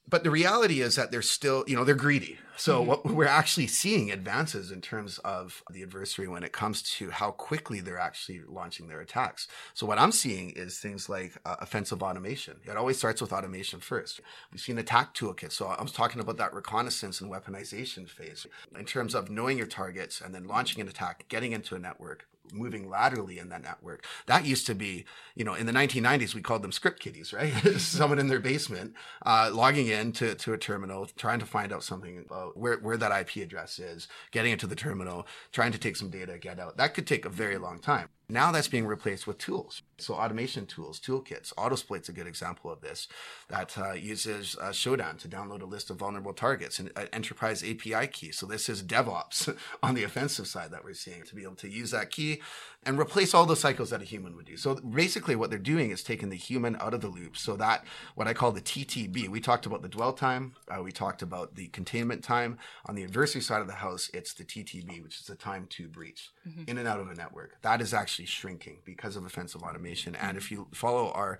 but 0.08 0.24
the 0.24 0.30
reality 0.30 0.80
is 0.80 0.96
that 0.96 1.10
they're 1.10 1.22
still, 1.22 1.64
you 1.66 1.76
know, 1.76 1.84
they're 1.84 1.94
greedy. 1.94 2.38
So 2.56 2.82
what 2.82 3.04
we're 3.04 3.26
actually 3.26 3.68
seeing 3.68 4.10
advances 4.10 4.72
in 4.72 4.80
terms 4.80 5.18
of 5.18 5.62
the 5.70 5.82
adversary 5.82 6.26
when 6.26 6.42
it 6.42 6.52
comes 6.52 6.82
to 6.94 7.10
how 7.10 7.30
quickly 7.30 7.80
they're 7.80 8.00
actually 8.00 8.40
launching 8.48 8.88
their 8.88 9.00
attacks. 9.00 9.46
So 9.74 9.86
what 9.86 9.98
I'm 9.98 10.10
seeing 10.10 10.50
is 10.50 10.78
things 10.78 11.08
like 11.08 11.34
uh, 11.46 11.56
offensive 11.60 12.02
automation. 12.02 12.56
It 12.64 12.76
always 12.76 12.98
starts 12.98 13.20
with 13.20 13.32
automation 13.32 13.78
first. 13.78 14.20
We've 14.50 14.60
seen 14.60 14.78
attack 14.78 15.14
toolkits. 15.14 15.52
So 15.52 15.66
I 15.66 15.80
was 15.80 15.92
talking 15.92 16.20
about 16.20 16.36
that 16.38 16.52
reconnaissance 16.52 17.20
and 17.20 17.30
weaponization 17.30 18.08
phase 18.08 18.46
in 18.76 18.86
terms 18.86 19.14
of 19.14 19.30
knowing 19.30 19.56
your 19.56 19.68
targets 19.68 20.20
and 20.20 20.34
then 20.34 20.48
launching 20.48 20.80
an 20.80 20.88
attack, 20.88 21.26
getting 21.28 21.52
into 21.52 21.76
a 21.76 21.78
network, 21.78 22.26
moving 22.52 22.88
laterally 22.88 23.38
in 23.38 23.48
that 23.48 23.62
network. 23.62 24.04
That 24.26 24.44
used 24.44 24.66
to 24.66 24.74
be, 24.74 25.04
you 25.34 25.44
know, 25.44 25.54
in 25.54 25.66
the 25.66 25.72
1990s, 25.72 26.34
we 26.34 26.40
called 26.40 26.62
them 26.62 26.72
script 26.72 27.00
kiddies, 27.00 27.32
right? 27.32 27.52
Someone 27.78 28.18
in 28.18 28.28
their 28.28 28.40
basement 28.40 28.94
uh, 29.24 29.50
logging 29.52 29.88
in 29.88 30.12
to, 30.12 30.34
to 30.34 30.52
a 30.52 30.58
terminal, 30.58 31.06
trying 31.16 31.38
to 31.40 31.46
find 31.46 31.72
out 31.72 31.82
something 31.82 32.18
about 32.18 32.56
where, 32.56 32.78
where 32.78 32.96
that 32.96 33.12
IP 33.20 33.42
address 33.42 33.78
is, 33.78 34.08
getting 34.30 34.52
into 34.52 34.66
the 34.66 34.76
terminal, 34.76 35.26
trying 35.52 35.72
to 35.72 35.78
take 35.78 35.96
some 35.96 36.10
data, 36.10 36.38
get 36.38 36.58
out. 36.58 36.76
That 36.76 36.94
could 36.94 37.06
take 37.06 37.24
a 37.24 37.30
very 37.30 37.58
long 37.58 37.78
time. 37.78 38.08
Now 38.28 38.52
that's 38.52 38.68
being 38.68 38.86
replaced 38.86 39.26
with 39.26 39.38
tools. 39.38 39.82
So 39.98 40.14
automation 40.14 40.66
tools, 40.66 41.00
toolkits. 41.00 41.52
Autosploit's 41.54 42.08
a 42.08 42.12
good 42.12 42.26
example 42.26 42.70
of 42.70 42.80
this 42.80 43.08
that 43.48 43.76
uh, 43.76 43.92
uses 43.92 44.56
uh, 44.60 44.68
Shodan 44.68 45.18
to 45.18 45.28
download 45.28 45.62
a 45.62 45.66
list 45.66 45.90
of 45.90 45.96
vulnerable 45.96 46.32
targets 46.32 46.78
and 46.78 46.90
an 46.96 47.08
enterprise 47.12 47.64
API 47.64 48.06
key. 48.06 48.30
So 48.30 48.46
this 48.46 48.68
is 48.68 48.82
DevOps 48.82 49.56
on 49.82 49.94
the 49.94 50.04
offensive 50.04 50.46
side 50.46 50.70
that 50.70 50.84
we're 50.84 50.94
seeing 50.94 51.22
to 51.24 51.34
be 51.34 51.42
able 51.42 51.56
to 51.56 51.68
use 51.68 51.90
that 51.90 52.10
key 52.10 52.40
and 52.86 52.98
replace 52.98 53.34
all 53.34 53.44
the 53.44 53.56
cycles 53.56 53.90
that 53.90 54.00
a 54.00 54.04
human 54.04 54.36
would 54.36 54.46
do. 54.46 54.56
So 54.56 54.76
basically 54.76 55.34
what 55.34 55.50
they're 55.50 55.58
doing 55.58 55.90
is 55.90 56.02
taking 56.02 56.28
the 56.28 56.36
human 56.36 56.76
out 56.76 56.94
of 56.94 57.00
the 57.00 57.08
loop 57.08 57.36
so 57.36 57.56
that 57.56 57.84
what 58.14 58.28
I 58.28 58.34
call 58.34 58.52
the 58.52 58.60
TTB, 58.60 59.28
we 59.28 59.40
talked 59.40 59.66
about 59.66 59.82
the 59.82 59.88
dwell 59.88 60.12
time, 60.12 60.54
uh, 60.68 60.80
we 60.80 60.92
talked 60.92 61.22
about 61.22 61.56
the 61.56 61.66
containment 61.68 62.22
time. 62.22 62.58
On 62.86 62.94
the 62.94 63.02
adversary 63.02 63.42
side 63.42 63.60
of 63.60 63.66
the 63.66 63.74
house, 63.74 64.10
it's 64.14 64.32
the 64.32 64.44
TTB, 64.44 65.02
which 65.02 65.18
is 65.20 65.26
the 65.26 65.34
time 65.34 65.66
to 65.70 65.88
breach 65.88 66.30
in 66.66 66.78
and 66.78 66.88
out 66.88 67.00
of 67.00 67.10
a 67.10 67.14
network. 67.14 67.60
That 67.62 67.80
is 67.80 67.92
actually 67.92 68.26
shrinking 68.26 68.78
because 68.84 69.16
of 69.16 69.26
offensive 69.26 69.62
automation. 69.62 69.87
And 70.14 70.36
if 70.36 70.50
you 70.50 70.68
follow 70.72 71.10
our 71.12 71.38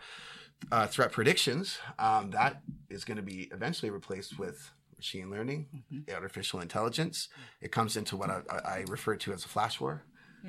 uh, 0.73 0.87
threat 0.87 1.13
predictions, 1.13 1.79
um, 1.99 2.31
that 2.31 2.63
is 2.91 3.05
going 3.05 3.17
to 3.17 3.23
be 3.23 3.49
eventually 3.53 3.91
replaced 3.91 4.39
with 4.39 4.71
machine 4.97 5.31
learning, 5.31 5.67
artificial 6.13 6.61
intelligence. 6.61 7.29
It 7.61 7.73
comes 7.73 7.97
into 7.97 8.17
what 8.17 8.31
I, 8.31 8.43
I 8.51 8.85
refer 8.89 9.17
to 9.17 9.33
as 9.33 9.45
a 9.45 9.49
flash 9.49 9.81
war. 9.81 10.03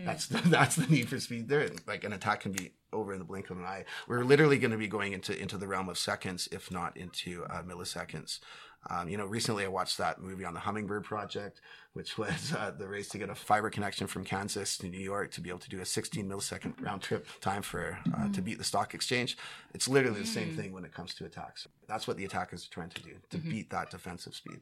That's 0.05 0.27
the, 0.27 0.37
that's 0.49 0.75
the 0.75 0.87
need 0.87 1.09
for 1.09 1.19
speed 1.19 1.47
there. 1.47 1.69
Like 1.87 2.03
an 2.03 2.13
attack 2.13 2.41
can 2.41 2.51
be 2.51 2.73
over 2.91 3.13
in 3.13 3.19
the 3.19 3.25
blink 3.25 3.49
of 3.49 3.57
an 3.57 3.65
eye. 3.65 3.85
We're 4.07 4.23
literally 4.23 4.57
going 4.57 4.71
to 4.71 4.77
be 4.77 4.87
going 4.87 5.13
into 5.13 5.39
into 5.39 5.57
the 5.57 5.67
realm 5.67 5.89
of 5.89 5.97
seconds, 5.97 6.47
if 6.51 6.71
not 6.71 6.97
into 6.97 7.45
uh, 7.45 7.61
milliseconds. 7.63 8.39
Um, 8.89 9.09
you 9.09 9.17
know, 9.17 9.25
recently 9.25 9.65
I 9.65 9.67
watched 9.67 9.97
that 9.97 10.21
movie 10.21 10.45
on 10.45 10.53
the 10.53 10.59
Hummingbird 10.61 11.03
Project, 11.03 11.61
which 11.93 12.17
was 12.17 12.53
uh, 12.57 12.71
the 12.71 12.87
race 12.87 13.09
to 13.09 13.17
get 13.17 13.29
a 13.29 13.35
fiber 13.35 13.69
connection 13.69 14.07
from 14.07 14.23
Kansas 14.23 14.77
to 14.77 14.87
New 14.87 14.99
York 14.99 15.31
to 15.31 15.41
be 15.41 15.49
able 15.49 15.59
to 15.59 15.69
do 15.69 15.81
a 15.81 15.85
16 15.85 16.27
millisecond 16.27 16.81
round 16.81 17.01
trip 17.01 17.27
time 17.41 17.61
for 17.61 17.99
uh, 18.17 18.29
to 18.31 18.41
beat 18.41 18.57
the 18.57 18.63
stock 18.63 18.93
exchange. 18.93 19.37
It's 19.73 19.87
literally 19.87 20.21
the 20.21 20.27
same 20.27 20.55
thing 20.55 20.71
when 20.73 20.85
it 20.85 20.93
comes 20.93 21.13
to 21.15 21.25
attacks. 21.25 21.67
That's 21.87 22.07
what 22.07 22.17
the 22.17 22.25
attackers 22.25 22.65
are 22.65 22.69
trying 22.71 22.89
to 22.89 23.03
do 23.03 23.11
to 23.31 23.37
beat 23.37 23.69
that 23.71 23.91
defensive 23.91 24.35
speed. 24.35 24.61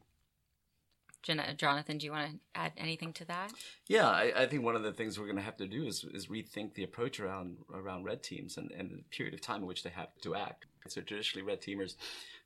Jonathan, 1.23 1.97
do 1.97 2.05
you 2.05 2.11
want 2.11 2.31
to 2.31 2.39
add 2.55 2.71
anything 2.77 3.11
to 3.13 3.25
that? 3.25 3.51
Yeah, 3.87 4.07
I, 4.07 4.31
I 4.35 4.47
think 4.47 4.63
one 4.63 4.75
of 4.75 4.83
the 4.83 4.93
things 4.93 5.19
we're 5.19 5.25
going 5.25 5.37
to 5.37 5.41
have 5.41 5.57
to 5.57 5.67
do 5.67 5.85
is, 5.85 6.05
is 6.13 6.27
rethink 6.27 6.73
the 6.73 6.83
approach 6.83 7.19
around 7.19 7.57
around 7.73 8.05
red 8.05 8.23
teams 8.23 8.55
and, 8.57 8.71
and 8.71 8.91
the 8.91 9.03
period 9.15 9.33
of 9.33 9.41
time 9.41 9.61
in 9.61 9.67
which 9.67 9.83
they 9.83 9.89
have 9.89 10.09
to 10.21 10.35
act. 10.35 10.65
So 10.87 11.01
traditionally, 11.01 11.45
red 11.45 11.61
teamers 11.61 11.95
are 11.95 11.97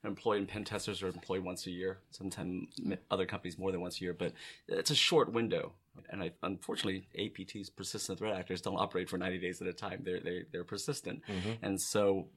employed 0.03 0.39
and 0.39 0.47
pen 0.47 0.63
testers 0.63 1.03
are 1.03 1.07
employed 1.07 1.43
once 1.43 1.67
a 1.67 1.71
year. 1.71 1.99
Sometimes 2.09 2.67
other 3.09 3.25
companies 3.25 3.57
more 3.57 3.71
than 3.71 3.81
once 3.81 3.99
a 3.99 4.03
year, 4.03 4.13
but 4.13 4.33
it's 4.67 4.91
a 4.91 4.95
short 4.95 5.31
window. 5.31 5.73
And 6.09 6.23
I, 6.23 6.31
unfortunately, 6.41 7.07
APTs, 7.19 7.75
persistent 7.75 8.19
threat 8.19 8.35
actors, 8.35 8.61
don't 8.61 8.77
operate 8.77 9.09
for 9.09 9.17
90 9.17 9.39
days 9.39 9.61
at 9.61 9.67
a 9.67 9.73
time. 9.73 10.01
They're 10.03 10.21
they're, 10.21 10.43
they're 10.51 10.63
persistent, 10.63 11.21
mm-hmm. 11.27 11.51
and 11.61 11.79
so 11.79 12.27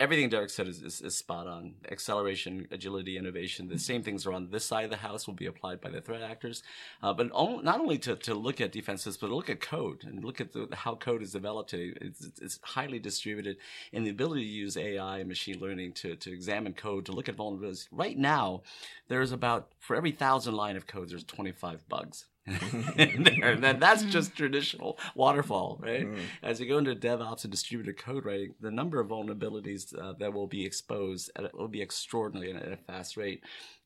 everything 0.00 0.28
Derek 0.28 0.50
said 0.50 0.68
is, 0.68 0.82
is, 0.82 1.00
is 1.00 1.16
spot 1.16 1.46
on. 1.46 1.74
Acceleration, 1.90 2.66
agility, 2.70 3.16
innovation. 3.16 3.68
The 3.68 3.78
same 3.78 4.02
things 4.02 4.26
are 4.26 4.32
on 4.32 4.50
this 4.50 4.64
side 4.64 4.84
of 4.84 4.90
the 4.90 4.96
house 4.96 5.26
will 5.26 5.34
be 5.34 5.46
applied 5.46 5.80
by 5.80 5.90
the 5.90 6.00
threat 6.00 6.22
actors. 6.22 6.62
Uh, 7.02 7.12
but 7.12 7.28
not 7.28 7.80
only 7.80 7.98
to, 7.98 8.16
to 8.16 8.34
look 8.34 8.60
at 8.60 8.72
defenses, 8.72 9.16
but 9.16 9.30
look 9.30 9.50
at 9.50 9.60
code 9.60 10.04
and 10.04 10.24
look 10.24 10.40
at 10.40 10.52
the, 10.52 10.68
how 10.72 10.94
code 10.94 11.22
is 11.22 11.32
developed 11.32 11.70
today. 11.70 11.96
It's, 12.00 12.20
it's- 12.20 12.38
it's 12.40 12.60
highly 12.62 12.98
distributed 12.98 13.56
and 13.92 14.06
the 14.06 14.10
ability 14.10 14.42
to 14.42 14.48
use 14.50 14.76
AI 14.76 15.18
and 15.18 15.28
machine 15.28 15.58
learning 15.60 15.92
to, 15.94 16.14
to 16.16 16.32
examine 16.32 16.72
code, 16.72 17.04
to 17.06 17.12
look 17.12 17.28
at 17.28 17.36
vulnerabilities. 17.36 17.88
Right 17.90 18.16
now, 18.16 18.62
there's 19.08 19.32
about, 19.32 19.72
for 19.80 19.96
every 19.96 20.12
thousand 20.12 20.54
line 20.54 20.76
of 20.76 20.86
code, 20.86 21.10
there's 21.10 21.24
25 21.24 21.88
bugs. 21.88 22.26
there. 22.96 23.52
And 23.52 23.62
then 23.62 23.78
that's 23.78 24.04
just 24.04 24.34
traditional 24.36 24.98
waterfall, 25.14 25.78
right? 25.82 26.06
As 26.42 26.60
you 26.60 26.66
go 26.66 26.78
into 26.78 26.94
DevOps 26.94 27.44
and 27.44 27.50
distributed 27.50 27.96
code 27.98 28.24
writing, 28.24 28.54
the 28.60 28.70
number 28.70 29.00
of 29.00 29.08
vulnerabilities 29.08 29.96
uh, 29.98 30.14
that 30.18 30.32
will 30.32 30.46
be 30.46 30.64
exposed 30.64 31.30
at, 31.36 31.54
will 31.56 31.68
be 31.68 31.82
extraordinary 31.82 32.50
and 32.50 32.60
at 32.60 32.72
a 32.72 32.76
fast 32.76 33.16
rate. 33.16 33.42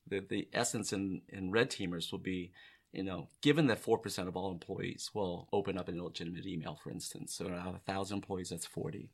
The, 0.09 0.21
the 0.21 0.49
essence 0.53 0.93
in, 0.93 1.23
in 1.29 1.51
red 1.51 1.71
teamers 1.71 2.11
will 2.11 2.19
be, 2.19 2.53
you 2.93 3.05
know, 3.05 3.29
given 3.41 3.67
that 3.69 3.83
4% 3.83 4.29
of 4.29 4.37
all 4.37 4.51
employees 4.51 5.11
will 5.15 5.49
open 5.53 5.79
up 5.79 5.89
an 5.89 5.99
illegitimate 5.99 6.47
email, 6.47 6.79
for 6.83 6.91
instance. 6.91 7.35
So 7.35 7.47
out 7.47 7.69
of 7.69 7.81
1,000 7.87 8.17
employees, 8.17 8.51
that's 8.51 8.67
40. 8.67 9.11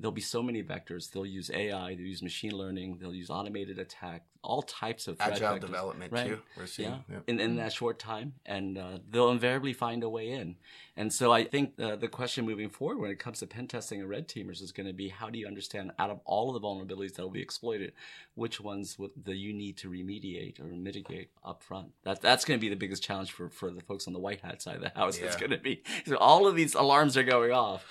There'll 0.00 0.12
be 0.12 0.20
so 0.22 0.42
many 0.42 0.62
vectors. 0.62 1.10
They'll 1.12 1.26
use 1.26 1.50
AI, 1.52 1.94
they'll 1.94 2.06
use 2.06 2.22
machine 2.22 2.52
learning, 2.56 2.98
they'll 3.00 3.14
use 3.14 3.28
automated 3.28 3.78
attack, 3.78 4.24
all 4.42 4.62
types 4.62 5.06
of 5.06 5.16
Agile 5.20 5.56
vectors. 5.56 5.60
development 5.60 6.12
Right. 6.12 6.28
too. 6.28 6.38
We're 6.56 6.66
seeing. 6.66 6.90
Yeah, 6.90 6.98
yeah. 7.10 7.18
in, 7.26 7.38
in 7.38 7.56
that 7.56 7.72
short 7.74 7.98
time, 7.98 8.32
and 8.46 8.78
uh, 8.78 8.98
they'll 9.10 9.30
invariably 9.30 9.74
find 9.74 10.02
a 10.02 10.08
way 10.08 10.30
in. 10.30 10.56
And 10.96 11.12
so 11.12 11.32
I 11.32 11.44
think 11.44 11.78
uh, 11.78 11.96
the 11.96 12.08
question 12.08 12.46
moving 12.46 12.70
forward 12.70 12.98
when 12.98 13.10
it 13.10 13.18
comes 13.18 13.40
to 13.40 13.46
pen 13.46 13.66
testing 13.68 14.00
and 14.00 14.08
red 14.08 14.26
teamers 14.26 14.62
is 14.62 14.72
going 14.72 14.86
to 14.86 14.92
be 14.92 15.08
how 15.08 15.28
do 15.30 15.38
you 15.38 15.46
understand 15.46 15.92
out 15.98 16.10
of 16.10 16.20
all 16.24 16.54
of 16.54 16.60
the 16.60 16.66
vulnerabilities 16.66 17.14
that 17.14 17.22
will 17.22 17.30
be 17.30 17.42
exploited, 17.42 17.92
which 18.34 18.60
ones 18.60 18.98
would, 18.98 19.10
that 19.24 19.36
you 19.36 19.52
need 19.52 19.76
to 19.78 19.90
remediate 19.90 20.58
or 20.60 20.64
mitigate 20.64 21.30
up 21.44 21.62
front? 21.62 21.88
That, 22.04 22.20
that's 22.22 22.44
going 22.44 22.58
to 22.58 22.60
be 22.60 22.68
the 22.70 22.76
biggest 22.76 23.02
challenge 23.02 23.32
for, 23.32 23.50
for 23.50 23.70
the 23.70 23.80
folks 23.82 24.06
on 24.06 24.12
the 24.14 24.18
white 24.18 24.40
hat 24.40 24.62
side 24.62 24.76
of 24.76 24.82
the 24.82 24.92
house. 24.94 25.18
It's 25.18 25.36
going 25.36 25.50
to 25.50 25.58
be 25.58 25.82
so 26.06 26.16
all 26.16 26.46
of 26.46 26.56
these 26.56 26.74
alarms 26.74 27.16
are 27.16 27.22
going 27.22 27.52
off. 27.52 27.84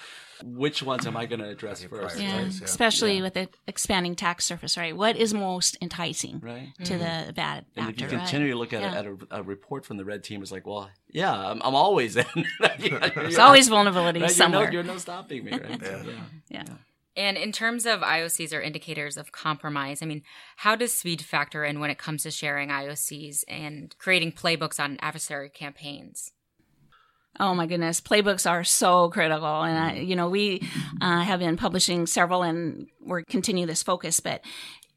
Which 0.43 0.81
ones 0.83 1.05
am 1.05 1.17
I 1.17 1.25
going 1.25 1.39
to 1.39 1.49
address 1.49 1.83
first? 1.83 2.17
prioritize? 2.17 2.21
Yeah, 2.21 2.41
Nice, 2.43 2.59
yeah. 2.59 2.65
especially 2.65 3.21
with 3.21 3.33
the 3.33 3.49
expanding 3.67 4.13
attack 4.13 4.41
surface, 4.41 4.77
right? 4.77 4.95
What 4.95 5.15
is 5.17 5.33
most 5.33 5.77
enticing 5.81 6.39
Right. 6.39 6.69
to 6.85 6.97
the 6.97 7.05
mm-hmm. 7.05 7.31
bad 7.31 7.65
And 7.75 7.89
actor? 7.89 8.05
if 8.05 8.11
you 8.11 8.17
right? 8.17 8.23
continue 8.27 8.51
to 8.53 8.57
look 8.57 8.73
at, 8.73 8.81
Yeah. 8.81 8.93
a, 8.93 8.97
at 8.99 9.05
a, 9.05 9.17
a 9.31 9.43
report 9.43 9.85
from 9.85 9.97
the 9.97 10.05
red 10.05 10.23
team, 10.23 10.41
it's 10.41 10.51
like, 10.51 10.65
well, 10.65 10.89
yeah, 11.09 11.33
I'm, 11.33 11.61
I'm 11.63 11.75
always 11.75 12.15
in. 12.15 12.25
There's 12.79 13.37
always 13.37 13.69
vulnerabilities 13.69 14.13
Right? 14.13 14.19
You're, 14.21 14.29
somewhere. 14.29 14.65
no, 14.65 14.71
you're 14.71 14.83
no 14.83 14.97
stopping 14.97 15.45
me, 15.45 15.51
right? 15.51 15.81
So, 15.85 15.91
Yeah. 16.05 16.11
yeah. 16.49 16.63
yeah. 16.67 16.73
And 17.15 17.37
in 17.37 17.51
terms 17.51 17.85
of 17.85 17.99
IOCs 17.99 18.53
or 18.53 18.61
indicators 18.61 19.17
of 19.17 19.33
compromise, 19.33 20.01
I 20.01 20.05
mean, 20.05 20.21
how 20.57 20.75
does 20.77 20.93
speed 20.93 21.21
factor 21.21 21.65
in 21.65 21.81
when 21.81 21.89
it 21.89 21.97
comes 21.97 22.23
to 22.23 22.31
sharing 22.31 22.69
IOCs 22.69 23.43
and 23.49 23.93
creating 23.97 24.31
playbooks 24.33 24.79
on 24.79 24.97
adversary 25.01 25.49
campaigns? 25.49 26.31
Oh 27.39 27.55
my 27.55 27.67
goodness, 27.67 28.01
playbooks 28.01 28.49
are 28.49 28.63
so 28.63 29.09
critical, 29.09 29.61
and 29.63 29.77
I, 29.77 29.93
you 29.99 30.15
know 30.15 30.29
we 30.29 30.67
uh, 31.01 31.21
have 31.21 31.39
been 31.39 31.55
publishing 31.55 32.05
several, 32.05 32.43
and 32.43 32.87
we're 32.99 33.23
continue 33.23 33.65
this 33.65 33.81
focus. 33.83 34.19
But 34.19 34.41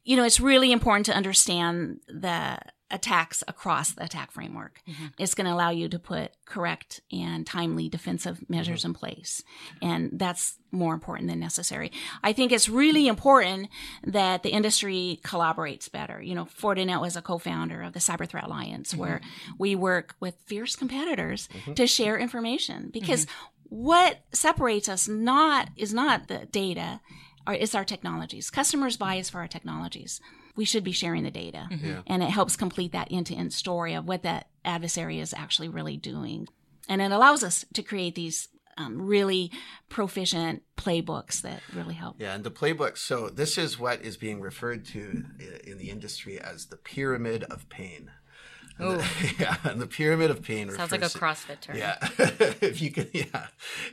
you 0.03 0.17
know, 0.17 0.23
it's 0.23 0.39
really 0.39 0.71
important 0.71 1.05
to 1.05 1.13
understand 1.13 2.01
the 2.07 2.57
attacks 2.93 3.43
across 3.47 3.91
the 3.91 4.03
attack 4.03 4.31
framework. 4.31 4.81
Mm-hmm. 4.87 5.07
It's 5.17 5.33
going 5.33 5.47
to 5.47 5.53
allow 5.53 5.71
you 5.71 5.89
to 5.89 5.99
put 5.99 6.31
correct 6.45 7.01
and 7.11 7.45
timely 7.45 7.89
defensive 7.89 8.47
measures 8.47 8.81
mm-hmm. 8.81 8.89
in 8.89 8.93
place. 8.93 9.43
And 9.81 10.11
that's 10.13 10.59
more 10.71 10.93
important 10.93 11.29
than 11.29 11.39
necessary. 11.39 11.91
I 12.23 12.33
think 12.33 12.51
it's 12.51 12.69
really 12.69 13.07
important 13.07 13.69
that 14.03 14.43
the 14.43 14.49
industry 14.49 15.19
collaborates 15.23 15.91
better. 15.91 16.21
You 16.21 16.35
know, 16.35 16.45
Fortinet 16.45 17.01
was 17.01 17.15
a 17.15 17.21
co-founder 17.21 17.81
of 17.81 17.93
the 17.93 17.99
Cyber 17.99 18.27
Threat 18.27 18.45
Alliance 18.45 18.91
mm-hmm. 18.91 19.01
where 19.01 19.21
we 19.57 19.75
work 19.75 20.15
with 20.19 20.35
fierce 20.45 20.75
competitors 20.75 21.49
mm-hmm. 21.51 21.73
to 21.73 21.87
share 21.87 22.17
information 22.17 22.89
because 22.93 23.25
mm-hmm. 23.25 23.75
what 23.85 24.19
separates 24.31 24.87
us 24.87 25.07
not 25.07 25.69
is 25.75 25.93
not 25.93 26.27
the 26.27 26.45
data 26.51 27.01
or 27.47 27.53
is 27.53 27.75
our 27.75 27.85
technologies. 27.85 28.49
Customers 28.49 28.97
buy 28.97 29.19
us 29.19 29.29
for 29.29 29.39
our 29.39 29.47
technologies 29.47 30.21
we 30.55 30.65
should 30.65 30.83
be 30.83 30.91
sharing 30.91 31.23
the 31.23 31.31
data. 31.31 31.67
Mm-hmm. 31.71 31.85
Yeah. 31.85 32.01
And 32.07 32.23
it 32.23 32.29
helps 32.29 32.55
complete 32.55 32.91
that 32.91 33.07
end 33.11 33.27
to 33.27 33.35
end 33.35 33.53
story 33.53 33.93
of 33.93 34.05
what 34.05 34.23
that 34.23 34.47
adversary 34.63 35.19
is 35.19 35.33
actually 35.33 35.69
really 35.69 35.97
doing. 35.97 36.47
And 36.87 37.01
it 37.01 37.11
allows 37.11 37.43
us 37.43 37.65
to 37.73 37.83
create 37.83 38.15
these 38.15 38.49
um, 38.77 39.01
really 39.01 39.51
proficient 39.89 40.63
playbooks 40.77 41.41
that 41.41 41.61
really 41.73 41.93
help. 41.93 42.15
Yeah, 42.19 42.33
and 42.33 42.43
the 42.43 42.51
playbooks. 42.51 42.99
So 42.99 43.29
this 43.29 43.57
is 43.57 43.79
what 43.79 44.01
is 44.01 44.17
being 44.17 44.41
referred 44.41 44.85
to 44.87 45.23
in 45.63 45.77
the 45.77 45.89
industry 45.89 46.39
as 46.39 46.67
the 46.67 46.77
pyramid 46.77 47.43
of 47.45 47.69
pain. 47.69 48.11
The, 48.77 49.07
yeah, 49.39 49.57
and 49.63 49.79
the 49.79 49.87
pyramid 49.87 50.31
of 50.31 50.41
pain 50.41 50.71
sounds 50.71 50.91
like 50.91 51.03
a 51.03 51.05
CrossFit 51.05 51.61
term. 51.61 51.77
Yeah, 51.77 51.97
if 52.61 52.81
you 52.81 52.91
can, 52.91 53.07
yeah, 53.13 53.47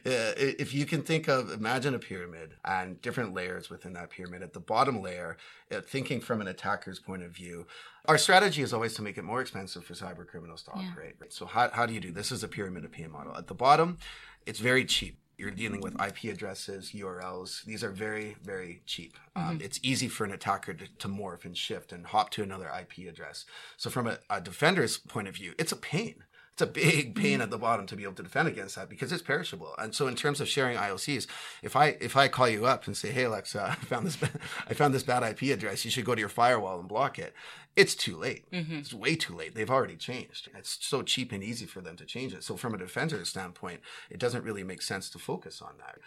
if 0.04 0.72
you 0.72 0.86
can 0.86 1.02
think 1.02 1.28
of, 1.28 1.52
imagine 1.52 1.94
a 1.94 1.98
pyramid 1.98 2.54
and 2.64 3.00
different 3.02 3.34
layers 3.34 3.68
within 3.68 3.92
that 3.92 4.10
pyramid. 4.10 4.42
At 4.42 4.52
the 4.54 4.60
bottom 4.60 5.02
layer, 5.02 5.36
uh, 5.70 5.80
thinking 5.80 6.20
from 6.20 6.40
an 6.40 6.48
attacker's 6.48 6.98
point 6.98 7.22
of 7.22 7.30
view, 7.30 7.66
our 8.06 8.16
strategy 8.16 8.62
is 8.62 8.72
always 8.72 8.94
to 8.94 9.02
make 9.02 9.18
it 9.18 9.24
more 9.24 9.40
expensive 9.40 9.84
for 9.84 9.94
cyber 9.94 10.26
criminals 10.26 10.62
to 10.62 10.70
yeah. 10.74 10.88
operate. 10.90 11.14
Right? 11.20 11.32
So 11.32 11.46
how 11.46 11.70
how 11.70 11.84
do 11.84 11.92
you 11.92 12.00
do 12.00 12.12
this? 12.12 12.32
Is 12.32 12.42
a 12.42 12.48
pyramid 12.48 12.84
of 12.84 12.92
pain 12.92 13.10
model. 13.10 13.36
At 13.36 13.48
the 13.48 13.54
bottom, 13.54 13.98
it's 14.46 14.60
very 14.60 14.84
cheap 14.84 15.18
you're 15.40 15.50
dealing 15.50 15.80
with 15.80 16.00
IP 16.00 16.24
addresses, 16.32 16.92
URLs. 16.92 17.64
These 17.64 17.82
are 17.82 17.90
very, 17.90 18.36
very 18.42 18.82
cheap. 18.86 19.16
Um, 19.34 19.42
mm-hmm. 19.42 19.50
Um, 19.52 19.60
it's 19.62 19.80
easy 19.82 20.08
for 20.08 20.24
an 20.24 20.32
attacker 20.32 20.74
to, 20.74 20.86
to, 20.98 21.08
morph 21.08 21.44
and 21.44 21.56
shift 21.56 21.92
and 21.92 22.06
hop 22.06 22.30
to 22.30 22.42
another 22.42 22.70
IP 22.78 23.08
address. 23.08 23.46
So, 23.76 23.88
from 23.88 24.06
a, 24.06 24.18
a 24.28 24.40
defender's 24.40 24.98
point 24.98 25.28
of 25.28 25.34
view, 25.34 25.54
it's 25.58 25.72
a 25.72 25.76
pain 25.76 26.24
it's 26.60 26.68
a 26.68 26.72
big 26.72 27.14
pain 27.14 27.34
mm-hmm. 27.34 27.42
at 27.42 27.50
the 27.50 27.58
bottom 27.58 27.86
to 27.86 27.96
be 27.96 28.02
able 28.02 28.14
to 28.14 28.22
defend 28.22 28.48
against 28.48 28.76
that 28.76 28.90
because 28.90 29.12
it's 29.12 29.22
perishable. 29.22 29.74
And 29.78 29.94
so, 29.94 30.06
in 30.08 30.14
terms 30.14 30.40
of 30.40 30.48
sharing 30.48 30.76
IOCs, 30.76 31.26
if 31.62 31.74
I 31.74 31.96
if 32.00 32.16
I 32.16 32.28
call 32.28 32.48
you 32.48 32.66
up 32.66 32.86
and 32.86 32.96
say, 32.96 33.10
"Hey 33.10 33.24
Alexa, 33.24 33.76
I 33.80 33.84
found 33.84 34.06
this 34.06 34.18
I 34.68 34.74
found 34.74 34.92
this 34.92 35.02
bad 35.02 35.22
IP 35.22 35.54
address. 35.54 35.84
You 35.84 35.90
should 35.90 36.04
go 36.04 36.14
to 36.14 36.20
your 36.20 36.28
firewall 36.28 36.78
and 36.78 36.88
block 36.88 37.18
it," 37.18 37.34
it's 37.80 37.94
too 37.94 38.16
late. 38.16 38.50
Mm-hmm. 38.50 38.78
It's 38.78 38.94
way 38.94 39.16
too 39.16 39.34
late. 39.34 39.54
They've 39.54 39.70
already 39.70 39.96
changed. 39.96 40.48
It's 40.56 40.78
so 40.80 41.02
cheap 41.02 41.32
and 41.32 41.42
easy 41.42 41.66
for 41.66 41.80
them 41.80 41.96
to 41.96 42.04
change 42.04 42.34
it. 42.34 42.44
So, 42.44 42.56
from 42.56 42.74
a 42.74 42.78
defender's 42.78 43.30
standpoint, 43.30 43.80
it 44.10 44.20
doesn't 44.20 44.44
really 44.44 44.62
make 44.64 44.82
sense 44.82 45.08
to 45.10 45.18
focus 45.18 45.62
on 45.62 45.72
that. 45.78 45.98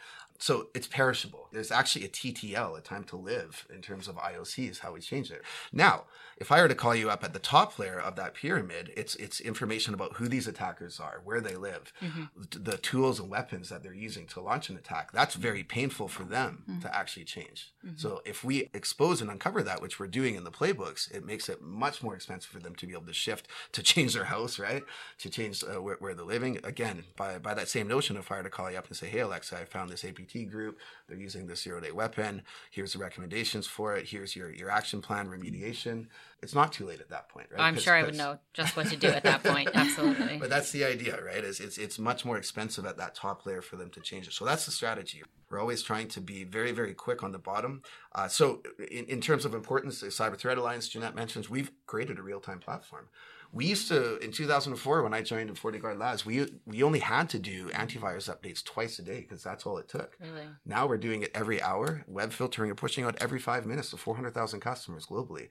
So 0.44 0.68
it's 0.74 0.88
perishable. 0.88 1.48
There's 1.54 1.72
actually 1.72 2.04
a 2.04 2.10
TTL, 2.10 2.78
a 2.78 2.82
time 2.82 3.06
to 3.06 3.16
live, 3.16 3.66
in 3.74 3.82
terms 3.82 4.10
of 4.10 4.18
IOCs, 4.18 4.80
how 4.80 4.92
we 4.92 5.00
change 5.00 5.32
it. 5.32 5.42
Now, 5.72 6.04
if 6.36 6.52
I 6.52 6.62
were 6.62 6.68
to 6.68 6.76
call 6.76 6.94
you 6.94 7.10
up 7.10 7.24
at 7.24 7.32
the 7.32 7.40
top 7.40 7.80
layer 7.80 7.98
of 7.98 8.18
that 8.18 8.34
pyramid, 8.34 8.92
it's 8.98 9.16
it's 9.16 9.40
information 9.40 9.94
about 9.94 10.18
who 10.18 10.28
these 10.28 10.46
attackers 10.46 11.00
are, 11.00 11.22
where 11.24 11.40
they 11.40 11.56
live, 11.56 11.94
mm-hmm. 12.02 12.24
the 12.62 12.78
tools 12.78 13.22
and 13.22 13.30
weapons 13.30 13.70
that 13.70 13.84
they're 13.84 13.94
using 13.94 14.28
to 14.28 14.42
launch 14.42 14.68
an 14.70 14.76
attack. 14.76 15.14
That's 15.14 15.36
very 15.36 15.64
painful 15.64 16.10
for 16.10 16.24
them 16.26 16.64
mm-hmm. 16.70 16.82
to 16.82 16.94
actually 16.94 17.24
change. 17.24 17.72
Mm-hmm. 17.86 17.96
So 17.96 18.22
if 18.26 18.44
we 18.44 18.70
expose 18.74 19.22
and 19.22 19.32
uncover 19.32 19.64
that, 19.64 19.82
which 19.82 19.98
we're 19.98 20.08
doing 20.08 20.36
in 20.36 20.44
the 20.44 20.52
playbooks, 20.52 21.10
it 21.10 21.26
makes 21.26 21.48
it 21.48 21.62
much 21.62 22.04
more 22.04 22.16
expensive 22.16 22.52
for 22.52 22.60
them 22.60 22.76
to 22.76 22.86
be 22.86 22.92
able 22.92 23.06
to 23.06 23.14
shift 23.14 23.48
to 23.72 23.82
change 23.92 24.14
their 24.14 24.26
house, 24.26 24.60
right? 24.60 24.84
To 25.20 25.30
change 25.30 25.64
uh, 25.64 25.82
where, 25.82 25.96
where, 26.00 26.14
they're 26.14 26.26
living. 26.26 26.60
Again, 26.66 27.06
by 27.16 27.38
by 27.38 27.54
that 27.54 27.70
same 27.70 27.88
notion, 27.88 28.18
if 28.18 28.30
I 28.30 28.38
were 28.38 28.44
to 28.44 28.50
call 28.50 28.70
you 28.70 28.78
up 28.78 28.88
and 28.88 28.98
say, 28.98 29.08
"Hey 29.08 29.20
Alexa, 29.20 29.58
I 29.58 29.64
found 29.64 29.90
this 29.90 30.04
APT 30.04 30.33
group. 30.34 30.80
They're 31.08 31.18
using 31.18 31.48
the 31.48 31.56
zero 31.56 31.80
day 31.80 31.92
weapon. 31.92 32.42
Here's 32.72 32.94
the 32.94 33.00
recommendations 33.00 33.68
for 33.68 33.96
it. 33.96 34.10
Here's 34.10 34.36
your 34.36 34.52
your 34.54 34.70
action 34.70 35.02
plan 35.02 35.28
remediation." 35.28 36.08
it's 36.44 36.54
not 36.54 36.74
too 36.74 36.86
late 36.86 37.00
at 37.00 37.10
that 37.10 37.30
point, 37.30 37.48
right? 37.52 37.62
I'm 37.62 37.78
sure 37.78 37.94
I 37.94 38.04
would 38.04 38.16
know 38.16 38.38
just 38.54 38.76
what 38.76 38.88
to 38.88 38.98
do 38.98 39.08
at 39.08 39.24
that 39.24 39.44
point. 39.44 39.70
Absolutely. 39.74 40.38
But 40.38 40.50
that's 40.50 40.72
the 40.72 40.84
idea, 40.84 41.24
right? 41.24 41.44
Is 41.44 41.62
it's 41.62 41.78
it's 41.78 41.98
much 41.98 42.26
more 42.26 42.38
expensive 42.38 42.86
at 42.86 42.98
that 42.98 43.16
top 43.16 43.46
layer 43.46 43.62
for 43.62 43.78
them 43.78 43.90
to 43.92 44.02
change 44.02 44.28
it. 44.28 44.34
So 44.34 44.44
that's 44.44 44.66
the 44.66 44.72
strategy. 44.72 45.24
We're 45.50 45.60
always 45.60 45.82
trying 45.82 46.10
to 46.10 46.22
be 46.22 46.44
very 46.44 46.74
very 46.74 46.94
quick 46.94 47.24
on 47.24 47.32
the 47.32 47.40
bottom. 47.40 47.82
Uh, 48.14 48.28
so 48.28 48.62
in, 48.92 49.06
in 49.06 49.22
terms 49.22 49.46
of 49.46 49.54
importance, 49.54 50.02
the 50.02 50.08
Cyber 50.08 50.38
Threat 50.38 50.58
Alliance 50.58 50.90
Jeanette 50.90 51.16
mentions, 51.16 51.50
we've 51.50 51.72
created 51.86 52.20
a 52.20 52.22
real 52.22 52.42
time 52.42 52.60
platform. 52.60 53.08
We 53.54 53.66
used 53.66 53.88
to 53.90 54.18
in 54.18 54.32
2004 54.32 55.04
when 55.04 55.14
I 55.14 55.22
joined 55.22 55.50
in 55.50 55.56
FortiGuard 55.56 56.00
Labs, 56.00 56.26
we 56.26 56.48
we 56.66 56.82
only 56.82 57.00
had 57.00 57.30
to 57.30 57.40
do 57.40 57.70
antivirus 57.70 58.28
updates 58.28 58.64
twice 58.64 58.98
a 58.98 59.04
day 59.04 59.22
because 59.22 59.44
that's 59.44 59.66
all 59.66 59.78
it 59.78 59.88
took. 59.88 60.18
Really? 60.20 60.48
Now 60.66 60.88
we're 60.88 60.98
doing 60.98 61.22
it 61.22 61.32
every 61.36 61.62
hour. 61.62 62.04
Web 62.08 62.34
filtering 62.34 62.72
are 62.72 62.76
pushing 62.76 63.04
out 63.04 63.16
every 63.22 63.40
five 63.40 63.66
minutes 63.68 63.92
to 63.92 63.98
400,000 63.98 64.60
customers 64.60 65.06
globally. 65.06 65.50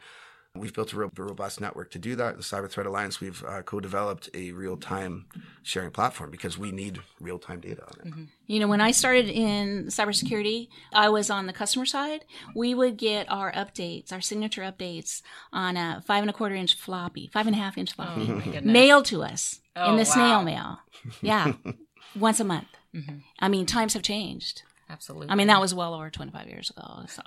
We've 0.55 0.75
built 0.75 0.93
a 0.93 0.97
real 0.97 1.11
robust 1.17 1.63
network 1.63 1.91
to 1.93 1.99
do 1.99 2.15
that. 2.17 2.37
The 2.37 2.43
Cyber 2.43 2.69
Threat 2.69 2.87
Alliance, 2.87 3.23
we've 3.23 3.43
uh, 3.43 3.63
co-developed 3.63 4.29
a 4.35 4.53
real-time 4.53 5.25
sharing 5.63 5.91
platform 5.91 6.31
because 6.31 6.59
we 6.59 6.71
need 6.71 7.01
real-time 7.21 7.61
data 7.61 7.83
on 7.83 7.93
it. 8.01 8.11
Mm-hmm. 8.11 8.25
You 8.49 8.61
know, 8.61 8.69
when 8.69 8.83
I 8.83 8.91
started 8.91 9.31
in 9.31 9.87
cybersecurity, 9.87 10.69
I 10.93 11.09
was 11.09 11.31
on 11.31 11.47
the 11.47 11.55
customer 11.55 11.87
side. 11.87 12.27
We 12.55 12.75
would 12.75 12.99
get 12.99 13.33
our 13.33 13.51
updates, 13.53 14.13
our 14.13 14.21
signature 14.21 14.61
updates, 14.61 15.23
on 15.55 15.79
a 15.79 16.03
five 16.07 16.23
and 16.23 16.29
a 16.29 16.35
quarter 16.35 16.55
inch 16.55 16.75
floppy, 16.75 17.31
five 17.33 17.47
and 17.47 17.57
a 17.57 17.59
half 17.59 17.79
inch 17.79 17.95
floppy, 17.95 18.31
oh, 18.31 18.61
mailed 18.61 19.07
to 19.07 19.23
us 19.23 19.61
oh, 19.75 19.89
in 19.89 19.97
the 19.97 20.05
wow. 20.05 20.13
snail 20.13 20.43
mail. 20.43 20.79
Yeah, 21.23 21.55
once 22.15 22.41
a 22.41 22.45
month. 22.45 22.69
Mm-hmm. 22.95 23.19
I 23.39 23.49
mean, 23.49 23.65
times 23.65 23.95
have 23.95 24.03
changed. 24.03 24.65
Absolutely. 24.93 25.31
I 25.31 25.35
mean, 25.37 25.47
that 25.47 25.61
was 25.61 25.75
well 25.75 25.95
over 25.95 26.11
25 26.11 26.49
years 26.49 26.71
ago. 26.71 27.05
So 27.09 27.23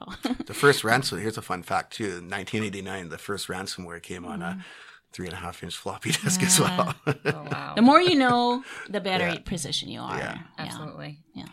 the 0.46 0.54
first 0.54 0.84
ransom. 0.84 1.20
Here's 1.20 1.38
a 1.38 1.42
fun 1.42 1.64
fact 1.64 1.94
too. 1.94 2.04
In 2.04 2.30
1989, 2.30 3.10
the 3.10 3.18
first 3.18 3.48
ransomware 3.48 4.02
came 4.02 4.24
on 4.24 4.40
mm-hmm. 4.40 4.60
a 4.60 4.66
three 5.12 5.26
and 5.26 5.34
a 5.34 5.38
half 5.38 5.64
inch 5.64 5.76
floppy 5.76 6.12
disk 6.12 6.42
yeah. 6.42 6.48
as 6.48 6.60
well. 6.60 6.96
oh, 7.08 7.48
wow. 7.52 7.74
The 7.76 7.82
more 7.82 8.00
you 8.00 8.16
know, 8.16 8.64
the 8.88 9.02
better 9.02 9.30
yeah. 9.30 9.40
position 9.40 9.90
you 9.90 10.00
are. 10.00 10.18
Yeah. 10.18 10.38
Absolutely. 10.60 11.20
Yeah. 11.34 11.46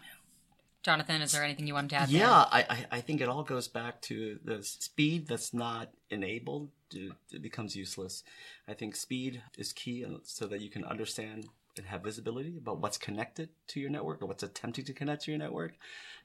Jonathan, 0.82 1.22
is 1.22 1.32
there 1.32 1.44
anything 1.44 1.66
you 1.66 1.74
wanted 1.74 1.90
to 1.90 1.96
add? 1.96 2.08
Yeah, 2.10 2.30
I, 2.30 2.86
I 2.90 3.00
think 3.00 3.20
it 3.20 3.28
all 3.28 3.44
goes 3.44 3.68
back 3.68 4.02
to 4.02 4.40
the 4.44 4.64
speed 4.64 5.28
that's 5.28 5.54
not 5.54 5.92
enabled. 6.10 6.70
It 6.92 7.40
becomes 7.40 7.76
useless. 7.76 8.24
I 8.66 8.74
think 8.74 8.96
speed 8.96 9.42
is 9.56 9.72
key 9.72 10.04
so 10.24 10.46
that 10.48 10.60
you 10.60 10.70
can 10.70 10.84
understand 10.84 11.46
and 11.76 11.86
have 11.86 12.02
visibility 12.02 12.56
about 12.58 12.80
what's 12.80 12.98
connected 12.98 13.48
to 13.68 13.80
your 13.80 13.90
network 13.90 14.22
or 14.22 14.26
what's 14.26 14.42
attempting 14.42 14.84
to 14.84 14.92
connect 14.92 15.24
to 15.24 15.30
your 15.30 15.38
network. 15.38 15.74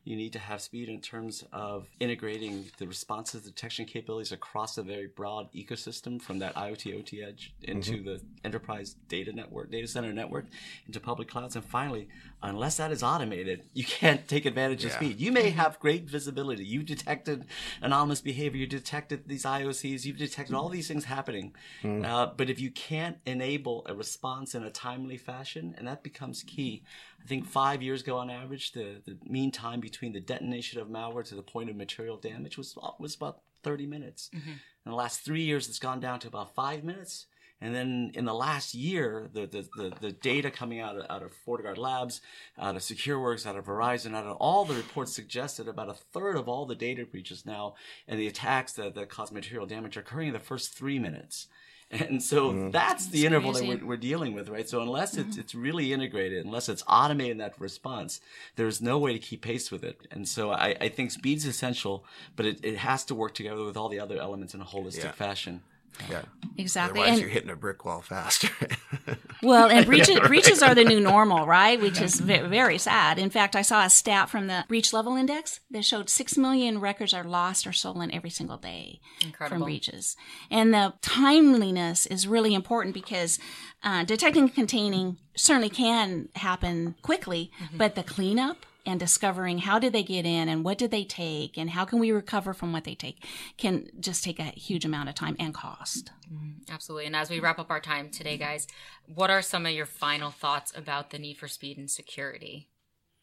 You 0.04 0.16
need 0.16 0.34
to 0.34 0.40
have 0.40 0.62
speed 0.62 0.88
in 0.88 1.02
terms 1.02 1.44
of 1.52 1.88
integrating 2.00 2.66
the 2.78 2.88
responsive 2.88 3.44
detection 3.44 3.86
capabilities 3.86 4.32
across 4.32 4.78
a 4.78 4.84
very 4.84 5.08
broad 5.08 5.52
ecosystem 5.54 6.22
from 6.22 6.40
that 6.40 6.56
IoT 6.56 6.98
OT 6.98 7.22
edge 7.22 7.54
into 7.62 7.94
mm-hmm. 7.94 8.06
the 8.06 8.22
enterprise 8.46 8.96
data 9.10 9.34
network, 9.34 9.70
data 9.70 9.88
center 9.88 10.14
network, 10.14 10.46
into 10.86 11.00
public 11.00 11.28
clouds. 11.28 11.56
And 11.56 11.66
finally, 11.66 12.08
unless 12.42 12.78
that 12.78 12.92
is 12.92 13.04
automated, 13.04 13.64
you 13.74 13.84
can't 13.84 14.28
take 14.28 14.46
advantage 14.46 14.84
yeah. 14.84 14.92
of 14.92 14.94
speed. 14.94 15.20
You 15.20 15.32
may 15.32 15.50
have 15.50 15.80
great 15.80 16.06
visibility. 16.06 16.64
You 16.64 16.84
detected 16.84 17.46
anomalous 17.82 18.22
behavior. 18.22 18.60
You 18.60 18.68
detected 18.68 19.28
these 19.28 19.44
IOCs. 19.44 20.06
You've 20.06 20.18
detected 20.18 20.56
all 20.56 20.70
these 20.70 20.88
things 20.88 21.06
happening. 21.06 21.54
Mm. 21.84 22.06
Uh, 22.06 22.32
but 22.36 22.50
if 22.50 22.60
you 22.60 22.72
can't 22.72 23.18
enable 23.26 23.86
a 23.88 23.94
response 23.94 24.56
in 24.56 24.64
a 24.64 24.70
timely 24.70 25.18
fashion, 25.18 25.76
and 25.78 25.88
that 25.88 26.04
becomes 26.04 26.44
key. 26.44 26.84
I 27.22 27.28
think 27.28 27.46
five 27.46 27.82
years 27.82 28.02
ago, 28.02 28.18
on 28.18 28.30
average, 28.30 28.72
the, 28.72 29.02
the 29.06 29.18
mean 29.26 29.52
time 29.52 29.82
between 29.90 30.14
the 30.14 30.20
detonation 30.20 30.82
of 30.82 30.88
malware 30.88 31.28
to 31.28 31.36
the 31.36 31.42
point 31.42 31.70
of 31.70 31.76
material 31.76 32.18
damage 32.18 32.58
was 32.58 32.78
was 33.00 33.16
about 33.16 33.40
30 33.64 33.86
minutes. 33.86 34.30
Mm-hmm. 34.36 34.52
In 34.52 34.92
the 34.92 34.96
last 34.96 35.22
three 35.22 35.44
years, 35.44 35.68
it's 35.70 35.80
gone 35.80 36.00
down 36.00 36.20
to 36.22 36.28
about 36.28 36.54
five 36.56 36.84
minutes. 36.84 37.28
And 37.60 37.74
then 37.74 38.12
in 38.14 38.26
the 38.26 38.36
last 38.36 38.76
year, 38.76 39.30
the, 39.34 39.48
the, 39.48 39.68
the, 39.76 39.94
the, 40.00 40.12
data 40.12 40.52
coming 40.52 40.80
out 40.80 40.96
of, 40.96 41.06
out 41.10 41.24
of 41.24 41.34
FortiGuard 41.44 41.78
Labs, 41.78 42.22
out 42.58 42.76
of 42.76 42.84
SecureWorks, 42.84 43.48
out 43.48 43.56
of 43.56 43.66
Verizon, 43.66 44.14
out 44.14 44.28
of 44.28 44.38
all 44.38 44.64
the 44.64 44.76
reports 44.76 45.16
suggested 45.16 45.68
about 45.68 45.90
a 45.90 45.96
third 45.96 46.36
of 46.36 46.48
all 46.48 46.68
the 46.68 46.76
data 46.76 47.04
breaches 47.04 47.48
now 47.48 47.74
and 48.08 48.20
the 48.20 48.28
attacks 48.28 48.74
that, 48.74 48.94
that 48.94 49.10
cause 49.10 49.32
material 49.32 49.66
damage 49.66 49.98
are 49.98 50.02
occurring 50.02 50.28
in 50.28 50.34
the 50.34 50.40
first 50.40 50.78
three 50.78 51.00
minutes. 51.00 51.48
And 52.08 52.22
so 52.22 52.52
mm. 52.52 52.72
that's 52.72 53.08
the 53.08 53.26
interval 53.26 53.54
that 53.54 53.66
we're, 53.66 53.86
we're, 53.86 53.98
dealing 53.98 54.34
with, 54.34 54.50
right? 54.50 54.68
So 54.68 54.82
unless 54.82 55.16
mm-hmm. 55.16 55.30
it's, 55.30 55.38
it's 55.38 55.56
really 55.56 55.94
integrated, 55.94 56.46
unless 56.46 56.68
it's 56.68 56.84
automated 56.88 57.40
that 57.40 57.60
response, 57.60 58.20
there's 58.58 58.82
no 58.82 58.98
way 58.98 59.14
to 59.14 59.20
keep 59.20 59.42
pace 59.42 59.72
with 59.72 59.84
it. 59.84 60.02
And 60.12 60.28
so 60.28 60.52
I, 60.52 60.76
I 60.82 60.90
think 60.90 61.12
speed's 61.12 61.46
essential, 61.46 62.04
but 62.36 62.46
it, 62.46 62.60
it 62.64 62.78
has 62.78 63.06
to 63.06 63.16
work 63.16 63.34
together 63.34 63.64
with 63.64 63.78
all 63.78 63.88
the 63.88 64.02
other 64.02 64.20
elements 64.20 64.54
in 64.54 64.62
a 64.62 64.66
holistic 64.66 65.06
yeah. 65.06 65.12
fashion. 65.12 65.62
Yeah. 66.10 66.22
Exactly. 66.58 67.02
Otherwise, 67.02 67.14
and, 67.14 67.22
you're 67.22 67.30
hitting 67.30 67.50
a 67.50 67.56
brick 67.56 67.86
wall 67.86 68.02
faster. 68.02 68.50
well, 69.44 69.70
and 69.70 69.86
breaches, 69.86 70.20
breaches 70.22 70.64
are 70.64 70.74
the 70.74 70.84
new 70.84 71.00
normal, 71.00 71.46
right? 71.46 71.80
Which 71.80 72.02
is 72.02 72.20
very, 72.20 72.48
very 72.48 72.78
sad. 72.78 73.20
In 73.20 73.30
fact, 73.30 73.56
I 73.56 73.62
saw 73.62 73.86
a 73.86 73.90
stat 73.90 74.30
from 74.30 74.48
the 74.48 74.66
breach 74.68 74.92
level 74.92 75.16
index 75.16 75.60
that 75.70 75.86
showed 75.86 76.10
6 76.10 76.38
million 76.38 76.80
records 76.80 77.14
are 77.14 77.24
lost 77.24 77.68
or 77.68 77.74
stolen 77.74 78.12
every 78.12 78.32
single 78.32 78.58
day 78.58 79.02
Incredible. 79.24 79.58
from 79.58 79.66
breaches. 79.66 80.16
And 80.50 80.74
the 80.74 80.94
timeliness 81.02 82.08
is 82.08 82.28
really 82.28 82.56
important 82.56 82.96
because 82.96 83.40
uh, 83.84 84.04
detecting 84.04 84.44
and 84.44 84.56
containing 84.56 85.18
certainly 85.36 85.70
can 85.70 86.30
happen 86.36 86.96
quickly, 87.04 87.52
mm-hmm. 87.62 87.78
but 87.78 87.96
the 87.96 88.04
cleanup 88.04 88.66
and 88.88 89.00
discovering 89.00 89.60
how 89.60 89.78
did 89.78 89.94
they 89.94 90.02
get 90.02 90.26
in 90.26 90.48
and 90.48 90.64
what 90.64 90.78
did 90.78 90.92
they 90.92 91.04
take 91.04 91.58
and 91.58 91.72
how 91.72 91.86
can 91.86 92.00
we 92.00 92.12
recover 92.12 92.54
from 92.54 92.72
what 92.72 92.86
they 92.86 92.96
take 92.96 93.24
can 93.58 93.88
just 94.00 94.24
take 94.24 94.40
a 94.40 94.44
huge 94.44 94.86
amount 94.86 95.10
of 95.10 95.16
time 95.16 95.36
and 95.40 95.54
cost. 95.54 96.12
Mm-hmm. 96.34 96.72
Absolutely. 96.74 97.06
And 97.06 97.16
as 97.16 97.30
we 97.30 97.40
wrap 97.40 97.60
up 97.60 97.70
our 97.70 97.82
time 97.82 98.10
today, 98.10 98.38
guys, 98.38 98.68
what 99.14 99.30
are 99.30 99.42
some 99.42 99.66
of 99.66 99.74
your 99.74 99.86
final 99.86 100.32
thoughts 100.32 100.72
about 100.76 101.10
the 101.10 101.20
need 101.20 101.38
for 101.38 101.48
speed 101.48 101.78
and 101.78 101.92
security? 101.92 102.70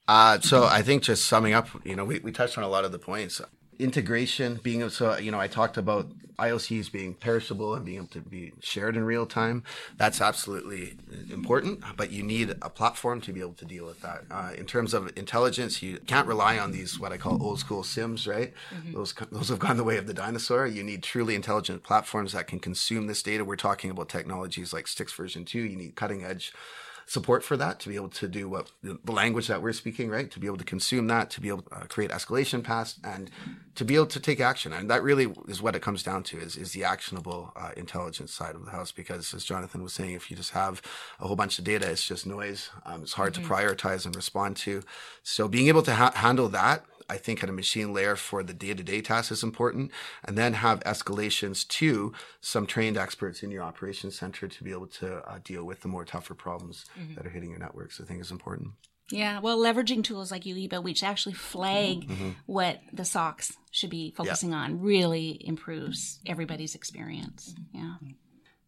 Uh, 0.06 0.38
so 0.40 0.64
I 0.64 0.82
think 0.82 1.02
just 1.02 1.24
summing 1.24 1.54
up, 1.54 1.68
you 1.82 1.96
know, 1.96 2.04
we, 2.04 2.18
we 2.18 2.30
touched 2.30 2.58
on 2.58 2.64
a 2.64 2.68
lot 2.68 2.84
of 2.84 2.92
the 2.92 2.98
points 2.98 3.40
integration 3.78 4.60
being 4.62 4.88
so 4.90 5.16
you 5.18 5.30
know 5.30 5.40
i 5.40 5.48
talked 5.48 5.76
about 5.76 6.08
iocs 6.38 6.90
being 6.90 7.14
perishable 7.14 7.74
and 7.74 7.84
being 7.84 7.98
able 7.98 8.06
to 8.08 8.20
be 8.20 8.52
shared 8.60 8.96
in 8.96 9.04
real 9.04 9.26
time. 9.26 9.62
That's 9.96 10.20
absolutely 10.20 10.96
important 11.30 11.84
but 11.96 12.10
you 12.10 12.22
need 12.22 12.50
a 12.62 12.70
platform 12.70 13.20
to 13.22 13.32
be 13.32 13.40
able 13.40 13.54
to 13.54 13.64
deal 13.64 13.86
with 13.86 14.00
that. 14.02 14.24
Uh, 14.30 14.52
in 14.56 14.66
terms 14.66 14.94
of 14.94 15.16
intelligence 15.16 15.82
you 15.82 15.98
can't 16.06 16.26
rely 16.26 16.58
on 16.58 16.72
these 16.72 16.98
what 16.98 17.12
i 17.12 17.16
call 17.16 17.42
old 17.42 17.58
school 17.58 17.82
SIEMs 17.82 18.26
right? 18.26 18.52
Mm-hmm. 18.74 18.92
those 18.92 19.14
those 19.30 19.48
have 19.48 19.58
gone 19.58 19.76
the 19.76 19.84
way 19.84 19.96
of 19.96 20.06
the 20.06 20.14
dinosaur. 20.14 20.66
You 20.66 20.82
need 20.82 21.02
truly 21.02 21.34
intelligent 21.34 21.82
platforms 21.82 22.32
that 22.32 22.46
can 22.46 22.58
consume 22.58 23.06
this 23.06 23.22
data. 23.22 23.44
We're 23.44 23.56
talking 23.56 23.90
about 23.90 24.08
technologies 24.08 24.72
like 24.72 24.86
STIX 24.86 25.12
version 25.12 25.44
2 25.44 25.58
you 25.58 25.76
need 25.76 25.94
cutting 25.94 26.24
edge 26.24 26.52
support 27.06 27.44
for 27.44 27.56
that 27.56 27.80
to 27.80 27.88
be 27.88 27.96
able 27.96 28.08
to 28.08 28.28
do 28.28 28.48
what 28.48 28.70
the 28.82 28.98
language 29.10 29.46
that 29.48 29.62
we're 29.62 29.72
speaking, 29.72 30.08
right? 30.08 30.30
To 30.30 30.40
be 30.40 30.46
able 30.46 30.56
to 30.58 30.64
consume 30.64 31.06
that, 31.08 31.30
to 31.30 31.40
be 31.40 31.48
able 31.48 31.62
to 31.62 31.74
uh, 31.74 31.80
create 31.86 32.10
escalation 32.10 32.62
paths, 32.62 32.98
and 33.04 33.30
to 33.74 33.84
be 33.84 33.94
able 33.94 34.06
to 34.06 34.20
take 34.20 34.40
action. 34.40 34.72
And 34.72 34.90
that 34.90 35.02
really 35.02 35.32
is 35.48 35.60
what 35.60 35.76
it 35.76 35.82
comes 35.82 36.02
down 36.02 36.22
to: 36.24 36.38
is 36.38 36.56
is 36.56 36.72
the 36.72 36.84
actionable 36.84 37.52
uh, 37.56 37.70
intelligence 37.76 38.32
side 38.32 38.54
of 38.54 38.64
the 38.64 38.70
house. 38.70 38.92
Because 38.92 39.34
as 39.34 39.44
Jonathan 39.44 39.82
was 39.82 39.92
saying, 39.92 40.12
if 40.12 40.30
you 40.30 40.36
just 40.36 40.52
have 40.52 40.82
a 41.20 41.26
whole 41.26 41.36
bunch 41.36 41.58
of 41.58 41.64
data, 41.64 41.90
it's 41.90 42.06
just 42.06 42.26
noise. 42.26 42.70
Um, 42.86 43.02
it's 43.02 43.14
hard 43.14 43.34
mm-hmm. 43.34 43.42
to 43.42 43.48
prioritize 43.48 44.06
and 44.06 44.16
respond 44.16 44.56
to. 44.58 44.82
So 45.22 45.48
being 45.48 45.68
able 45.68 45.82
to 45.82 45.94
ha- 45.94 46.12
handle 46.14 46.48
that 46.48 46.84
I 47.14 47.18
think 47.18 47.42
at 47.42 47.48
a 47.48 47.52
machine 47.52 47.94
layer 47.94 48.16
for 48.16 48.42
the 48.42 48.52
day 48.52 48.74
to 48.74 48.82
day 48.82 49.00
tasks 49.00 49.30
is 49.30 49.42
important. 49.42 49.92
And 50.24 50.36
then 50.36 50.54
have 50.54 50.80
escalations 50.80 51.66
to 51.68 52.12
some 52.40 52.66
trained 52.66 52.96
experts 52.96 53.42
in 53.42 53.50
your 53.50 53.62
operations 53.62 54.18
center 54.18 54.48
to 54.48 54.64
be 54.64 54.72
able 54.72 54.88
to 54.88 55.18
uh, 55.28 55.38
deal 55.44 55.64
with 55.64 55.80
the 55.80 55.88
more 55.88 56.04
tougher 56.04 56.34
problems 56.34 56.84
mm-hmm. 56.98 57.14
that 57.14 57.24
are 57.24 57.30
hitting 57.30 57.50
your 57.50 57.60
networks, 57.60 58.00
I 58.00 58.04
think 58.04 58.20
is 58.20 58.32
important. 58.32 58.72
Yeah, 59.10 59.40
well, 59.40 59.58
leveraging 59.58 60.02
tools 60.02 60.30
like 60.32 60.44
UEBA, 60.44 60.82
which 60.82 61.04
actually 61.04 61.34
flag 61.34 62.08
mm-hmm. 62.08 62.30
what 62.46 62.80
the 62.92 63.02
SOCs 63.02 63.52
should 63.70 63.90
be 63.90 64.12
focusing 64.16 64.50
yeah. 64.50 64.56
on, 64.56 64.80
really 64.80 65.40
improves 65.46 66.18
everybody's 66.26 66.74
experience. 66.74 67.54
Yeah. 67.72 67.96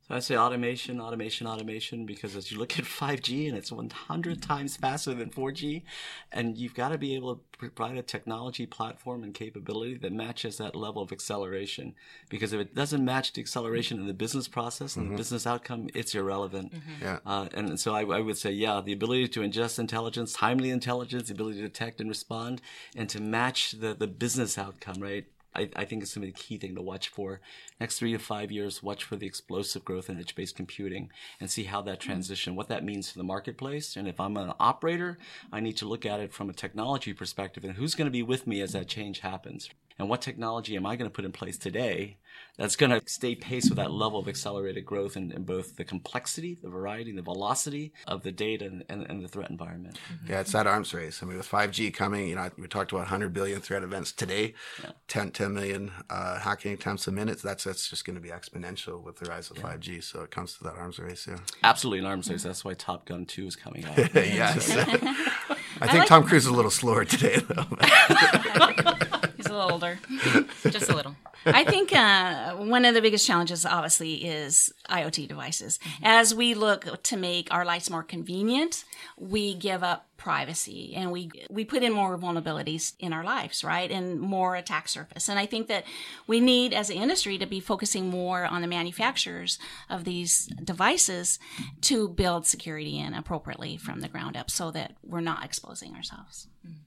So 0.09 0.15
I 0.15 0.21
say 0.21 0.37
automation, 0.37 1.01
automation, 1.01 1.49
automation, 1.49 2.07
because 2.07 2.37
as 2.37 2.53
you 2.53 2.59
look 2.59 2.79
at 2.79 2.85
5G 2.85 3.49
and 3.49 3.59
it's 3.59 3.73
100 3.73 4.41
times 4.41 4.77
faster 4.77 5.13
than 5.15 5.31
4G, 5.31 5.83
and 6.31 6.57
you've 6.57 6.75
got 6.75 6.91
to 6.91 6.99
be 6.99 7.17
able 7.17 7.35
to 7.35 7.41
provide 7.59 7.97
a 7.97 8.03
technology 8.03 8.67
platform 8.67 9.25
and 9.25 9.35
capability 9.35 9.97
that 9.99 10.13
matches 10.13 10.59
that 10.59 10.77
level 10.77 11.03
of 11.03 11.11
acceleration. 11.11 11.95
Because 12.29 12.53
if 12.53 12.61
it 12.61 12.75
doesn't 12.75 13.05
match 13.05 13.33
the 13.33 13.41
acceleration 13.41 13.99
in 13.99 14.07
the 14.07 14.15
business 14.15 14.47
process 14.47 14.95
and 14.95 15.07
mm-hmm. 15.07 15.15
the 15.15 15.19
business 15.19 15.45
outcome, 15.45 15.89
it's 15.93 16.15
irrelevant. 16.15 16.73
Mm-hmm. 16.73 17.03
Yeah. 17.03 17.19
Uh, 17.27 17.49
and 17.55 17.81
so 17.81 17.93
I, 17.93 18.03
I, 18.03 18.21
would 18.21 18.39
say, 18.39 18.53
yeah, 18.53 18.81
the 18.85 18.93
ability 18.93 19.27
to 19.29 19.41
ingest 19.41 19.81
intelligence, 19.81 20.33
timely 20.33 20.71
intelligence, 20.71 21.29
the 21.29 21.35
ability 21.35 21.57
to 21.57 21.65
detect 21.65 22.01
and 22.01 22.09
respond, 22.09 22.63
and 22.95 23.09
to 23.09 23.21
match 23.21 23.73
the, 23.73 23.95
the 23.95 24.07
business 24.07 24.57
outcome, 24.57 25.03
right? 25.03 25.27
I, 25.57 25.69
I 25.75 25.85
think 25.85 26.03
it's 26.03 26.15
going 26.15 26.27
to 26.27 26.33
be 26.33 26.33
the 26.33 26.39
key 26.39 26.59
thing 26.59 26.75
to 26.75 26.83
watch 26.83 27.09
for. 27.09 27.41
Next 27.81 27.99
three 27.99 28.13
to 28.13 28.19
five 28.19 28.53
years, 28.53 28.83
watch 28.83 29.05
for 29.05 29.17
the 29.17 29.27
explosive 29.27 29.85
growth 29.85 30.09
in 30.11 30.19
edge-based 30.19 30.57
computing 30.57 31.11
and 31.41 31.51
see 31.51 31.65
how 31.65 31.83
that 31.83 32.03
hmm. 32.03 32.11
transition, 32.11 32.57
what 32.57 32.69
that 32.69 32.85
means 32.85 33.13
to 33.13 33.19
the 33.19 33.25
marketplace. 33.25 33.97
And 33.97 34.07
if 34.07 34.21
I'm 34.21 34.37
an 34.37 34.53
operator, 34.61 35.19
I 35.53 35.61
need 35.61 35.77
to 35.79 35.89
look 35.89 36.07
at 36.07 36.21
it 36.21 36.33
from 36.33 36.51
a 36.51 36.55
technology 36.55 37.13
perspective 37.13 37.65
and 37.65 37.75
who's 37.75 37.95
going 37.95 38.07
to 38.07 38.13
be 38.13 38.23
with 38.23 38.47
me 38.47 38.61
as 38.61 38.73
that 38.73 38.89
change 38.89 39.21
happens 39.21 39.71
and 39.99 40.09
what 40.09 40.23
technology 40.23 40.77
am 40.77 40.87
I 40.87 40.97
going 40.97 41.11
to 41.11 41.15
put 41.15 41.25
in 41.25 41.33
place 41.33 41.59
today 41.59 42.17
that's 42.57 42.77
going 42.77 42.91
to 42.91 43.03
stay 43.07 43.35
pace 43.35 43.69
with 43.69 43.77
that 43.77 43.91
level 43.91 44.19
of 44.19 44.29
accelerated 44.29 44.87
growth 44.87 45.17
in, 45.17 45.31
in, 45.31 45.45
both 45.45 45.77
the 45.77 45.85
complexity, 45.85 46.57
the 46.63 46.71
variety, 46.71 47.13
the 47.13 47.23
velocity 47.23 47.93
of 48.07 48.23
the 48.23 48.33
data 48.33 48.65
and, 48.65 48.85
and, 48.89 49.07
and 49.11 49.23
the 49.23 49.29
threat 49.29 49.51
environment. 49.51 49.99
Mm-hmm. 50.13 50.33
Yeah, 50.33 50.41
it's 50.41 50.53
that 50.53 50.67
arms 50.67 50.95
race. 50.95 51.23
I 51.23 51.27
mean, 51.27 51.37
with 51.37 51.49
5G 51.49 51.93
coming, 51.93 52.29
you 52.29 52.37
know, 52.37 52.51
we 52.57 52.67
talked 52.67 52.93
about 52.93 53.01
100 53.01 53.33
billion 53.33 53.61
threat 53.61 53.83
events 53.83 54.11
today, 54.11 54.55
yeah. 54.83 54.93
10, 55.09 55.33
10 55.33 55.53
million 55.53 55.93
uh, 56.09 56.39
hacking 56.39 56.73
attempts 56.73 57.07
a 57.07 57.13
minute. 57.13 57.43
That's 57.43 57.65
that's 57.65 57.91
just 57.91 58.05
going 58.05 58.17
to 58.17 58.23
be 58.23 58.31
exponential 58.31 59.03
with 59.03 59.19
the 59.19 59.27
rise 59.27 59.51
of 59.51 59.59
yeah. 59.59 59.75
5G. 59.75 60.03
So 60.03 60.23
it 60.23 60.31
comes 60.31 60.57
to 60.57 60.65
that 60.65 60.77
arms 60.77 60.99
race. 60.99 61.27
Yeah, 61.29 61.39
absolutely 61.63 61.99
an 62.01 62.07
arms 62.07 62.31
race. 62.31 62.43
That's 62.43 62.65
why 62.65 62.75
Top 62.75 63.05
Gun 63.07 63.27
2 63.27 63.47
is 63.47 63.57
coming 63.57 63.85
out. 63.85 63.99
yes. 64.15 64.71
I 65.79 65.89
think 65.89 65.95
I 65.95 65.99
like 65.99 66.09
Tom 66.09 66.25
Cruise 66.25 66.45
is 66.45 66.49
a 66.49 66.55
little 66.55 66.71
slower 66.71 67.05
today, 67.05 67.37
though 67.37 67.65
little 69.53 69.73
older, 69.73 69.99
just 70.71 70.89
a 70.89 70.95
little. 70.95 71.17
I 71.47 71.65
think 71.65 71.93
uh, 71.95 72.55
one 72.55 72.85
of 72.85 72.95
the 72.95 73.01
biggest 73.01 73.27
challenges, 73.27 73.65
obviously, 73.65 74.25
is 74.25 74.73
IoT 74.91 75.29
devices. 75.29 75.79
Mm-hmm. 75.79 76.05
As 76.05 76.35
we 76.35 76.55
look 76.55 77.03
to 77.05 77.17
make 77.17 77.53
our 77.53 77.65
lives 77.65 77.89
more 77.89 78.03
convenient, 78.03 78.85
we 79.17 79.55
give 79.55 79.83
up 79.83 80.09
privacy 80.17 80.95
and 80.97 81.13
we 81.13 81.31
we 81.51 81.65
put 81.65 81.83
in 81.83 81.93
more 81.93 82.17
vulnerabilities 82.19 82.95
in 82.99 83.13
our 83.13 83.23
lives, 83.23 83.63
right, 83.63 83.91
and 83.91 84.19
more 84.19 84.57
attack 84.57 84.89
surface. 84.89 85.29
And 85.29 85.39
I 85.39 85.47
think 85.47 85.69
that 85.69 85.85
we 86.27 86.41
need, 86.41 86.73
as 86.73 86.91
an 86.91 86.97
industry, 86.97 87.39
to 87.39 87.47
be 87.47 87.61
focusing 87.61 88.09
more 88.09 88.45
on 88.45 88.63
the 88.63 88.67
manufacturers 88.67 89.59
of 89.89 90.05
these 90.05 90.47
devices 90.65 91.39
to 91.83 92.09
build 92.09 92.47
security 92.47 92.99
in 92.99 93.15
appropriately 93.15 93.77
from 93.77 94.01
the 94.01 94.09
ground 94.09 94.37
up, 94.37 94.51
so 94.51 94.71
that 94.73 94.97
we're 95.05 95.21
not 95.21 95.45
exposing 95.45 95.95
ourselves. 95.95 96.49
Mm-hmm. 96.67 96.86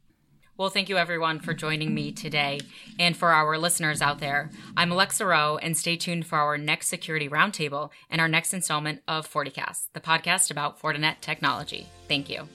Well, 0.59 0.69
thank 0.69 0.89
you 0.89 0.97
everyone 0.97 1.39
for 1.39 1.53
joining 1.53 1.93
me 1.93 2.11
today. 2.11 2.59
And 2.99 3.15
for 3.15 3.29
our 3.29 3.57
listeners 3.57 4.01
out 4.01 4.19
there, 4.19 4.49
I'm 4.75 4.91
Alexa 4.91 5.25
Rowe, 5.25 5.57
and 5.57 5.77
stay 5.77 5.95
tuned 5.95 6.27
for 6.27 6.37
our 6.37 6.57
next 6.57 6.89
security 6.89 7.29
roundtable 7.29 7.91
and 8.09 8.19
our 8.19 8.27
next 8.27 8.53
installment 8.53 9.01
of 9.07 9.25
FortiCast, 9.25 9.85
the 9.93 10.01
podcast 10.01 10.51
about 10.51 10.77
Fortinet 10.77 11.21
technology. 11.21 11.87
Thank 12.09 12.29
you. 12.29 12.49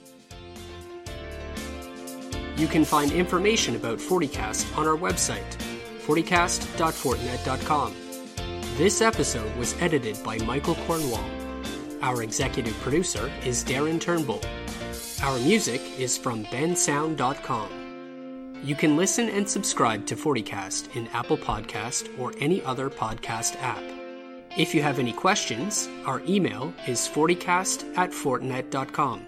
You 2.58 2.66
can 2.66 2.84
find 2.84 3.10
information 3.10 3.74
about 3.74 4.00
FortiCast 4.00 4.76
on 4.76 4.86
our 4.86 4.98
website, 4.98 5.56
forticast.fortinet.com. 6.06 7.94
This 8.76 9.00
episode 9.00 9.56
was 9.56 9.80
edited 9.80 10.22
by 10.22 10.36
Michael 10.40 10.74
Cornwall. 10.86 11.24
Our 12.02 12.22
executive 12.22 12.78
producer 12.80 13.32
is 13.46 13.64
Darren 13.64 13.98
Turnbull. 13.98 14.42
Our 15.22 15.38
music 15.38 15.80
is 15.98 16.18
from 16.18 16.44
bensound.com. 16.44 17.83
You 18.62 18.74
can 18.74 18.96
listen 18.96 19.28
and 19.28 19.48
subscribe 19.48 20.06
to 20.06 20.16
FortiCast 20.16 20.96
in 20.96 21.08
Apple 21.08 21.36
Podcast 21.36 22.08
or 22.18 22.32
any 22.38 22.62
other 22.62 22.88
podcast 22.88 23.56
app. 23.60 23.82
If 24.56 24.74
you 24.74 24.82
have 24.82 24.98
any 24.98 25.12
questions, 25.12 25.88
our 26.06 26.22
email 26.26 26.72
is 26.86 27.08
forticast 27.08 27.84
at 27.96 28.10
fortinet.com. 28.10 29.26